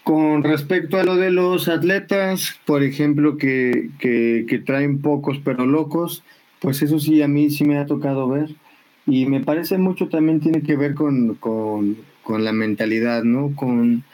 Con 0.03 0.43
respecto 0.43 0.99
a 0.99 1.05
lo 1.05 1.17
de 1.17 1.31
los 1.31 1.69
atletas, 1.69 2.61
por 2.67 2.83
ejemplo, 2.83 3.39
que, 3.39 3.91
que, 3.99 4.63
traen 4.65 5.01
pocos 5.01 5.41
pero 5.43 5.65
locos, 5.65 6.23
pues 6.61 6.83
eso 6.83 6.99
sí, 6.99 7.23
a 7.23 7.29
mí 7.29 7.51
sí 7.51 7.65
me 7.65 7.79
ha 7.79 7.87
tocado 7.87 8.29
ver. 8.29 8.51
Y 9.07 9.27
me 9.27 9.41
parece 9.41 9.79
mucho 9.79 10.09
también 10.09 10.41
tiene 10.41 10.63
que 10.63 10.77
ver 10.77 10.95
con, 10.95 11.35
con, 11.37 11.97
con 12.23 12.45
la 12.45 12.53
mentalidad, 12.53 13.25
¿no? 13.25 13.55
Con 13.57 14.05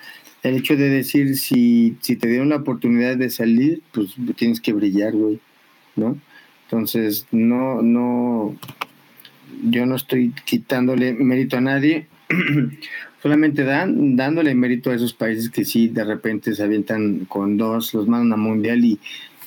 el 0.43 0.57
hecho 0.57 0.77
de 0.77 0.89
decir, 0.89 1.37
si, 1.37 1.97
si 2.01 2.17
te 2.17 2.29
dieron 2.29 2.49
la 2.49 2.57
oportunidad 2.57 3.17
de 3.17 3.31
salir, 3.31 3.83
pues 3.93 4.15
tienes 4.37 4.61
que 4.61 4.73
brillar, 4.73 5.13
güey, 5.13 5.41
¿no? 5.97 6.17
Entonces, 6.65 7.27
no, 7.33 7.83
no, 7.83 8.55
yo 9.65 9.87
no 9.87 9.97
estoy 9.97 10.33
quitándole 10.45 11.13
mérito 11.13 11.57
a 11.57 11.61
nadie. 11.61 12.07
solamente 13.23 13.65
dan, 13.65 14.17
dándole 14.17 14.55
mérito 14.55 14.91
a 14.91 14.95
esos 14.95 15.13
países 15.13 15.51
que 15.51 15.65
sí 15.65 15.89
de 15.89 16.05
repente 16.05 16.55
se 16.55 16.63
avientan 16.63 17.27
con 17.27 17.57
dos, 17.57 17.93
los 17.95 18.09
mandan 18.09 18.39
a 18.39 18.43
mundial 18.43 18.85
y, 18.85 18.99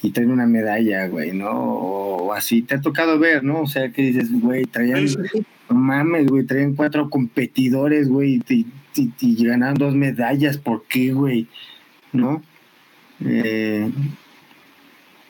y 0.02 0.12
traen 0.12 0.32
una 0.32 0.46
medalla, 0.46 1.08
güey, 1.08 1.32
¿no? 1.32 1.52
O, 1.52 2.34
así, 2.34 2.62
te 2.62 2.76
ha 2.76 2.82
tocado 2.82 3.18
ver, 3.20 3.44
¿no? 3.44 3.62
O 3.62 3.68
sea, 3.68 3.92
que 3.92 4.04
dices, 4.04 4.30
güey, 4.32 4.66
traían, 4.66 5.06
no 5.70 5.76
mames, 5.76 6.28
güey, 6.28 6.46
traían 6.46 6.76
cuatro 6.76 7.10
competidores, 7.10 8.10
güey, 8.10 8.42
y, 8.48 8.66
y, 8.96 9.46
ganaron 9.46 9.76
dos 9.76 9.96
medallas, 9.96 10.58
¿por 10.58 10.86
qué, 10.88 11.12
güey? 11.12 11.48
¿No? 12.12 12.44
Eh, 13.26 13.90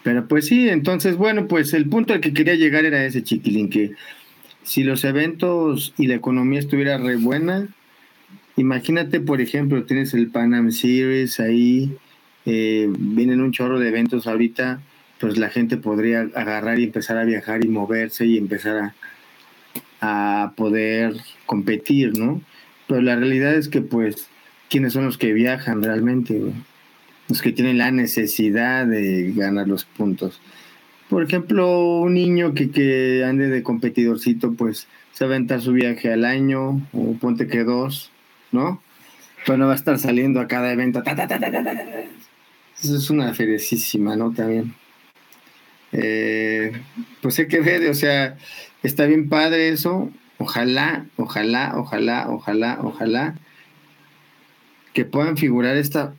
pero 0.03 0.27
pues 0.27 0.47
sí, 0.47 0.67
entonces, 0.67 1.15
bueno, 1.15 1.47
pues 1.47 1.73
el 1.73 1.87
punto 1.87 2.13
al 2.13 2.19
que 2.19 2.33
quería 2.33 2.55
llegar 2.55 2.83
era 2.83 3.05
ese, 3.05 3.23
chiquilín, 3.23 3.69
que 3.69 3.91
si 4.63 4.83
los 4.83 5.03
eventos 5.03 5.93
y 5.97 6.07
la 6.07 6.15
economía 6.15 6.59
estuviera 6.59 6.97
re 6.97 7.17
buena, 7.17 7.69
Imagínate, 8.55 9.19
por 9.19 9.41
ejemplo, 9.41 9.83
tienes 9.83 10.13
el 10.13 10.27
Pan 10.27 10.71
Series 10.71 11.39
ahí, 11.39 11.97
eh, 12.45 12.87
vienen 12.99 13.41
un 13.41 13.51
chorro 13.51 13.79
de 13.79 13.89
eventos 13.89 14.27
ahorita, 14.27 14.79
pues 15.19 15.37
la 15.37 15.49
gente 15.49 15.77
podría 15.77 16.29
agarrar 16.35 16.79
y 16.79 16.83
empezar 16.83 17.17
a 17.17 17.23
viajar 17.23 17.65
y 17.65 17.67
moverse 17.67 18.25
y 18.25 18.37
empezar 18.37 18.93
a, 19.99 20.43
a 20.45 20.53
poder 20.55 21.15
competir, 21.47 22.15
¿no? 22.17 22.41
Pero 22.87 23.01
la 23.01 23.15
realidad 23.15 23.55
es 23.55 23.69
que, 23.69 23.81
pues, 23.81 24.27
¿quiénes 24.69 24.93
son 24.93 25.05
los 25.05 25.17
que 25.17 25.33
viajan 25.33 25.81
realmente? 25.81 26.39
los 27.29 27.41
que 27.41 27.53
tienen 27.53 27.77
la 27.77 27.89
necesidad 27.89 28.85
de 28.85 29.31
ganar 29.33 29.67
los 29.67 29.85
puntos. 29.85 30.41
Por 31.13 31.21
ejemplo, 31.21 31.99
un 31.99 32.15
niño 32.15 32.55
que, 32.55 32.71
que 32.71 33.23
ande 33.23 33.47
de 33.47 33.61
competidorcito, 33.61 34.53
pues 34.53 34.87
se 35.11 35.25
aventar 35.25 35.61
su 35.61 35.71
viaje 35.71 36.11
al 36.11 36.25
año, 36.25 36.81
o 36.91 37.13
ponte 37.21 37.45
que 37.45 37.63
dos, 37.63 38.11
¿no? 38.51 38.81
Pero 39.45 39.59
no 39.59 39.67
va 39.67 39.73
a 39.73 39.75
estar 39.75 39.99
saliendo 39.99 40.39
a 40.39 40.47
cada 40.47 40.73
evento. 40.73 41.03
Eso 42.81 42.97
es 42.97 43.09
una 43.11 43.31
feriecísima, 43.35 44.15
¿no? 44.15 44.33
También. 44.33 44.73
Eh, 45.91 46.71
pues 47.21 47.37
hay 47.37 47.47
que 47.47 47.61
ver, 47.61 47.87
o 47.91 47.93
sea, 47.93 48.35
está 48.81 49.05
bien 49.05 49.29
padre 49.29 49.69
eso. 49.69 50.09
Ojalá, 50.39 51.05
ojalá, 51.17 51.73
ojalá, 51.75 52.25
ojalá, 52.31 52.79
ojalá 52.81 53.35
que 54.93 55.05
puedan 55.05 55.37
figurar 55.37 55.77
esta, 55.77 56.15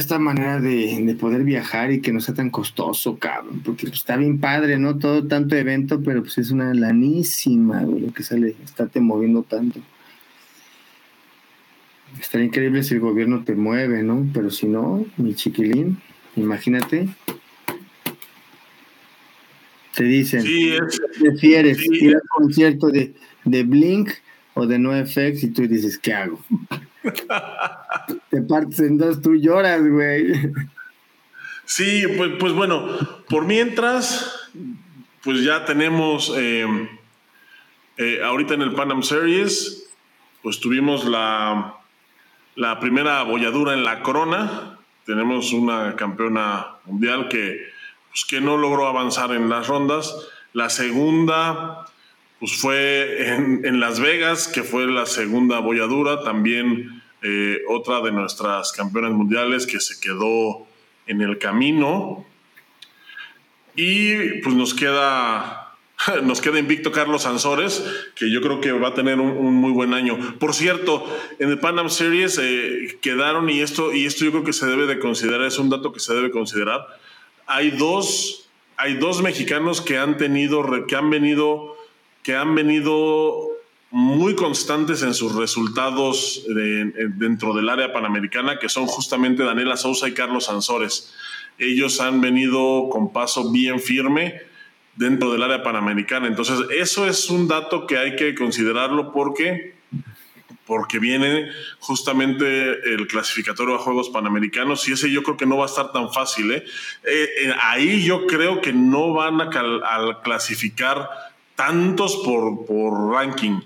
esta 0.00 0.18
manera 0.18 0.60
de, 0.60 1.16
poder 1.18 1.44
viajar 1.44 1.92
y 1.92 2.00
que 2.00 2.12
no 2.12 2.20
sea 2.20 2.34
tan 2.34 2.50
costoso, 2.50 3.18
cabrón. 3.18 3.60
Porque 3.64 3.86
pues, 3.86 3.98
está 3.98 4.16
bien 4.16 4.40
padre, 4.40 4.78
¿no? 4.78 4.98
Todo 4.98 5.26
tanto 5.26 5.54
evento, 5.56 6.02
pero 6.02 6.22
pues 6.22 6.38
es 6.38 6.50
una 6.50 6.74
lanísima, 6.74 7.82
lo 7.82 8.12
que 8.12 8.22
sale, 8.22 8.56
estate 8.64 9.00
moviendo 9.00 9.42
tanto. 9.42 9.80
Estaría 12.20 12.46
increíble 12.46 12.82
si 12.82 12.94
el 12.94 13.00
gobierno 13.00 13.44
te 13.44 13.54
mueve, 13.54 14.02
¿no? 14.02 14.28
Pero 14.34 14.50
si 14.50 14.66
no, 14.66 15.04
mi 15.16 15.34
chiquilín, 15.34 15.98
imagínate. 16.36 17.08
Te 19.94 20.04
dicen, 20.04 20.42
sí, 20.42 20.76
¿prefieres 21.20 21.78
ir 21.84 22.16
al 22.16 22.22
concierto 22.28 22.88
de, 22.88 23.14
de 23.44 23.62
Blink 23.62 24.10
o 24.54 24.66
de 24.66 24.78
NoFX? 24.78 25.44
Y 25.44 25.50
tú 25.50 25.66
dices, 25.66 25.98
¿qué 25.98 26.14
hago? 26.14 26.40
Te 28.30 28.42
partes 28.42 28.80
en 28.80 28.98
dos, 28.98 29.22
tú 29.22 29.34
lloras, 29.34 29.82
güey. 29.86 30.32
Sí, 31.64 32.04
pues, 32.16 32.32
pues 32.38 32.52
bueno, 32.52 32.86
por 33.28 33.44
mientras, 33.44 34.50
pues 35.22 35.44
ya 35.44 35.64
tenemos 35.64 36.32
eh, 36.36 36.66
eh, 37.96 38.20
ahorita 38.24 38.54
en 38.54 38.62
el 38.62 38.74
Panam 38.74 39.02
Series, 39.02 39.88
pues 40.42 40.58
tuvimos 40.58 41.04
la, 41.04 41.76
la 42.56 42.80
primera 42.80 43.22
bolladura 43.22 43.74
en 43.74 43.84
la 43.84 44.02
corona. 44.02 44.78
Tenemos 45.06 45.52
una 45.52 45.96
campeona 45.96 46.78
mundial 46.86 47.28
que, 47.28 47.68
pues, 48.08 48.24
que 48.24 48.40
no 48.40 48.56
logró 48.56 48.86
avanzar 48.86 49.32
en 49.32 49.48
las 49.48 49.68
rondas. 49.68 50.28
La 50.52 50.70
segunda, 50.70 51.86
pues 52.40 52.56
fue 52.56 53.28
en, 53.28 53.80
Las 53.80 54.00
Vegas, 54.00 54.48
que 54.48 54.62
fue 54.62 54.86
la 54.86 55.04
segunda 55.04 55.60
bolladura. 55.60 56.24
También 56.24 57.02
eh, 57.22 57.58
otra 57.68 58.00
de 58.00 58.12
nuestras 58.12 58.72
campeonas 58.72 59.12
mundiales 59.12 59.66
que 59.66 59.78
se 59.78 60.00
quedó 60.00 60.66
en 61.06 61.20
el 61.20 61.38
camino. 61.38 62.24
Y 63.76 64.40
pues 64.40 64.54
nos 64.54 64.72
queda, 64.72 65.76
nos 66.22 66.40
queda 66.40 66.58
invicto 66.58 66.92
Carlos 66.92 67.26
Ansores, 67.26 67.84
que 68.14 68.30
yo 68.30 68.40
creo 68.40 68.62
que 68.62 68.72
va 68.72 68.88
a 68.88 68.94
tener 68.94 69.20
un, 69.20 69.54
muy 69.54 69.72
buen 69.72 69.92
año. 69.92 70.18
Por 70.38 70.54
cierto, 70.54 71.04
en 71.38 71.50
el 71.50 71.58
Pan 71.58 71.78
Am 71.78 71.90
Series 71.90 72.38
eh, 72.42 72.98
quedaron, 73.02 73.50
y 73.50 73.60
esto, 73.60 73.92
y 73.92 74.06
esto 74.06 74.24
yo 74.24 74.30
creo 74.30 74.44
que 74.44 74.54
se 74.54 74.66
debe 74.66 74.86
de 74.86 74.98
considerar, 74.98 75.42
es 75.42 75.58
un 75.58 75.68
dato 75.68 75.92
que 75.92 76.00
se 76.00 76.14
debe 76.14 76.30
considerar, 76.30 76.86
hay 77.46 77.70
dos, 77.70 78.48
hay 78.78 78.94
dos 78.94 79.20
mexicanos 79.22 79.82
que 79.82 79.98
han 79.98 80.16
tenido, 80.16 80.86
que 80.86 80.96
han 80.96 81.10
venido, 81.10 81.76
que 82.22 82.36
han 82.36 82.54
venido 82.54 83.50
muy 83.90 84.36
constantes 84.36 85.02
en 85.02 85.14
sus 85.14 85.34
resultados 85.34 86.44
dentro 87.16 87.54
del 87.54 87.68
área 87.68 87.92
panamericana, 87.92 88.58
que 88.58 88.68
son 88.68 88.86
justamente 88.86 89.42
Daniela 89.42 89.76
Sousa 89.76 90.08
y 90.08 90.14
Carlos 90.14 90.48
Ansores. 90.48 91.12
Ellos 91.58 92.00
han 92.00 92.20
venido 92.20 92.88
con 92.90 93.12
paso 93.12 93.50
bien 93.50 93.80
firme 93.80 94.40
dentro 94.94 95.32
del 95.32 95.42
área 95.42 95.62
panamericana. 95.62 96.26
Entonces, 96.26 96.58
eso 96.76 97.06
es 97.06 97.30
un 97.30 97.48
dato 97.48 97.86
que 97.86 97.98
hay 97.98 98.16
que 98.16 98.34
considerarlo 98.34 99.12
porque, 99.12 99.74
porque 100.66 100.98
viene 100.98 101.50
justamente 101.80 102.94
el 102.94 103.06
clasificatorio 103.08 103.74
a 103.74 103.78
Juegos 103.78 104.10
Panamericanos 104.10 104.88
y 104.88 104.92
ese 104.92 105.10
yo 105.10 105.22
creo 105.22 105.36
que 105.36 105.46
no 105.46 105.56
va 105.56 105.64
a 105.64 105.68
estar 105.68 105.90
tan 105.90 106.12
fácil. 106.12 106.52
¿eh? 106.52 106.64
Eh, 107.04 107.28
eh, 107.42 107.54
ahí 107.60 108.04
yo 108.04 108.26
creo 108.26 108.60
que 108.60 108.72
no 108.72 109.12
van 109.12 109.40
a, 109.40 109.48
a 109.48 110.22
clasificar 110.22 111.08
tantos 111.60 112.22
por, 112.24 112.64
por 112.64 113.12
ranking 113.12 113.60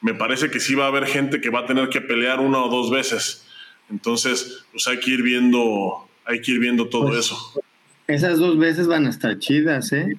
me 0.00 0.14
parece 0.14 0.50
que 0.50 0.60
sí 0.60 0.74
va 0.74 0.84
a 0.84 0.88
haber 0.88 1.06
gente 1.06 1.40
que 1.40 1.50
va 1.50 1.60
a 1.60 1.66
tener 1.66 1.88
que 1.88 2.00
pelear 2.00 2.40
una 2.40 2.62
o 2.62 2.68
dos 2.68 2.90
veces. 2.90 3.46
Entonces, 3.90 4.64
pues 4.72 4.86
hay 4.86 4.98
que 4.98 5.10
ir 5.10 5.22
viendo, 5.22 6.08
hay 6.24 6.40
que 6.40 6.52
ir 6.52 6.58
viendo 6.58 6.88
todo 6.88 7.08
pues, 7.08 7.20
eso. 7.20 7.62
Esas 8.06 8.38
dos 8.38 8.58
veces 8.58 8.86
van 8.86 9.06
a 9.06 9.10
estar 9.10 9.38
chidas, 9.38 9.92
¿eh? 9.92 10.18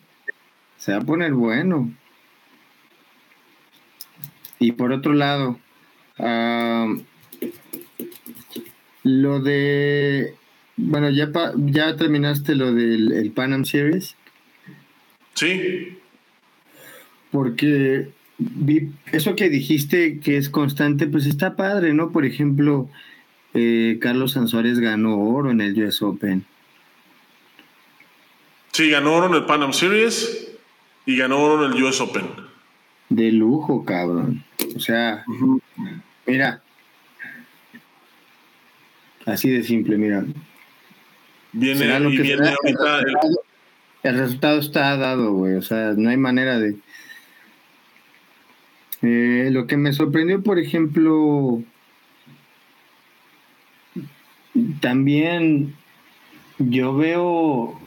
Se 0.77 0.91
va 0.91 0.99
a 0.99 1.01
poner 1.01 1.33
bueno. 1.33 1.91
Y 4.59 4.71
por 4.73 4.91
otro 4.91 5.13
lado, 5.13 5.59
lo 9.03 9.39
de, 9.39 10.35
bueno, 10.77 11.09
ya, 11.09 11.31
ya 11.57 11.95
terminaste 11.95 12.55
lo 12.55 12.73
del 12.73 13.11
el 13.11 13.31
Pan 13.31 13.65
Series. 13.65 14.15
Sí. 15.33 15.99
Porque 17.35 18.07
eso 19.11 19.35
que 19.35 19.49
dijiste 19.49 20.21
que 20.21 20.37
es 20.37 20.49
constante, 20.49 21.05
pues 21.05 21.25
está 21.25 21.57
padre, 21.57 21.93
¿no? 21.93 22.13
Por 22.13 22.25
ejemplo, 22.25 22.89
eh, 23.53 23.97
Carlos 23.99 24.31
Sansores 24.31 24.79
ganó 24.79 25.19
oro 25.19 25.51
en 25.51 25.59
el 25.59 25.83
US 25.83 26.01
Open. 26.01 26.45
Sí, 28.71 28.89
ganó 28.89 29.15
oro 29.15 29.27
en 29.27 29.33
el 29.33 29.43
Pan 29.43 29.63
Am 29.63 29.73
Series 29.73 30.49
y 31.05 31.17
ganó 31.17 31.43
oro 31.43 31.65
en 31.65 31.73
el 31.73 31.83
US 31.83 31.99
Open. 31.99 32.23
De 33.09 33.33
lujo, 33.33 33.83
cabrón. 33.83 34.45
O 34.77 34.79
sea, 34.79 35.25
mira. 36.25 36.61
Así 39.25 39.49
de 39.49 39.61
simple, 39.61 39.97
mira. 39.97 40.23
Viene, 41.51 41.85
y 42.13 42.17
viene 42.17 42.47
ahorita. 42.47 43.01
el 44.03 44.17
resultado 44.19 44.57
está 44.61 44.95
dado, 44.95 45.33
güey. 45.33 45.55
O 45.55 45.61
sea, 45.61 45.95
no 45.97 46.09
hay 46.09 46.17
manera 46.17 46.59
de 46.59 46.77
eh, 49.05 49.49
lo 49.51 49.67
que 49.67 49.77
me 49.77 49.93
sorprendió, 49.93 50.41
por 50.41 50.59
ejemplo, 50.59 51.63
también 54.79 55.75
yo 56.59 56.95
veo 56.95 57.79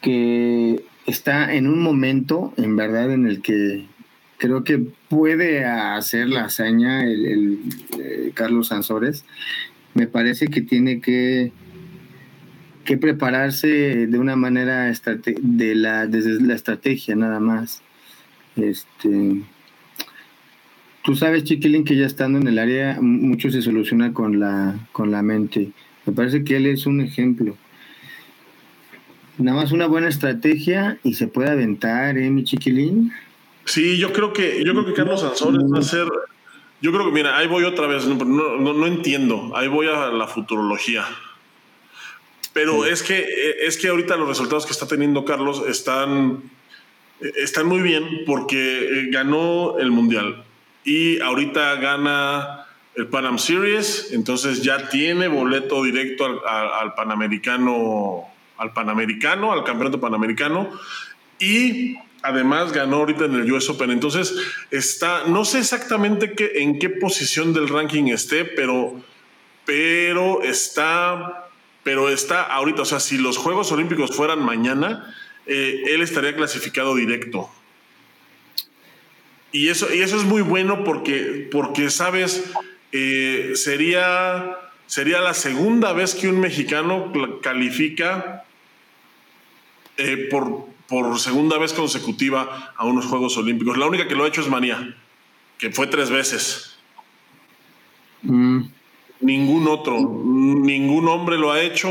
que 0.00 0.84
está 1.06 1.54
en 1.54 1.66
un 1.68 1.80
momento, 1.80 2.52
en 2.56 2.76
verdad, 2.76 3.12
en 3.12 3.26
el 3.26 3.40
que 3.40 3.86
creo 4.38 4.64
que 4.64 4.78
puede 5.08 5.64
hacer 5.64 6.28
la 6.28 6.46
hazaña 6.46 7.04
el, 7.04 7.60
eh, 8.00 8.32
Carlos 8.34 8.68
Sansores. 8.68 9.24
Me 9.94 10.08
parece 10.08 10.48
que 10.48 10.62
tiene 10.62 11.00
que, 11.00 11.52
que 12.84 12.96
prepararse 12.96 13.68
de 14.08 14.18
una 14.18 14.34
manera 14.34 14.92
de 14.92 15.74
la, 15.76 16.06
desde 16.08 16.40
la 16.40 16.54
estrategia 16.54 17.14
nada 17.14 17.38
más. 17.38 17.82
Este, 18.56 19.42
tú 21.02 21.16
sabes, 21.16 21.44
Chiquilín, 21.44 21.84
que 21.84 21.96
ya 21.96 22.06
estando 22.06 22.38
en 22.38 22.46
el 22.46 22.58
área, 22.58 22.98
mucho 23.00 23.50
se 23.50 23.62
soluciona 23.62 24.12
con 24.12 24.40
la, 24.40 24.88
con 24.92 25.10
la 25.10 25.22
mente. 25.22 25.70
Me 26.06 26.12
parece 26.12 26.44
que 26.44 26.56
él 26.56 26.66
es 26.66 26.86
un 26.86 27.00
ejemplo. 27.00 27.56
Nada 29.38 29.62
más 29.62 29.72
una 29.72 29.86
buena 29.86 30.08
estrategia 30.08 30.98
y 31.02 31.14
se 31.14 31.26
puede 31.26 31.50
aventar, 31.50 32.18
¿eh, 32.18 32.30
mi 32.30 32.44
chiquilín? 32.44 33.12
Sí, 33.64 33.96
yo 33.98 34.12
creo 34.12 34.32
que, 34.32 34.62
yo 34.64 34.72
creo 34.72 34.84
que 34.84 34.92
Carlos 34.92 35.20
Sansores 35.20 35.62
va 35.62 35.78
a 35.78 35.82
ser. 35.82 36.06
Yo 36.80 36.92
creo 36.92 37.06
que, 37.06 37.12
mira, 37.12 37.38
ahí 37.38 37.46
voy 37.46 37.64
otra 37.64 37.86
vez, 37.86 38.06
no, 38.06 38.16
no, 38.24 38.86
entiendo, 38.86 39.52
ahí 39.56 39.68
voy 39.68 39.86
a 39.86 40.08
la 40.08 40.26
futurología. 40.26 41.04
Pero 42.52 42.84
es, 42.84 43.02
que, 43.02 43.24
es 43.60 43.78
que 43.78 43.88
ahorita 43.88 44.16
los 44.16 44.28
resultados 44.28 44.66
que 44.66 44.72
está 44.72 44.86
teniendo 44.86 45.24
Carlos 45.24 45.62
están 45.66 46.42
están 47.36 47.66
muy 47.66 47.80
bien 47.80 48.22
porque 48.26 49.00
eh, 49.00 49.08
ganó 49.10 49.78
el 49.78 49.90
Mundial 49.90 50.44
y 50.84 51.20
ahorita 51.20 51.76
gana 51.76 52.66
el 52.94 53.06
Pan 53.08 53.26
Am 53.26 53.38
Series, 53.38 54.08
entonces 54.12 54.62
ya 54.62 54.88
tiene 54.88 55.28
boleto 55.28 55.82
directo 55.82 56.26
al, 56.46 56.94
Panamericano, 56.94 58.24
al 58.58 58.72
Panamericano, 58.72 59.52
al 59.52 59.64
Campeonato 59.64 60.00
Panamericano 60.00 60.68
y 61.38 61.96
además 62.22 62.72
ganó 62.72 62.96
ahorita 62.96 63.24
en 63.24 63.34
el 63.34 63.52
US 63.52 63.68
Open. 63.70 63.90
Entonces 63.90 64.34
está, 64.70 65.24
no 65.26 65.44
sé 65.44 65.60
exactamente 65.60 66.34
qué, 66.34 66.52
en 66.56 66.78
qué 66.78 66.90
posición 66.90 67.54
del 67.54 67.68
ranking 67.68 68.04
esté, 68.08 68.44
pero, 68.44 69.00
pero 69.64 70.42
está, 70.42 71.48
pero 71.82 72.10
está 72.10 72.42
ahorita. 72.42 72.82
O 72.82 72.86
sea, 72.86 73.00
si 73.00 73.16
los 73.16 73.38
Juegos 73.38 73.72
Olímpicos 73.72 74.14
fueran 74.14 74.44
mañana, 74.44 75.14
eh, 75.46 75.84
él 75.88 76.02
estaría 76.02 76.34
clasificado 76.34 76.94
directo. 76.94 77.50
Y 79.52 79.68
eso, 79.68 79.92
y 79.92 80.00
eso 80.00 80.16
es 80.16 80.24
muy 80.24 80.42
bueno 80.42 80.82
porque, 80.82 81.48
porque 81.50 81.90
sabes, 81.90 82.44
eh, 82.92 83.52
sería, 83.54 84.56
sería 84.86 85.20
la 85.20 85.34
segunda 85.34 85.92
vez 85.92 86.14
que 86.14 86.28
un 86.28 86.40
mexicano 86.40 87.12
califica 87.42 88.44
eh, 89.98 90.28
por, 90.30 90.66
por 90.88 91.18
segunda 91.20 91.58
vez 91.58 91.74
consecutiva 91.74 92.72
a 92.76 92.86
unos 92.86 93.04
Juegos 93.06 93.36
Olímpicos. 93.36 93.76
La 93.76 93.86
única 93.86 94.08
que 94.08 94.14
lo 94.14 94.24
ha 94.24 94.28
hecho 94.28 94.40
es 94.40 94.48
María, 94.48 94.96
que 95.58 95.70
fue 95.70 95.86
tres 95.86 96.10
veces. 96.10 96.78
Mm. 98.22 98.62
Ningún 99.22 99.68
otro, 99.68 99.98
ningún 100.00 101.08
hombre 101.08 101.38
lo 101.38 101.52
ha 101.52 101.60
hecho 101.60 101.88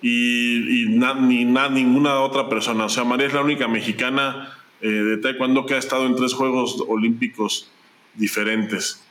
y, 0.00 0.86
ni 0.88 1.44
ninguna 1.44 2.20
otra 2.20 2.48
persona. 2.48 2.86
O 2.86 2.88
sea, 2.88 3.04
María 3.04 3.26
es 3.26 3.34
la 3.34 3.42
única 3.42 3.68
mexicana 3.68 4.56
eh, 4.80 4.88
de 4.88 5.16
taekwondo 5.18 5.66
que 5.66 5.74
ha 5.74 5.78
estado 5.78 6.06
en 6.06 6.16
tres 6.16 6.32
Juegos 6.32 6.82
Olímpicos 6.88 7.70
diferentes. 8.14 9.04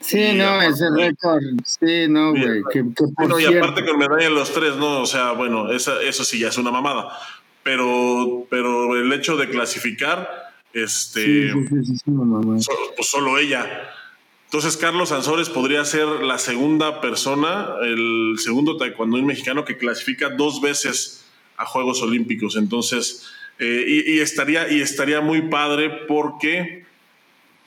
Sí, 0.00 0.32
no, 0.34 0.60
ese 0.62 0.90
récord. 0.90 1.42
Sí, 1.64 2.06
no, 2.08 2.30
güey. 2.30 2.62
bueno, 3.16 3.40
y 3.40 3.44
aparte 3.46 3.84
con 3.84 3.98
medalla 3.98 4.26
en 4.26 4.34
los 4.34 4.52
tres, 4.52 4.76
¿no? 4.76 5.00
O 5.00 5.06
sea, 5.06 5.32
bueno, 5.32 5.70
eso 5.70 6.24
sí 6.24 6.38
ya 6.38 6.48
es 6.48 6.58
una 6.58 6.70
mamada. 6.70 7.08
Pero, 7.62 8.46
pero 8.50 8.96
el 8.96 9.12
hecho 9.12 9.36
de 9.36 9.48
clasificar, 9.48 10.52
este. 10.72 11.52
pues 12.96 13.08
solo 13.08 13.38
ella. 13.38 13.90
Entonces, 14.56 14.80
Carlos 14.80 15.12
Ansores 15.12 15.50
podría 15.50 15.84
ser 15.84 16.06
la 16.06 16.38
segunda 16.38 17.02
persona, 17.02 17.74
el 17.82 18.36
segundo 18.38 18.78
taekwondo 18.78 19.18
mexicano 19.18 19.66
que 19.66 19.76
clasifica 19.76 20.30
dos 20.30 20.62
veces 20.62 21.26
a 21.58 21.66
Juegos 21.66 22.00
Olímpicos. 22.00 22.56
Entonces, 22.56 23.26
eh, 23.58 23.84
y, 24.06 24.18
estaría, 24.18 24.72
y 24.72 24.80
estaría 24.80 25.20
muy 25.20 25.42
padre 25.42 25.90
porque 26.08 26.86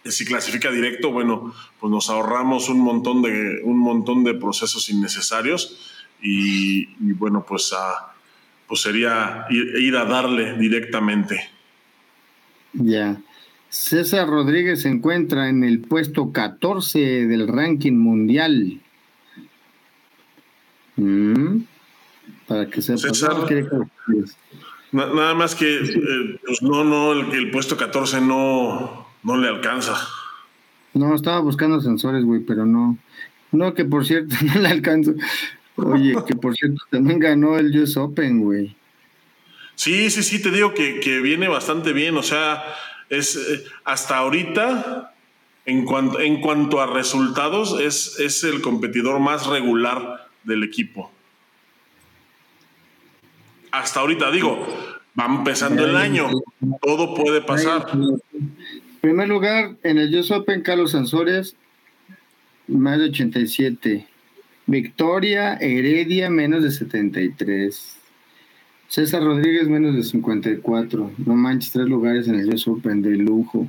si 0.03 0.25
clasifica 0.25 0.71
directo, 0.71 1.11
bueno, 1.11 1.53
pues 1.79 1.91
nos 1.91 2.09
ahorramos 2.09 2.69
un 2.69 2.79
montón 2.79 3.21
de, 3.21 3.61
un 3.65 3.77
montón 3.77 4.23
de 4.23 4.33
procesos 4.33 4.89
innecesarios 4.89 6.01
y, 6.23 6.87
bueno, 7.13 7.45
pues, 7.47 7.71
pues 8.67 8.81
sería 8.81 9.45
ir, 9.51 9.95
a 9.95 10.05
darle 10.05 10.57
directamente. 10.57 11.51
Ya. 12.73 13.21
César 13.69 14.27
Rodríguez 14.27 14.81
se 14.81 14.89
encuentra 14.89 15.47
en 15.47 15.63
el 15.63 15.79
puesto 15.79 16.31
14 16.31 16.99
del 17.27 17.47
ranking 17.47 17.93
mundial. 17.93 18.81
Mm. 20.95 21.61
Para 22.47 22.67
que 22.67 22.81
sepa. 22.81 22.97
César, 22.97 23.35
nada 24.91 25.35
más 25.35 25.53
que, 25.53 25.77
eh, 25.77 26.39
pues 26.45 26.63
no, 26.63 26.83
no, 26.83 27.13
el, 27.13 27.51
puesto 27.51 27.77
14 27.77 28.21
no, 28.21 29.07
no 29.23 29.37
le 29.37 29.47
alcanza. 29.47 29.95
No, 30.95 31.13
estaba 31.13 31.39
buscando 31.39 31.79
sensores, 31.79 32.23
güey, 32.25 32.41
pero 32.41 32.65
no. 32.65 32.97
No, 33.51 33.73
que 33.75 33.85
por 33.85 34.05
cierto, 34.05 34.35
no 34.45 34.61
le 34.61 34.67
alcanzo. 34.67 35.13
Oye, 35.75 36.15
que 36.27 36.35
por 36.35 36.55
cierto, 36.55 36.81
también 36.89 37.19
ganó 37.19 37.57
el 37.57 37.77
US 37.79 37.97
Open, 37.97 38.41
güey. 38.41 38.75
Sí, 39.75 40.09
sí, 40.09 40.23
sí, 40.23 40.41
te 40.41 40.51
digo 40.51 40.73
que, 40.73 40.99
que 40.99 41.21
viene 41.21 41.47
bastante 41.47 41.93
bien. 41.93 42.17
O 42.17 42.23
sea, 42.23 42.61
es 43.09 43.35
eh, 43.35 43.63
hasta 43.83 44.17
ahorita, 44.17 45.13
en 45.65 45.85
cuanto, 45.85 46.19
en 46.19 46.41
cuanto 46.41 46.81
a 46.81 46.87
resultados, 46.87 47.79
es, 47.79 48.19
es 48.19 48.43
el 48.43 48.61
competidor 48.61 49.19
más 49.19 49.47
regular 49.47 50.27
del 50.43 50.63
equipo. 50.63 51.11
Hasta 53.71 53.99
ahorita, 53.99 54.31
digo, 54.31 54.65
va 55.19 55.25
empezando 55.25 55.85
el 55.85 55.95
año, 55.95 56.27
todo 56.81 57.13
puede 57.13 57.41
pasar. 57.41 57.87
primer 59.01 59.27
lugar, 59.27 59.75
en 59.83 59.97
el 59.97 60.15
US 60.15 60.31
Open, 60.31 60.61
Carlos 60.61 60.91
Sansores, 60.91 61.55
más 62.67 62.99
de 62.99 63.05
87. 63.05 64.07
Victoria 64.65 65.55
Heredia, 65.55 66.29
menos 66.29 66.63
de 66.63 66.71
73. 66.71 67.98
César 68.89 69.23
Rodríguez, 69.23 69.67
menos 69.69 69.95
de 69.95 70.03
54. 70.03 71.11
No 71.25 71.35
manches, 71.35 71.71
tres 71.71 71.87
lugares 71.87 72.27
en 72.27 72.35
el 72.35 72.51
US 72.51 72.67
Open 72.67 73.03
de 73.03 73.11
lujo. 73.11 73.67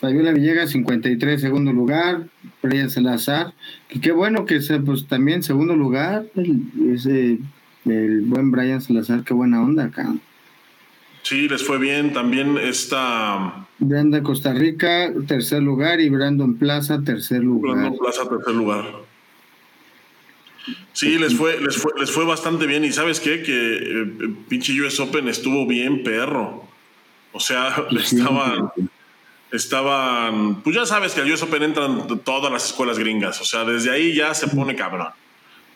Fabiola 0.00 0.30
Villegas, 0.30 0.70
53, 0.70 1.40
segundo 1.40 1.72
lugar. 1.72 2.28
Brian 2.62 2.88
Salazar, 2.88 3.52
que 3.88 4.00
qué 4.00 4.12
bueno 4.12 4.46
que 4.46 4.60
sea, 4.60 4.80
pues 4.80 5.08
también 5.08 5.42
segundo 5.42 5.74
lugar. 5.74 6.26
Ese, 6.88 7.40
el 7.84 8.20
buen 8.22 8.52
Brian 8.52 8.80
Salazar, 8.80 9.24
qué 9.24 9.34
buena 9.34 9.60
onda 9.60 9.86
acá. 9.86 10.14
Sí, 11.22 11.48
les 11.48 11.64
fue 11.64 11.78
bien. 11.78 12.12
También 12.12 12.56
está. 12.58 13.66
Brenda 13.80 14.22
Costa 14.22 14.54
Rica, 14.54 15.12
tercer 15.26 15.64
lugar. 15.64 16.00
Y 16.00 16.08
Brandon 16.10 16.54
Plaza, 16.54 17.02
tercer 17.02 17.42
lugar. 17.42 17.74
Brandon 17.74 17.98
Plaza, 17.98 18.28
tercer 18.28 18.54
lugar. 18.54 19.07
Sí, 20.92 21.18
les 21.18 21.34
fue, 21.34 21.60
les 21.60 21.76
fue, 21.76 21.92
les 21.98 22.10
fue 22.10 22.24
bastante 22.24 22.66
bien. 22.66 22.84
Y 22.84 22.92
sabes 22.92 23.20
qué? 23.20 23.42
Que 23.42 23.76
eh, 23.76 24.34
pinche 24.48 24.72
US 24.80 24.98
Open 25.00 25.28
estuvo 25.28 25.66
bien 25.66 26.02
perro. 26.02 26.68
O 27.32 27.40
sea, 27.40 27.86
estaban, 28.00 28.70
estaban. 29.52 30.62
Pues 30.62 30.76
ya 30.76 30.86
sabes 30.86 31.12
que 31.12 31.20
al 31.20 31.32
US 31.32 31.42
Open 31.42 31.62
entran 31.62 32.20
todas 32.24 32.52
las 32.52 32.66
escuelas 32.66 32.98
gringas. 32.98 33.40
O 33.40 33.44
sea, 33.44 33.64
desde 33.64 33.90
ahí 33.90 34.14
ya 34.14 34.34
se 34.34 34.48
pone 34.48 34.74
cabrón. 34.74 35.08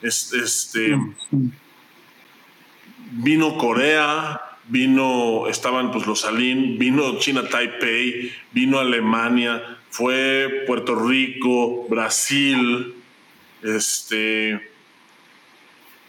Este. 0.03 0.99
Vino 3.15 3.59
Corea, 3.59 4.41
vino, 4.69 5.47
estaban 5.47 5.93
pues 5.93 6.07
los 6.07 6.21
Salín, 6.21 6.79
vino 6.79 7.19
China 7.19 7.47
Taipei, 7.47 8.33
vino 8.53 8.79
Alemania, 8.79 9.79
fue 9.91 10.65
Puerto 10.67 10.95
Rico, 10.95 11.87
Brasil, 11.89 12.95
este 13.63 14.72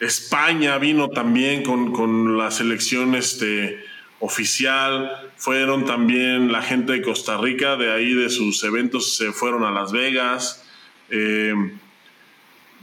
España 0.04 0.78
vino 0.78 1.10
también 1.10 1.64
con, 1.64 2.38
la 2.38 2.52
selección 2.52 3.16
este, 3.16 3.84
oficial, 4.20 5.32
fueron 5.38 5.86
también 5.86 6.52
la 6.52 6.62
gente 6.62 6.94
de 6.94 7.02
Costa 7.02 7.38
Rica, 7.38 7.76
de 7.76 7.92
ahí 7.92 8.14
de 8.14 8.30
sus 8.30 8.64
eventos 8.64 9.16
se 9.16 9.32
fueron 9.32 9.64
a 9.64 9.72
Las 9.72 9.92
Vegas, 9.92 10.66
eh, 11.10 11.54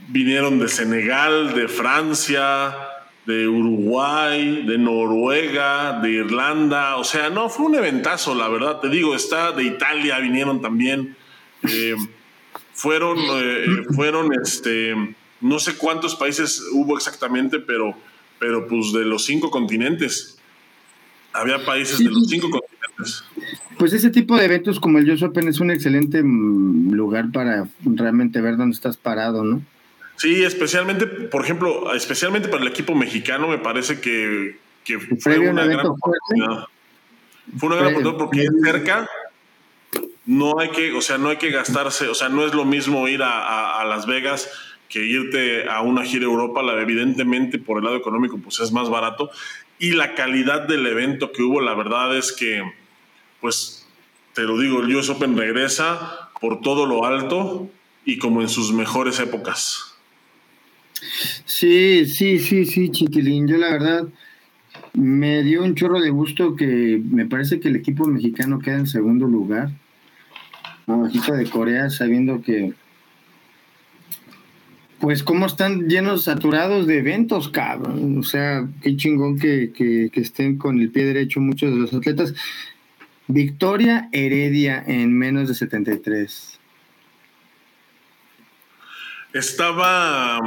vinieron 0.07 0.59
de 0.59 0.67
Senegal, 0.67 1.53
de 1.53 1.67
Francia, 1.67 2.75
de 3.25 3.47
Uruguay, 3.47 4.63
de 4.65 4.77
Noruega, 4.77 5.99
de 6.01 6.09
Irlanda, 6.09 6.97
o 6.97 7.03
sea, 7.03 7.29
no, 7.29 7.49
fue 7.49 7.67
un 7.67 7.75
eventazo, 7.75 8.33
la 8.33 8.49
verdad, 8.49 8.79
te 8.79 8.89
digo, 8.89 9.15
está 9.15 9.51
de 9.51 9.63
Italia, 9.63 10.17
vinieron 10.19 10.61
también, 10.61 11.15
eh, 11.69 11.95
fueron, 12.73 13.19
eh, 13.19 13.85
fueron, 13.95 14.29
este, 14.41 15.15
no 15.41 15.59
sé 15.59 15.75
cuántos 15.75 16.15
países 16.15 16.63
hubo 16.71 16.95
exactamente, 16.95 17.59
pero, 17.59 17.95
pero 18.39 18.67
pues 18.67 18.93
de 18.93 19.05
los 19.05 19.25
cinco 19.25 19.49
continentes. 19.49 20.37
Había 21.33 21.63
países 21.65 21.99
de 21.99 22.05
los 22.05 22.27
cinco 22.27 22.49
continentes. 22.49 23.23
Pues 23.77 23.93
ese 23.93 24.11
tipo 24.11 24.37
de 24.37 24.45
eventos 24.45 24.79
como 24.79 24.99
el 24.99 25.09
US 25.09 25.23
Open 25.23 25.47
es 25.47 25.59
un 25.59 25.71
excelente 25.71 26.21
mm, 26.21 26.91
lugar 26.91 27.31
para 27.31 27.67
realmente 27.83 28.41
ver 28.41 28.57
dónde 28.57 28.75
estás 28.75 28.97
parado, 28.97 29.43
¿no? 29.43 29.61
Sí, 30.17 30.43
especialmente, 30.43 31.07
por 31.07 31.43
ejemplo, 31.43 31.93
especialmente 31.95 32.47
para 32.47 32.61
el 32.61 32.69
equipo 32.69 32.93
mexicano, 32.93 33.47
me 33.47 33.57
parece 33.57 33.99
que, 33.99 34.59
fue 35.19 35.39
una 35.39 35.65
gran 35.65 35.87
oportunidad. 35.87 36.65
Fue 37.57 37.67
una 37.69 37.77
gran 37.77 37.87
oportunidad 37.95 38.17
porque 38.19 38.47
cerca 38.63 39.09
no 40.27 40.59
hay 40.59 40.69
que, 40.69 40.91
o 40.91 41.01
sea, 41.01 41.17
no 41.17 41.29
hay 41.29 41.37
que 41.37 41.49
gastarse, 41.49 42.07
o 42.07 42.13
sea, 42.13 42.29
no 42.29 42.45
es 42.45 42.53
lo 42.53 42.65
mismo 42.65 43.07
ir 43.07 43.23
a 43.23 43.83
Las 43.87 44.05
Vegas 44.05 44.47
que 44.91 45.05
irte 45.05 45.69
a 45.69 45.81
una 45.81 46.03
gira 46.03 46.25
a 46.25 46.29
Europa, 46.29 46.61
evidentemente 46.79 47.57
por 47.57 47.77
el 47.77 47.85
lado 47.85 47.95
económico 47.95 48.37
pues 48.37 48.59
es 48.59 48.71
más 48.71 48.89
barato 48.89 49.31
y 49.81 49.93
la 49.93 50.13
calidad 50.13 50.67
del 50.67 50.85
evento 50.85 51.31
que 51.31 51.41
hubo, 51.41 51.59
la 51.59 51.73
verdad 51.73 52.15
es 52.15 52.31
que, 52.31 52.61
pues, 53.39 53.87
te 54.35 54.43
lo 54.43 54.59
digo, 54.59 54.79
el 54.79 54.95
US 54.95 55.09
Open 55.09 55.35
regresa 55.35 56.29
por 56.39 56.61
todo 56.61 56.85
lo 56.85 57.03
alto 57.03 57.67
y 58.05 58.19
como 58.19 58.43
en 58.43 58.49
sus 58.49 58.71
mejores 58.71 59.19
épocas. 59.19 59.95
Sí, 61.45 62.05
sí, 62.05 62.37
sí, 62.37 62.65
sí, 62.67 62.91
chiquilín. 62.91 63.47
Yo 63.47 63.57
la 63.57 63.71
verdad 63.71 64.07
me 64.93 65.41
dio 65.41 65.63
un 65.63 65.73
chorro 65.73 65.99
de 65.99 66.11
gusto 66.11 66.55
que 66.55 67.01
me 67.03 67.25
parece 67.25 67.59
que 67.59 67.69
el 67.69 67.77
equipo 67.77 68.05
mexicano 68.05 68.59
queda 68.59 68.75
en 68.75 68.87
segundo 68.87 69.25
lugar, 69.25 69.71
abajito 70.85 71.33
de 71.33 71.49
Corea, 71.49 71.89
sabiendo 71.89 72.43
que 72.43 72.73
pues 75.01 75.23
cómo 75.23 75.47
están 75.47 75.89
llenos, 75.89 76.25
saturados 76.25 76.85
de 76.85 76.99
eventos, 76.99 77.49
cabrón. 77.49 78.19
O 78.19 78.23
sea, 78.23 78.67
qué 78.83 78.95
chingón 78.95 79.39
que, 79.39 80.11
estén 80.13 80.59
con 80.59 80.79
el 80.79 80.91
pie 80.91 81.05
derecho 81.05 81.41
muchos 81.41 81.71
de 81.71 81.77
los 81.77 81.93
atletas. 81.93 82.35
Victoria 83.27 84.09
Heredia 84.11 84.83
en 84.85 85.17
menos 85.17 85.47
de 85.47 85.55
73. 85.55 86.59
Estaba, 89.33 90.39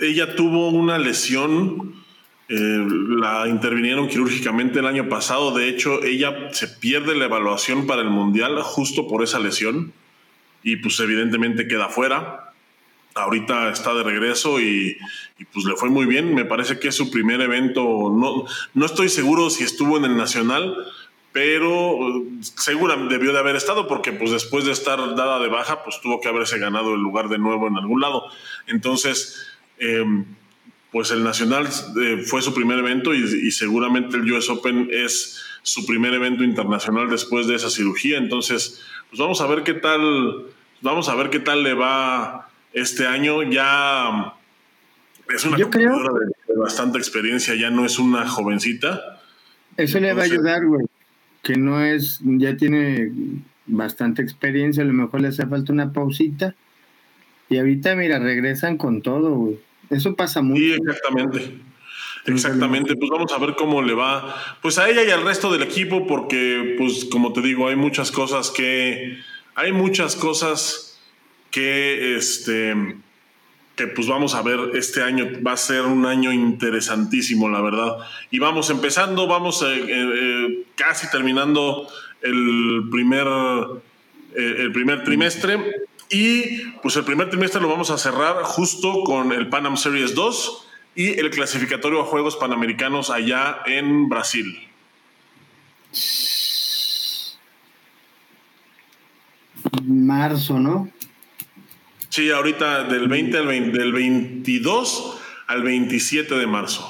ella 0.00 0.34
tuvo 0.34 0.70
una 0.70 0.98
lesión, 0.98 1.94
eh, 2.48 2.56
la 2.56 3.46
intervinieron 3.46 4.08
quirúrgicamente 4.08 4.80
el 4.80 4.86
año 4.86 5.08
pasado, 5.08 5.54
de 5.56 5.68
hecho 5.68 6.02
ella 6.02 6.48
se 6.52 6.66
pierde 6.66 7.14
la 7.14 7.26
evaluación 7.26 7.86
para 7.86 8.02
el 8.02 8.10
Mundial 8.10 8.60
justo 8.62 9.06
por 9.06 9.22
esa 9.22 9.38
lesión 9.38 9.92
y 10.62 10.76
pues 10.76 10.98
evidentemente 10.98 11.68
queda 11.68 11.88
fuera 11.88 12.51
ahorita 13.14 13.70
está 13.70 13.94
de 13.94 14.02
regreso 14.02 14.60
y, 14.60 14.96
pues 15.52 15.64
le 15.64 15.76
fue 15.76 15.90
muy 15.90 16.06
bien. 16.06 16.34
Me 16.34 16.44
parece 16.44 16.78
que 16.78 16.88
es 16.88 16.94
su 16.94 17.10
primer 17.10 17.40
evento. 17.40 17.82
No, 17.82 18.44
no 18.74 18.86
estoy 18.86 19.08
seguro 19.08 19.50
si 19.50 19.64
estuvo 19.64 19.96
en 19.96 20.04
el 20.04 20.16
Nacional, 20.16 20.76
pero 21.32 22.24
seguramente 22.40 23.14
debió 23.14 23.32
de 23.32 23.38
haber 23.38 23.56
estado 23.56 23.88
porque 23.88 24.12
pues 24.12 24.30
después 24.30 24.64
de 24.64 24.72
estar 24.72 24.98
dada 25.16 25.40
de 25.40 25.48
baja, 25.48 25.82
pues 25.82 26.00
tuvo 26.00 26.20
que 26.20 26.28
haberse 26.28 26.58
ganado 26.58 26.94
el 26.94 27.00
lugar 27.00 27.28
de 27.28 27.38
nuevo 27.38 27.66
en 27.68 27.76
algún 27.76 28.00
lado. 28.00 28.26
Entonces, 28.66 29.46
em, 29.78 30.26
pues 30.90 31.10
el 31.10 31.24
Nacional 31.24 31.68
eh, 32.00 32.22
fue 32.26 32.42
su 32.42 32.52
primer 32.52 32.78
evento 32.78 33.14
y, 33.14 33.50
seguramente 33.50 34.18
el 34.18 34.30
US 34.30 34.50
Open 34.50 34.90
es 34.92 35.42
su 35.62 35.86
primer 35.86 36.12
evento 36.12 36.44
internacional 36.44 37.08
después 37.08 37.46
de 37.46 37.54
esa 37.54 37.70
cirugía. 37.70 38.18
Entonces, 38.18 38.82
pues 39.08 39.18
vamos 39.18 39.40
a 39.40 39.46
ver 39.46 39.62
qué 39.62 39.74
tal, 39.74 40.46
vamos 40.82 41.08
a 41.08 41.14
ver 41.14 41.30
qué 41.30 41.40
tal 41.40 41.62
le 41.62 41.72
va 41.72 42.51
este 42.72 43.06
año. 43.06 43.42
Ya 43.42 44.34
es 45.34 45.44
una 45.44 45.58
competidora 45.58 46.12
de, 46.12 46.58
bastante 46.58 46.98
experiencia, 46.98 47.54
ya 47.54 47.70
no 47.70 47.84
es 47.84 47.98
una 47.98 48.28
jovencita. 48.28 49.20
Eso 49.76 50.00
le 50.00 50.12
va 50.12 50.22
a 50.22 50.24
ayudar, 50.26 50.66
güey. 50.66 50.86
Que 51.42 51.56
no 51.56 51.84
es, 51.84 52.20
ya 52.22 52.56
tiene 52.56 53.10
bastante 53.66 54.22
experiencia, 54.22 54.82
a 54.82 54.86
lo 54.86 54.92
mejor 54.92 55.20
le 55.20 55.28
hace 55.28 55.46
falta 55.46 55.72
una 55.72 55.92
pausita. 55.92 56.54
Y 57.48 57.58
ahorita, 57.58 57.96
mira, 57.96 58.18
regresan 58.18 58.76
con 58.76 59.02
todo, 59.02 59.34
güey. 59.34 59.58
Eso 59.90 60.14
pasa 60.14 60.42
mucho. 60.42 60.60
Sí, 60.60 60.72
exactamente. 60.72 61.60
Exactamente, 62.24 62.94
pues 62.94 63.10
vamos 63.10 63.32
a 63.32 63.38
ver 63.38 63.56
cómo 63.56 63.82
le 63.82 63.94
va, 63.94 64.36
pues 64.62 64.78
a 64.78 64.88
ella 64.88 65.02
y 65.02 65.10
al 65.10 65.24
resto 65.24 65.50
del 65.50 65.62
equipo, 65.62 66.06
porque, 66.06 66.76
pues 66.78 67.06
como 67.06 67.32
te 67.32 67.42
digo, 67.42 67.66
hay 67.66 67.74
muchas 67.74 68.12
cosas 68.12 68.50
que, 68.50 69.18
hay 69.56 69.72
muchas 69.72 70.14
cosas 70.14 70.91
que, 71.52 72.16
este, 72.16 72.74
que 73.76 73.86
pues 73.86 74.08
vamos 74.08 74.34
a 74.34 74.42
ver, 74.42 74.58
este 74.74 75.02
año 75.02 75.28
va 75.46 75.52
a 75.52 75.56
ser 75.56 75.82
un 75.82 76.04
año 76.06 76.32
interesantísimo, 76.32 77.48
la 77.48 77.60
verdad. 77.60 77.98
Y 78.32 78.40
vamos 78.40 78.70
empezando, 78.70 79.28
vamos 79.28 79.62
eh, 79.62 79.66
eh, 79.66 79.84
eh, 79.88 80.64
casi 80.74 81.08
terminando 81.10 81.86
el 82.22 82.88
primer, 82.90 83.28
el 84.34 84.72
primer 84.72 85.04
trimestre. 85.04 85.60
Y 86.10 86.64
pues 86.82 86.96
el 86.96 87.04
primer 87.04 87.30
trimestre 87.30 87.60
lo 87.60 87.68
vamos 87.68 87.90
a 87.90 87.98
cerrar 87.98 88.42
justo 88.42 89.04
con 89.04 89.32
el 89.32 89.48
Pan 89.48 89.66
Am 89.66 89.76
Series 89.76 90.14
2 90.14 90.68
y 90.94 91.18
el 91.18 91.30
clasificatorio 91.30 92.02
a 92.02 92.04
Juegos 92.04 92.36
Panamericanos 92.36 93.08
allá 93.08 93.60
en 93.66 94.08
Brasil. 94.08 94.68
Marzo, 99.82 100.58
¿no? 100.58 100.90
Sí, 102.12 102.30
ahorita 102.30 102.84
del 102.84 103.08
20 103.08 103.38
al 103.38 103.72
del 103.72 103.90
22 103.90 105.18
al 105.46 105.62
27 105.62 106.34
de 106.34 106.46
marzo. 106.46 106.86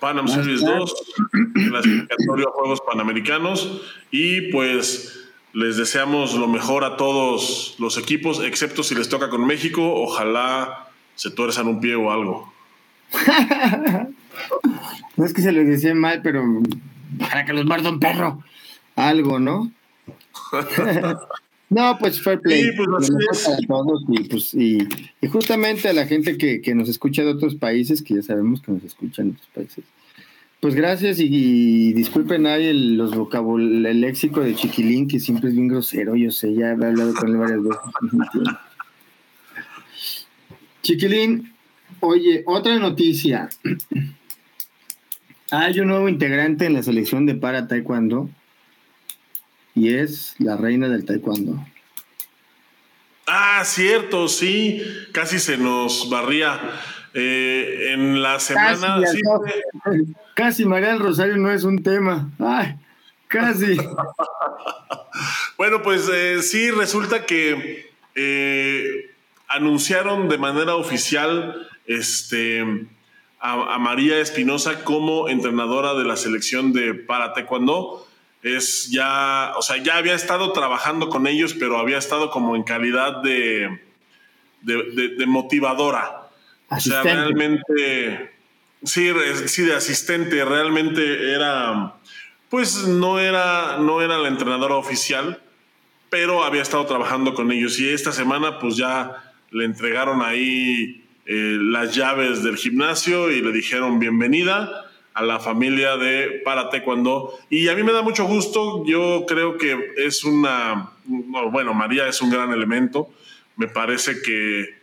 Pan 0.00 0.18
Am 0.18 0.26
Series 0.26 0.60
2, 0.60 0.94
clasificatorio 1.68 2.48
a 2.48 2.50
Juegos 2.50 2.80
Panamericanos 2.80 3.82
y 4.10 4.50
pues 4.50 5.30
les 5.52 5.76
deseamos 5.76 6.34
lo 6.34 6.48
mejor 6.48 6.82
a 6.82 6.96
todos 6.96 7.76
los 7.78 7.96
equipos, 7.96 8.42
excepto 8.42 8.82
si 8.82 8.96
les 8.96 9.08
toca 9.08 9.30
con 9.30 9.46
México. 9.46 9.94
Ojalá 9.94 10.88
se 11.14 11.30
tuerzan 11.30 11.68
un 11.68 11.80
pie 11.80 11.94
o 11.94 12.10
algo. 12.10 12.52
no 15.16 15.24
es 15.24 15.32
que 15.32 15.42
se 15.42 15.52
les 15.52 15.68
decía 15.68 15.94
mal, 15.94 16.22
pero 16.24 16.42
para 17.20 17.44
que 17.44 17.52
los 17.52 17.66
muerda 17.66 17.88
un 17.88 18.00
perro. 18.00 18.42
Algo, 18.96 19.38
¿no? 19.38 19.70
no, 21.70 21.96
pues 21.98 22.20
fair 22.20 22.40
play. 22.40 22.64
Sí, 22.64 22.70
pues 22.76 23.66
todos 23.66 24.04
y, 24.08 24.24
pues, 24.24 24.54
y, 24.54 24.88
justamente 25.28 25.88
a 25.88 25.92
la 25.92 26.06
gente 26.06 26.36
que, 26.36 26.60
que 26.60 26.74
nos 26.74 26.88
escucha 26.88 27.22
de 27.22 27.30
otros 27.30 27.54
países, 27.54 28.02
que 28.02 28.16
ya 28.16 28.22
sabemos 28.22 28.60
que 28.60 28.72
nos 28.72 28.84
escuchan 28.84 29.28
en 29.28 29.32
otros 29.32 29.48
países 29.54 29.84
pues 30.60 30.74
gracias 30.74 31.18
y, 31.18 31.92
disculpen 31.94 32.46
ahí 32.46 32.66
el, 32.66 32.96
los 32.96 33.14
vocabul 33.14 33.84
el 33.86 34.00
léxico 34.00 34.40
de 34.40 34.54
Chiquilín, 34.54 35.08
que 35.08 35.18
siempre 35.18 35.48
es 35.48 35.54
bien 35.54 35.68
grosero, 35.68 36.14
yo 36.16 36.30
sé, 36.30 36.54
ya 36.54 36.68
he 36.68 36.70
hablado 36.72 37.14
con 37.14 37.30
él 37.30 37.36
varias 37.38 37.62
veces. 37.62 37.80
Chiquilín, 40.82 41.52
oye, 42.00 42.42
otra 42.46 42.78
noticia. 42.78 43.48
Hay 45.50 45.80
un 45.80 45.88
nuevo 45.88 46.08
integrante 46.08 46.66
en 46.66 46.74
la 46.74 46.82
selección 46.82 47.26
de 47.26 47.34
para 47.34 47.66
taekwondo 47.66 48.28
y 49.80 49.94
es 49.94 50.34
la 50.38 50.58
reina 50.58 50.88
del 50.88 51.06
taekwondo. 51.06 51.64
Ah, 53.26 53.62
cierto, 53.64 54.28
sí, 54.28 54.82
casi 55.12 55.38
se 55.38 55.56
nos 55.56 56.10
barría. 56.10 56.60
Eh, 57.12 57.92
en 57.92 58.22
la 58.22 58.38
semana. 58.38 59.00
Casi, 60.34 60.64
María 60.64 60.90
del 60.90 61.00
Rosario 61.00 61.36
no 61.38 61.50
es 61.50 61.64
un 61.64 61.82
tema. 61.82 62.30
Ay, 62.38 62.76
casi. 63.26 63.76
bueno, 65.58 65.82
pues 65.82 66.08
eh, 66.12 66.40
sí, 66.42 66.70
resulta 66.70 67.26
que 67.26 67.90
eh, 68.14 69.10
anunciaron 69.48 70.28
de 70.28 70.38
manera 70.38 70.76
oficial 70.76 71.68
este, 71.86 72.64
a, 73.40 73.78
María 73.78 74.20
Espinosa 74.20 74.84
como 74.84 75.28
entrenadora 75.28 75.94
de 75.94 76.04
la 76.04 76.16
selección 76.16 76.72
de 76.72 76.94
para 76.94 77.32
taekwondo. 77.32 78.06
Es 78.42 78.88
ya, 78.90 79.52
o 79.56 79.62
sea, 79.62 79.76
ya 79.78 79.96
había 79.96 80.14
estado 80.14 80.52
trabajando 80.52 81.08
con 81.08 81.26
ellos, 81.26 81.54
pero 81.54 81.78
había 81.78 81.98
estado 81.98 82.30
como 82.30 82.56
en 82.56 82.62
calidad 82.62 83.22
de, 83.22 83.80
de 84.62 85.26
motivadora. 85.26 86.20
O 86.70 86.78
sea, 86.78 87.02
realmente, 87.02 88.30
sí, 88.84 89.10
sí, 89.46 89.62
de 89.62 89.74
asistente, 89.74 90.44
realmente 90.44 91.32
era, 91.32 91.94
pues 92.48 92.86
no 92.86 93.18
era, 93.18 93.78
no 93.78 94.00
era 94.00 94.18
la 94.18 94.28
entrenadora 94.28 94.76
oficial, 94.76 95.42
pero 96.10 96.44
había 96.44 96.62
estado 96.62 96.86
trabajando 96.86 97.34
con 97.34 97.50
ellos. 97.50 97.78
Y 97.80 97.88
esta 97.88 98.12
semana 98.12 98.60
pues 98.60 98.76
ya 98.76 99.34
le 99.50 99.64
entregaron 99.64 100.22
ahí 100.22 101.04
eh, 101.26 101.58
las 101.60 101.94
llaves 101.94 102.44
del 102.44 102.56
gimnasio 102.56 103.32
y 103.32 103.42
le 103.42 103.50
dijeron 103.50 103.98
bienvenida 103.98 104.89
a 105.14 105.22
la 105.22 105.40
familia 105.40 105.96
de 105.96 106.40
Para 106.44 106.70
Taekwondo. 106.70 107.38
Y 107.48 107.68
a 107.68 107.74
mí 107.74 107.82
me 107.82 107.92
da 107.92 108.02
mucho 108.02 108.24
gusto, 108.26 108.84
yo 108.86 109.24
creo 109.26 109.56
que 109.58 109.92
es 109.96 110.24
una, 110.24 110.92
bueno, 111.04 111.74
María 111.74 112.06
es 112.06 112.22
un 112.22 112.30
gran 112.30 112.52
elemento, 112.52 113.10
me 113.56 113.68
parece 113.68 114.22
que 114.22 114.80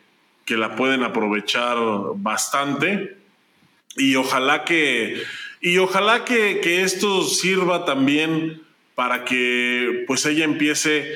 que 0.48 0.58
la 0.58 0.78
pueden 0.78 1.04
aprovechar 1.04 1.78
bastante 2.16 3.18
y 3.98 4.16
ojalá 4.16 4.64
que 4.64 5.22
y 5.60 5.78
ojalá 5.78 6.24
que, 6.24 6.84
esto 6.84 7.24
sirva 7.24 7.84
también 7.84 8.62
para 8.96 9.26
que 9.26 10.06
pues 10.08 10.26
ella 10.26 10.46
empiece 10.46 11.12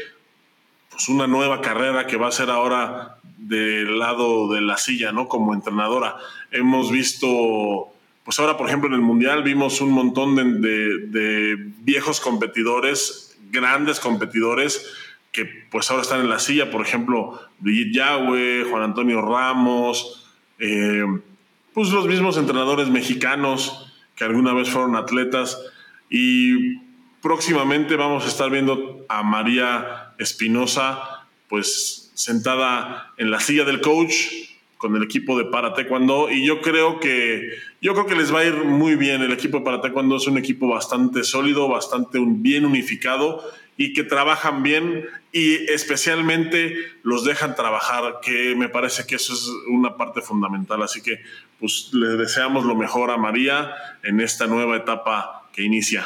pues 0.90 1.08
una 1.08 1.28
nueva 1.28 1.62
carrera 1.62 2.08
que 2.08 2.18
va 2.18 2.28
a 2.28 2.34
ser 2.34 2.50
ahora 2.50 3.16
del 3.38 3.98
lado 3.98 4.52
de 4.52 4.62
la 4.62 4.78
silla, 4.78 5.14
¿no? 5.14 5.30
Como 5.30 5.54
entrenadora. 5.54 6.18
Hemos 6.52 6.92
visto, 6.92 7.91
pues 8.24 8.40
ahora 8.40 8.58
por 8.58 8.68
ejemplo 8.68 8.88
en 8.88 8.96
el 8.96 9.02
Mundial 9.02 9.44
vimos 9.44 9.82
un 9.82 9.92
montón 9.92 10.36
de, 10.36 11.56
viejos 11.80 12.20
competidores, 12.20 13.38
grandes 13.52 14.00
competidores, 14.00 14.94
que 15.32 15.46
pues 15.72 15.90
ahora 15.90 16.04
están 16.04 16.22
en 16.22 16.30
la 16.30 16.40
silla, 16.40 16.70
por 16.72 16.86
ejemplo, 16.86 17.40
Brigitte 17.60 17.96
Yahweh, 17.96 18.66
Juan 18.70 18.84
Antonio 18.84 19.22
Ramos, 19.22 20.30
eh, 20.60 21.04
pues 21.74 21.90
los 21.90 22.06
mismos 22.06 22.38
entrenadores 22.38 22.90
mexicanos 22.90 23.94
que 24.16 24.26
alguna 24.26 24.54
vez 24.54 24.70
fueron 24.70 24.96
atletas. 24.96 25.58
Y 26.10 26.78
próximamente 27.22 27.96
vamos 27.96 28.26
a 28.26 28.28
estar 28.28 28.50
viendo 28.50 29.06
a 29.08 29.24
María 29.24 30.14
Espinosa 30.20 31.26
pues 31.48 32.12
sentada 32.14 33.14
en 33.18 33.32
la 33.32 33.40
silla 33.40 33.66
del 33.66 33.82
coach 33.82 34.14
con 34.82 34.96
el 34.96 35.04
equipo 35.04 35.38
de 35.38 35.46
para 35.46 35.76
taekwondo 35.76 36.32
y 36.32 36.44
yo 36.44 36.60
creo 36.60 37.00
que 37.00 37.52
yo 37.82 37.94
creo 37.94 38.08
que 38.08 38.16
les 38.16 38.34
va 38.34 38.40
a 38.40 38.46
ir 38.46 38.56
muy 38.56 38.96
bien 38.96 39.22
el 39.22 39.32
equipo 39.32 39.60
de 39.60 39.64
para 39.64 39.80
taekwondo 39.80 40.18
es 40.18 40.26
un 40.26 40.40
equipo 40.40 40.68
bastante 40.68 41.24
sólido 41.24 41.70
bastante 41.70 42.18
bien 42.20 42.66
unificado 42.66 43.44
y 43.78 43.94
que 43.94 44.04
trabajan 44.04 44.64
bien 44.64 45.06
y 45.32 45.56
especialmente 45.72 46.76
los 47.04 47.24
dejan 47.24 47.56
trabajar, 47.56 48.20
que 48.22 48.54
me 48.56 48.70
parece 48.70 49.08
que 49.08 49.16
eso 49.16 49.34
es 49.34 49.50
una 49.68 49.98
parte 49.98 50.22
fundamental. 50.22 50.84
Así 50.84 51.02
que 51.02 51.22
pues 51.60 51.90
le 51.92 52.10
deseamos 52.10 52.66
lo 52.66 52.76
mejor 52.76 53.10
a 53.10 53.18
María 53.18 53.74
en 54.04 54.20
esta 54.20 54.46
nueva 54.46 54.78
etapa 54.78 55.50
que 55.54 55.64
inicia. 55.64 56.06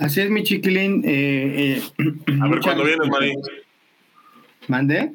Así 0.00 0.20
es, 0.20 0.28
mi 0.28 0.42
chiquilín. 0.42 1.02
Eh, 1.06 1.80
eh, 1.98 2.12
a 2.42 2.48
ver 2.48 2.60
cuándo 2.60 2.84
vienes, 2.84 3.08
María. 3.08 3.34
¿Mande? 4.68 5.12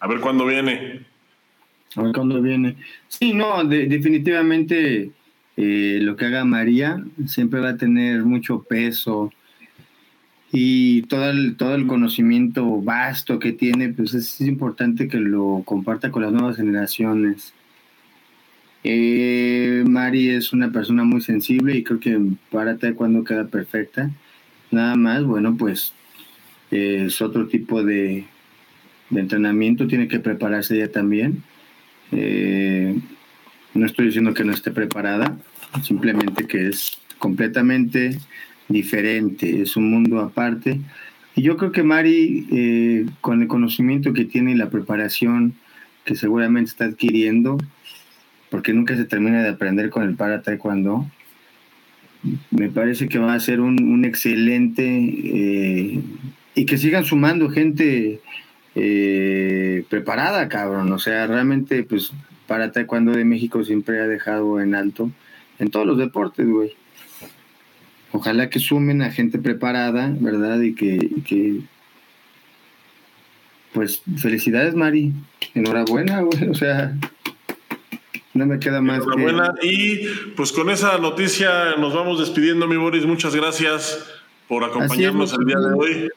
A 0.00 0.06
ver 0.06 0.20
cuándo 0.20 0.46
viene. 0.46 1.04
A 1.98 2.02
ver 2.02 2.12
cuándo 2.12 2.40
viene. 2.40 2.76
Sí, 3.08 3.32
no, 3.32 3.64
definitivamente 3.64 5.10
eh, 5.56 5.98
lo 6.00 6.16
que 6.16 6.26
haga 6.26 6.44
María 6.44 7.02
siempre 7.26 7.58
va 7.60 7.70
a 7.70 7.76
tener 7.76 8.22
mucho 8.22 8.62
peso 8.62 9.32
y 10.52 11.02
todo 11.02 11.28
el, 11.30 11.56
todo 11.56 11.74
el 11.74 11.86
conocimiento 11.86 12.80
vasto 12.80 13.38
que 13.38 13.52
tiene, 13.52 13.88
pues 13.90 14.14
es, 14.14 14.40
importante 14.40 15.08
que 15.08 15.18
lo 15.18 15.62
comparta 15.64 16.10
con 16.10 16.22
las 16.22 16.32
nuevas 16.32 16.56
generaciones. 16.56 17.52
Eh, 18.84 19.84
Mari 19.86 20.30
es 20.30 20.52
una 20.52 20.70
persona 20.70 21.04
muy 21.04 21.20
sensible 21.20 21.76
y 21.76 21.82
creo 21.82 22.00
que 22.00 22.18
para 22.50 22.76
cuando 22.94 23.24
queda 23.24 23.48
perfecta. 23.48 24.10
Nada 24.70 24.94
más, 24.96 25.24
bueno, 25.24 25.56
pues 25.56 25.92
es 26.70 27.20
otro 27.20 27.48
tipo 27.48 27.82
de, 27.82 28.24
de 29.10 29.20
entrenamiento, 29.20 29.86
tiene 29.86 30.08
que 30.08 30.20
prepararse 30.20 30.76
ella 30.76 30.92
también. 30.92 31.42
Eh, 32.12 32.98
no 33.74 33.86
estoy 33.86 34.06
diciendo 34.06 34.34
que 34.34 34.44
no 34.44 34.52
esté 34.52 34.70
preparada, 34.70 35.36
simplemente 35.82 36.46
que 36.46 36.68
es 36.68 36.98
completamente 37.18 38.18
diferente, 38.68 39.62
es 39.62 39.76
un 39.76 39.90
mundo 39.90 40.20
aparte. 40.20 40.80
Y 41.34 41.42
yo 41.42 41.56
creo 41.56 41.72
que 41.72 41.82
Mari, 41.82 42.46
eh, 42.50 43.06
con 43.20 43.42
el 43.42 43.48
conocimiento 43.48 44.12
que 44.12 44.24
tiene 44.24 44.52
y 44.52 44.56
la 44.56 44.70
preparación 44.70 45.54
que 46.04 46.14
seguramente 46.14 46.70
está 46.70 46.86
adquiriendo, 46.86 47.58
porque 48.50 48.72
nunca 48.72 48.96
se 48.96 49.04
termina 49.04 49.42
de 49.42 49.50
aprender 49.50 49.90
con 49.90 50.02
el 50.04 50.14
para 50.14 50.42
taekwondo, 50.42 51.06
me 52.50 52.68
parece 52.68 53.08
que 53.08 53.18
va 53.18 53.34
a 53.34 53.40
ser 53.40 53.60
un, 53.60 54.04
excelente 54.04 54.84
eh, 54.84 56.00
y 56.54 56.66
que 56.66 56.78
sigan 56.78 57.04
sumando 57.04 57.48
gente 57.50 58.20
eh, 58.78 59.84
preparada, 59.88 60.48
cabrón. 60.48 60.92
O 60.92 60.98
sea, 60.98 61.26
realmente, 61.26 61.82
pues, 61.82 62.12
para 62.46 62.72
taekwondo 62.72 63.12
de 63.12 63.24
México 63.24 63.62
siempre 63.64 64.00
ha 64.00 64.06
dejado 64.06 64.60
en 64.60 64.74
alto 64.74 65.10
en 65.58 65.70
todos 65.70 65.86
los 65.86 65.98
deportes, 65.98 66.48
güey. 66.48 66.74
Ojalá 68.12 68.48
que 68.48 68.58
sumen 68.58 69.02
a 69.02 69.10
gente 69.10 69.38
preparada, 69.38 70.14
¿verdad? 70.18 70.60
Y 70.60 70.74
que, 70.74 71.60
pues 73.72 74.02
felicidades, 74.16 74.74
Mari. 74.74 75.12
Enhorabuena, 75.54 76.22
güey. 76.22 76.48
O 76.48 76.54
sea, 76.54 76.96
no 78.32 78.46
me 78.46 78.58
queda 78.58 78.80
más. 78.80 79.02
Enhorabuena. 79.02 79.52
Y 79.62 80.06
pues 80.36 80.52
con 80.52 80.70
esa 80.70 80.96
noticia 80.98 81.76
nos 81.76 81.94
vamos 81.94 82.18
despidiendo, 82.18 82.66
mi 82.66 82.76
Boris. 82.76 83.04
Muchas 83.04 83.34
gracias 83.34 84.08
por 84.48 84.64
acompañarnos 84.64 85.34
el 85.34 85.44
día 85.44 85.58
de 85.58 85.74
hoy. 85.74 86.10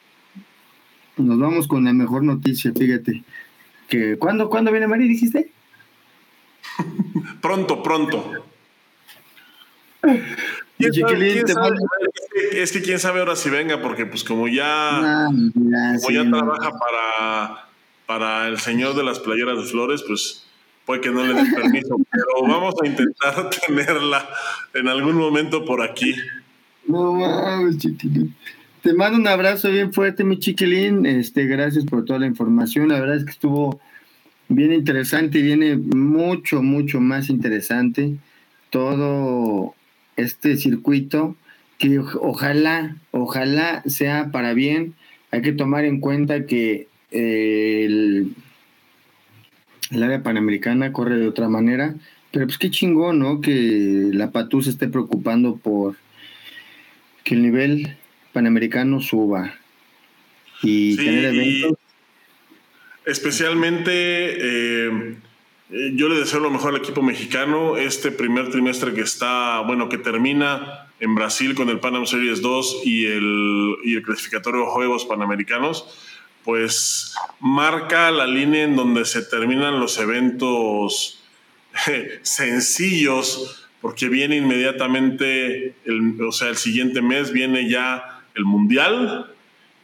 Nos 1.16 1.38
vamos 1.38 1.68
con 1.68 1.84
la 1.84 1.92
mejor 1.92 2.22
noticia, 2.22 2.72
fíjate. 2.72 3.22
Que, 3.88 4.16
¿cuándo, 4.18 4.48
¿Cuándo 4.48 4.70
viene 4.70 4.86
Mari, 4.86 5.08
dijiste? 5.08 5.50
pronto, 7.40 7.82
pronto 7.82 8.46
es 12.52 12.72
que 12.72 12.82
quién 12.82 12.98
sabe 12.98 13.20
ahora 13.20 13.36
si 13.36 13.50
venga, 13.50 13.80
porque 13.80 14.06
pues 14.06 14.24
como 14.24 14.48
ya, 14.48 15.28
como 15.28 16.10
ya 16.10 16.28
trabaja 16.28 16.72
para, 16.78 17.68
para 18.06 18.48
el 18.48 18.58
señor 18.58 18.94
de 18.94 19.04
las 19.04 19.20
playeras 19.20 19.58
de 19.58 19.64
flores, 19.64 20.02
pues 20.06 20.44
puede 20.84 21.00
que 21.00 21.10
no 21.10 21.24
le 21.24 21.34
den 21.34 21.54
permiso, 21.54 21.96
pero 22.10 22.48
vamos 22.48 22.74
a 22.82 22.86
intentar 22.86 23.50
tenerla 23.66 24.28
en 24.74 24.88
algún 24.88 25.16
momento 25.16 25.64
por 25.64 25.82
aquí. 25.82 26.14
No 26.86 27.12
mames, 27.12 27.78
chiquilín. 27.78 28.34
Te 28.82 28.94
mando 28.94 29.16
un 29.16 29.28
abrazo 29.28 29.70
bien 29.70 29.92
fuerte, 29.92 30.24
mi 30.24 30.40
chiquilín. 30.40 31.06
Este, 31.06 31.46
gracias 31.46 31.84
por 31.84 32.04
toda 32.04 32.18
la 32.18 32.26
información. 32.26 32.88
La 32.88 32.98
verdad 32.98 33.16
es 33.16 33.24
que 33.24 33.30
estuvo 33.30 33.80
bien 34.48 34.72
interesante 34.72 35.38
y 35.38 35.42
viene 35.42 35.76
mucho, 35.76 36.62
mucho 36.62 37.00
más 37.00 37.28
interesante 37.28 38.16
todo 38.70 39.76
este 40.16 40.56
circuito 40.56 41.36
que 41.78 42.00
ojalá, 42.00 42.96
ojalá 43.12 43.84
sea 43.86 44.32
para 44.32 44.52
bien. 44.52 44.94
Hay 45.30 45.42
que 45.42 45.52
tomar 45.52 45.84
en 45.84 46.00
cuenta 46.00 46.44
que 46.46 46.88
eh, 47.12 47.84
el, 47.84 48.34
área 50.02 50.24
panamericana 50.24 50.92
corre 50.92 51.18
de 51.18 51.28
otra 51.28 51.48
manera, 51.48 51.94
pero 52.32 52.46
pues 52.46 52.58
qué 52.58 52.68
chingón, 52.68 53.20
¿no? 53.20 53.40
Que 53.40 54.10
la 54.12 54.32
PATU 54.32 54.62
se 54.62 54.70
esté 54.70 54.88
preocupando 54.88 55.54
por 55.54 55.94
que 57.22 57.36
el 57.36 57.42
nivel 57.42 57.96
panamericano 58.32 59.00
suba 59.00 59.54
y 60.62 60.96
tener 60.96 61.24
eventos. 61.26 61.78
especialmente 63.04 63.92
eh, 63.92 65.16
eh, 65.72 65.92
yo 65.94 66.08
le 66.10 66.16
deseo 66.16 66.40
lo 66.40 66.50
mejor 66.50 66.74
al 66.74 66.80
equipo 66.80 67.02
mexicano. 67.02 67.78
Este 67.78 68.12
primer 68.12 68.50
trimestre 68.50 68.92
que 68.92 69.00
está, 69.00 69.60
bueno, 69.60 69.88
que 69.88 69.96
termina 69.96 70.88
en 71.00 71.14
Brasil 71.14 71.54
con 71.54 71.70
el 71.70 71.80
Panam 71.80 72.04
Series 72.04 72.42
2 72.42 72.82
y 72.84 73.06
el, 73.06 73.76
y 73.82 73.96
el 73.96 74.02
clasificatorio 74.02 74.60
de 74.60 74.66
Juegos 74.66 75.06
Panamericanos, 75.06 75.86
pues 76.44 77.14
marca 77.40 78.10
la 78.10 78.26
línea 78.26 78.64
en 78.64 78.76
donde 78.76 79.06
se 79.06 79.22
terminan 79.22 79.80
los 79.80 79.98
eventos 79.98 81.22
sencillos, 82.22 83.66
porque 83.80 84.08
viene 84.08 84.36
inmediatamente, 84.36 85.74
el, 85.86 86.20
o 86.22 86.32
sea, 86.32 86.50
el 86.50 86.56
siguiente 86.56 87.00
mes 87.00 87.32
viene 87.32 87.68
ya 87.68 88.21
el 88.34 88.44
Mundial 88.44 89.32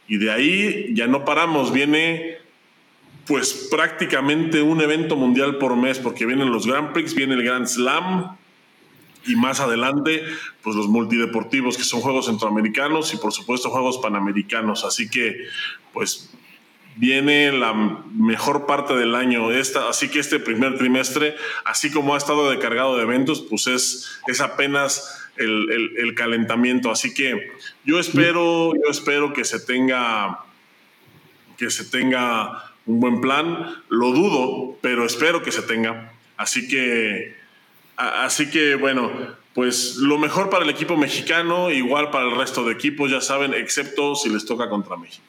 y 0.07 0.17
de 0.17 0.31
ahí 0.31 0.93
ya 0.93 1.07
no 1.07 1.23
paramos, 1.23 1.71
viene 1.71 2.37
pues 3.27 3.67
prácticamente 3.69 4.63
un 4.63 4.81
evento 4.81 5.15
mundial 5.15 5.57
por 5.57 5.75
mes, 5.75 5.99
porque 5.99 6.25
vienen 6.25 6.51
los 6.51 6.65
Grand 6.65 6.93
Prix, 6.93 7.13
viene 7.13 7.35
el 7.35 7.43
Grand 7.43 7.67
Slam 7.67 8.35
y 9.27 9.35
más 9.35 9.59
adelante, 9.59 10.23
pues 10.63 10.75
los 10.75 10.87
multideportivos, 10.87 11.77
que 11.77 11.83
son 11.83 12.01
Juegos 12.01 12.25
Centroamericanos 12.25 13.13
y 13.13 13.17
por 13.17 13.31
supuesto 13.31 13.69
Juegos 13.69 13.99
Panamericanos. 13.99 14.83
Así 14.83 15.09
que, 15.09 15.45
pues 15.93 16.31
viene 16.95 17.51
la 17.51 17.73
mejor 17.73 18.65
parte 18.65 18.95
del 18.95 19.13
año. 19.13 19.51
Esta, 19.51 19.89
así 19.89 20.09
que 20.09 20.19
este 20.19 20.39
primer 20.39 20.77
trimestre, 20.77 21.35
así 21.65 21.91
como 21.91 22.15
ha 22.15 22.17
estado 22.17 22.57
cargado 22.59 22.97
de 22.97 23.03
eventos, 23.03 23.41
pues 23.41 23.67
es, 23.67 24.09
es 24.25 24.41
apenas 24.41 25.18
el, 25.39 25.97
el 25.97 26.15
calentamiento. 26.15 26.91
Así 26.91 27.13
que 27.13 27.51
yo 27.85 27.99
espero, 27.99 28.73
yo 28.73 28.89
espero 28.89 29.33
que 29.33 29.45
se 29.45 29.59
tenga, 29.59 30.39
que 31.57 31.69
se 31.69 31.85
tenga 31.85 32.71
un 32.85 32.99
buen 32.99 33.21
plan. 33.21 33.75
Lo 33.89 34.11
dudo, 34.11 34.77
pero 34.81 35.05
espero 35.05 35.41
que 35.41 35.51
se 35.51 35.61
tenga. 35.61 36.11
Así 36.37 36.67
que, 36.67 37.35
así 37.97 38.49
que 38.49 38.75
bueno, 38.75 39.11
pues 39.53 39.97
lo 39.97 40.17
mejor 40.17 40.49
para 40.49 40.63
el 40.63 40.69
equipo 40.69 40.95
mexicano, 40.95 41.69
igual 41.71 42.11
para 42.11 42.29
el 42.29 42.37
resto 42.37 42.63
de 42.63 42.73
equipos, 42.73 43.11
ya 43.11 43.19
saben, 43.19 43.53
excepto 43.53 44.15
si 44.15 44.29
les 44.29 44.45
toca 44.45 44.69
contra 44.69 44.95
México. 44.95 45.23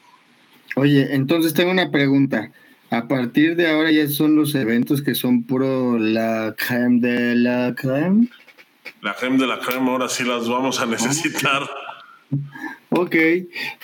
Oye, 0.75 1.13
entonces 1.13 1.53
tengo 1.53 1.71
una 1.71 1.91
pregunta. 1.91 2.51
A 2.89 3.07
partir 3.07 3.55
de 3.55 3.69
ahora 3.69 3.91
ya 3.91 4.07
son 4.07 4.35
los 4.35 4.53
eventos 4.55 5.01
que 5.01 5.15
son 5.15 5.43
puro 5.43 5.97
la 5.97 6.55
creme 6.57 6.99
de 6.99 7.35
la 7.35 7.73
creme. 7.75 8.27
La 9.01 9.15
creme 9.15 9.37
de 9.37 9.47
la 9.47 9.59
creme, 9.59 9.89
ahora 9.89 10.07
sí 10.09 10.23
las 10.23 10.47
vamos 10.47 10.79
a 10.79 10.85
necesitar. 10.85 11.63
Ok, 12.89 13.15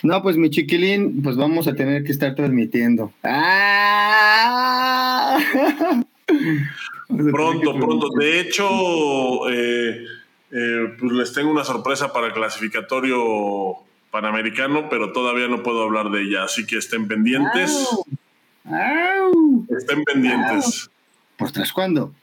no, 0.04 0.22
pues 0.22 0.38
mi 0.38 0.50
chiquilín, 0.50 1.22
pues 1.24 1.36
vamos 1.38 1.68
a 1.68 1.74
tener 1.74 2.04
que 2.04 2.12
estar 2.12 2.36
transmitiendo. 2.36 3.12
¡Ah! 3.24 4.48
pronto, 7.08 7.74
pronto. 7.74 8.10
De 8.20 8.40
hecho, 8.42 9.50
eh, 9.50 10.06
eh, 10.52 10.94
pues 11.00 11.12
les 11.14 11.34
tengo 11.34 11.50
una 11.52 11.64
sorpresa 11.64 12.14
para 12.14 12.28
el 12.28 12.34
clasificatorio 12.34 13.78
panamericano, 14.12 14.88
pero 14.90 15.12
todavía 15.14 15.48
no 15.48 15.64
puedo 15.64 15.84
hablar 15.84 16.10
de 16.12 16.24
ella, 16.24 16.44
así 16.44 16.66
que 16.66 16.78
estén 16.78 17.08
pendientes. 17.08 17.88
Estén 19.70 20.04
pendientes. 20.04 20.90
Pues 21.38 21.54
tras 21.54 21.72
cuándo. 21.72 22.14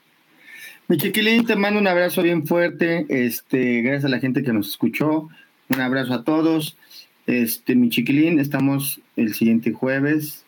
Mi 0.87 0.97
chiquilín, 0.97 1.47
te 1.47 1.55
mando 1.55 1.79
un 1.79 1.87
abrazo 1.87 2.21
bien 2.21 2.45
fuerte. 2.45 3.07
Este, 3.09 3.81
gracias 3.81 4.05
a 4.05 4.09
la 4.09 4.19
gente 4.19 4.43
que 4.43 4.53
nos 4.53 4.69
escuchó. 4.69 5.29
Un 5.69 5.81
abrazo 5.81 6.13
a 6.13 6.23
todos. 6.23 6.77
Este, 7.25 7.73
mi 7.73 7.89
chiquilín, 7.89 8.39
estamos 8.39 9.01
el 9.15 9.33
siguiente 9.33 9.71
jueves 9.71 10.45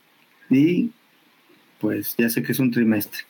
y 0.52 0.92
pues 1.80 2.16
ya 2.20 2.30
sé 2.30 2.44
que 2.44 2.52
es 2.52 2.60
un 2.60 2.70
trimestre. 2.70 3.22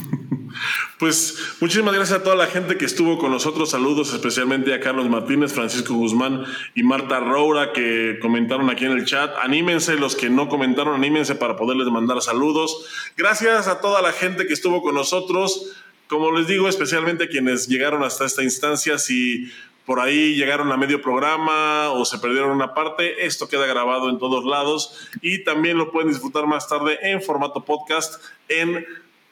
Pues 0.98 1.56
muchísimas 1.60 1.94
gracias 1.94 2.20
a 2.20 2.22
toda 2.22 2.36
la 2.36 2.46
gente 2.46 2.78
que 2.78 2.86
estuvo 2.86 3.18
con 3.18 3.30
nosotros. 3.30 3.70
Saludos 3.70 4.14
especialmente 4.14 4.72
a 4.72 4.80
Carlos 4.80 5.08
Martínez, 5.08 5.52
Francisco 5.52 5.94
Guzmán 5.94 6.44
y 6.74 6.82
Marta 6.82 7.20
Roura 7.20 7.72
que 7.72 8.18
comentaron 8.20 8.70
aquí 8.70 8.86
en 8.86 8.92
el 8.92 9.04
chat. 9.04 9.34
Anímense, 9.42 9.96
los 9.96 10.16
que 10.16 10.30
no 10.30 10.48
comentaron, 10.48 10.94
anímense 10.94 11.34
para 11.34 11.56
poderles 11.56 11.88
mandar 11.88 12.22
saludos. 12.22 12.86
Gracias 13.16 13.68
a 13.68 13.80
toda 13.80 14.00
la 14.00 14.12
gente 14.12 14.46
que 14.46 14.54
estuvo 14.54 14.82
con 14.82 14.94
nosotros. 14.94 15.76
Como 16.08 16.32
les 16.32 16.46
digo, 16.46 16.68
especialmente 16.68 17.24
a 17.24 17.28
quienes 17.28 17.68
llegaron 17.68 18.02
hasta 18.02 18.24
esta 18.24 18.42
instancia, 18.42 18.96
si 18.96 19.50
por 19.84 20.00
ahí 20.00 20.34
llegaron 20.34 20.72
a 20.72 20.76
medio 20.76 21.00
programa 21.00 21.90
o 21.90 22.04
se 22.04 22.18
perdieron 22.18 22.50
una 22.50 22.74
parte, 22.74 23.26
esto 23.26 23.48
queda 23.48 23.66
grabado 23.66 24.08
en 24.08 24.18
todos 24.18 24.44
lados 24.44 25.08
y 25.20 25.44
también 25.44 25.78
lo 25.78 25.92
pueden 25.92 26.08
disfrutar 26.08 26.46
más 26.46 26.68
tarde 26.68 26.98
en 27.02 27.22
formato 27.22 27.64
podcast 27.64 28.22
en 28.48 28.84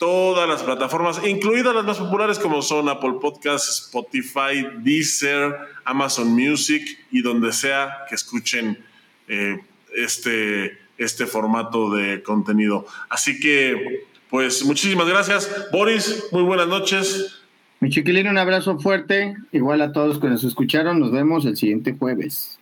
todas 0.04 0.46
las 0.46 0.62
plataformas, 0.62 1.18
incluidas 1.26 1.74
las 1.74 1.82
más 1.82 1.96
populares 1.96 2.38
como 2.38 2.60
son 2.60 2.90
Apple 2.90 3.14
Podcasts, 3.22 3.86
Spotify, 3.86 4.68
Deezer, 4.80 5.56
Amazon 5.82 6.28
Music 6.28 6.82
y 7.10 7.22
donde 7.22 7.54
sea 7.54 8.04
que 8.06 8.14
escuchen 8.14 8.84
eh, 9.28 9.58
este, 9.96 10.76
este 10.98 11.24
formato 11.24 11.90
de 11.90 12.22
contenido. 12.22 12.86
Así 13.08 13.40
que, 13.40 14.04
pues 14.28 14.62
muchísimas 14.66 15.08
gracias. 15.08 15.68
Boris, 15.72 16.24
muy 16.32 16.42
buenas 16.42 16.68
noches. 16.68 17.40
Mi 17.80 17.88
chiquilín, 17.88 18.28
un 18.28 18.36
abrazo 18.36 18.78
fuerte. 18.78 19.34
Igual 19.52 19.80
a 19.80 19.92
todos 19.92 20.18
que 20.18 20.26
nos 20.26 20.44
escucharon. 20.44 21.00
Nos 21.00 21.12
vemos 21.12 21.46
el 21.46 21.56
siguiente 21.56 21.96
jueves. 21.98 22.58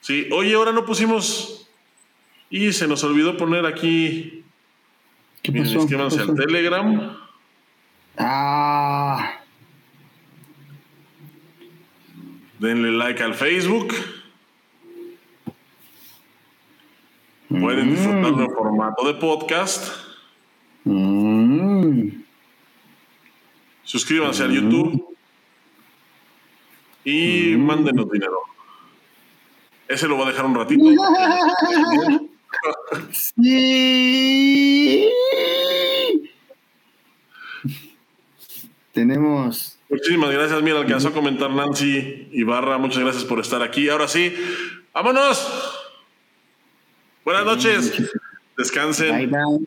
Sí, 0.00 0.26
oye, 0.32 0.54
ahora 0.54 0.72
no 0.72 0.84
pusimos. 0.84 1.68
Y 2.50 2.72
se 2.72 2.88
nos 2.88 3.04
olvidó 3.04 3.36
poner 3.36 3.66
aquí. 3.66 4.42
¿Qué 5.46 5.52
Miren, 5.52 5.66
pasó? 5.68 5.78
inscríbanse 5.78 6.16
¿Qué 6.16 6.22
al? 6.22 6.34
Telegram. 6.34 7.16
Ah, 8.18 9.32
Denle 12.58 12.90
like 12.90 13.22
al 13.22 13.34
Facebook. 13.34 13.94
Pueden 17.48 17.86
Mm. 17.86 17.90
disfrutarlo 17.90 18.40
en 18.42 18.50
formato 18.50 19.06
de 19.06 19.14
podcast. 19.14 19.94
mm. 20.84 22.08
Suscríbanse 23.84 24.42
al 24.42 24.50
YouTube. 24.52 25.16
Y 27.04 27.54
Mm. 27.56 27.60
mándenos 27.66 28.10
dinero. 28.10 28.40
Ese 29.86 30.08
lo 30.08 30.16
voy 30.16 30.26
a 30.26 30.30
dejar 30.30 30.46
un 30.46 30.54
ratito. 30.56 30.84
Sí. 33.12 35.08
Tenemos. 38.92 39.78
Muchísimas 39.88 40.30
gracias. 40.30 40.62
Mira, 40.62 40.78
alcanzó 40.78 41.08
a 41.08 41.12
comentar 41.12 41.50
Nancy 41.50 42.28
Ibarra. 42.32 42.78
Muchas 42.78 43.02
gracias 43.02 43.24
por 43.24 43.40
estar 43.40 43.62
aquí. 43.62 43.88
Ahora 43.88 44.08
sí, 44.08 44.34
vámonos. 44.92 45.46
Buenas 47.24 47.44
noches. 47.44 47.92
Descansen. 48.56 49.16
Bye, 49.16 49.26
bye. 49.26 49.66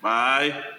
Bye. 0.00 0.73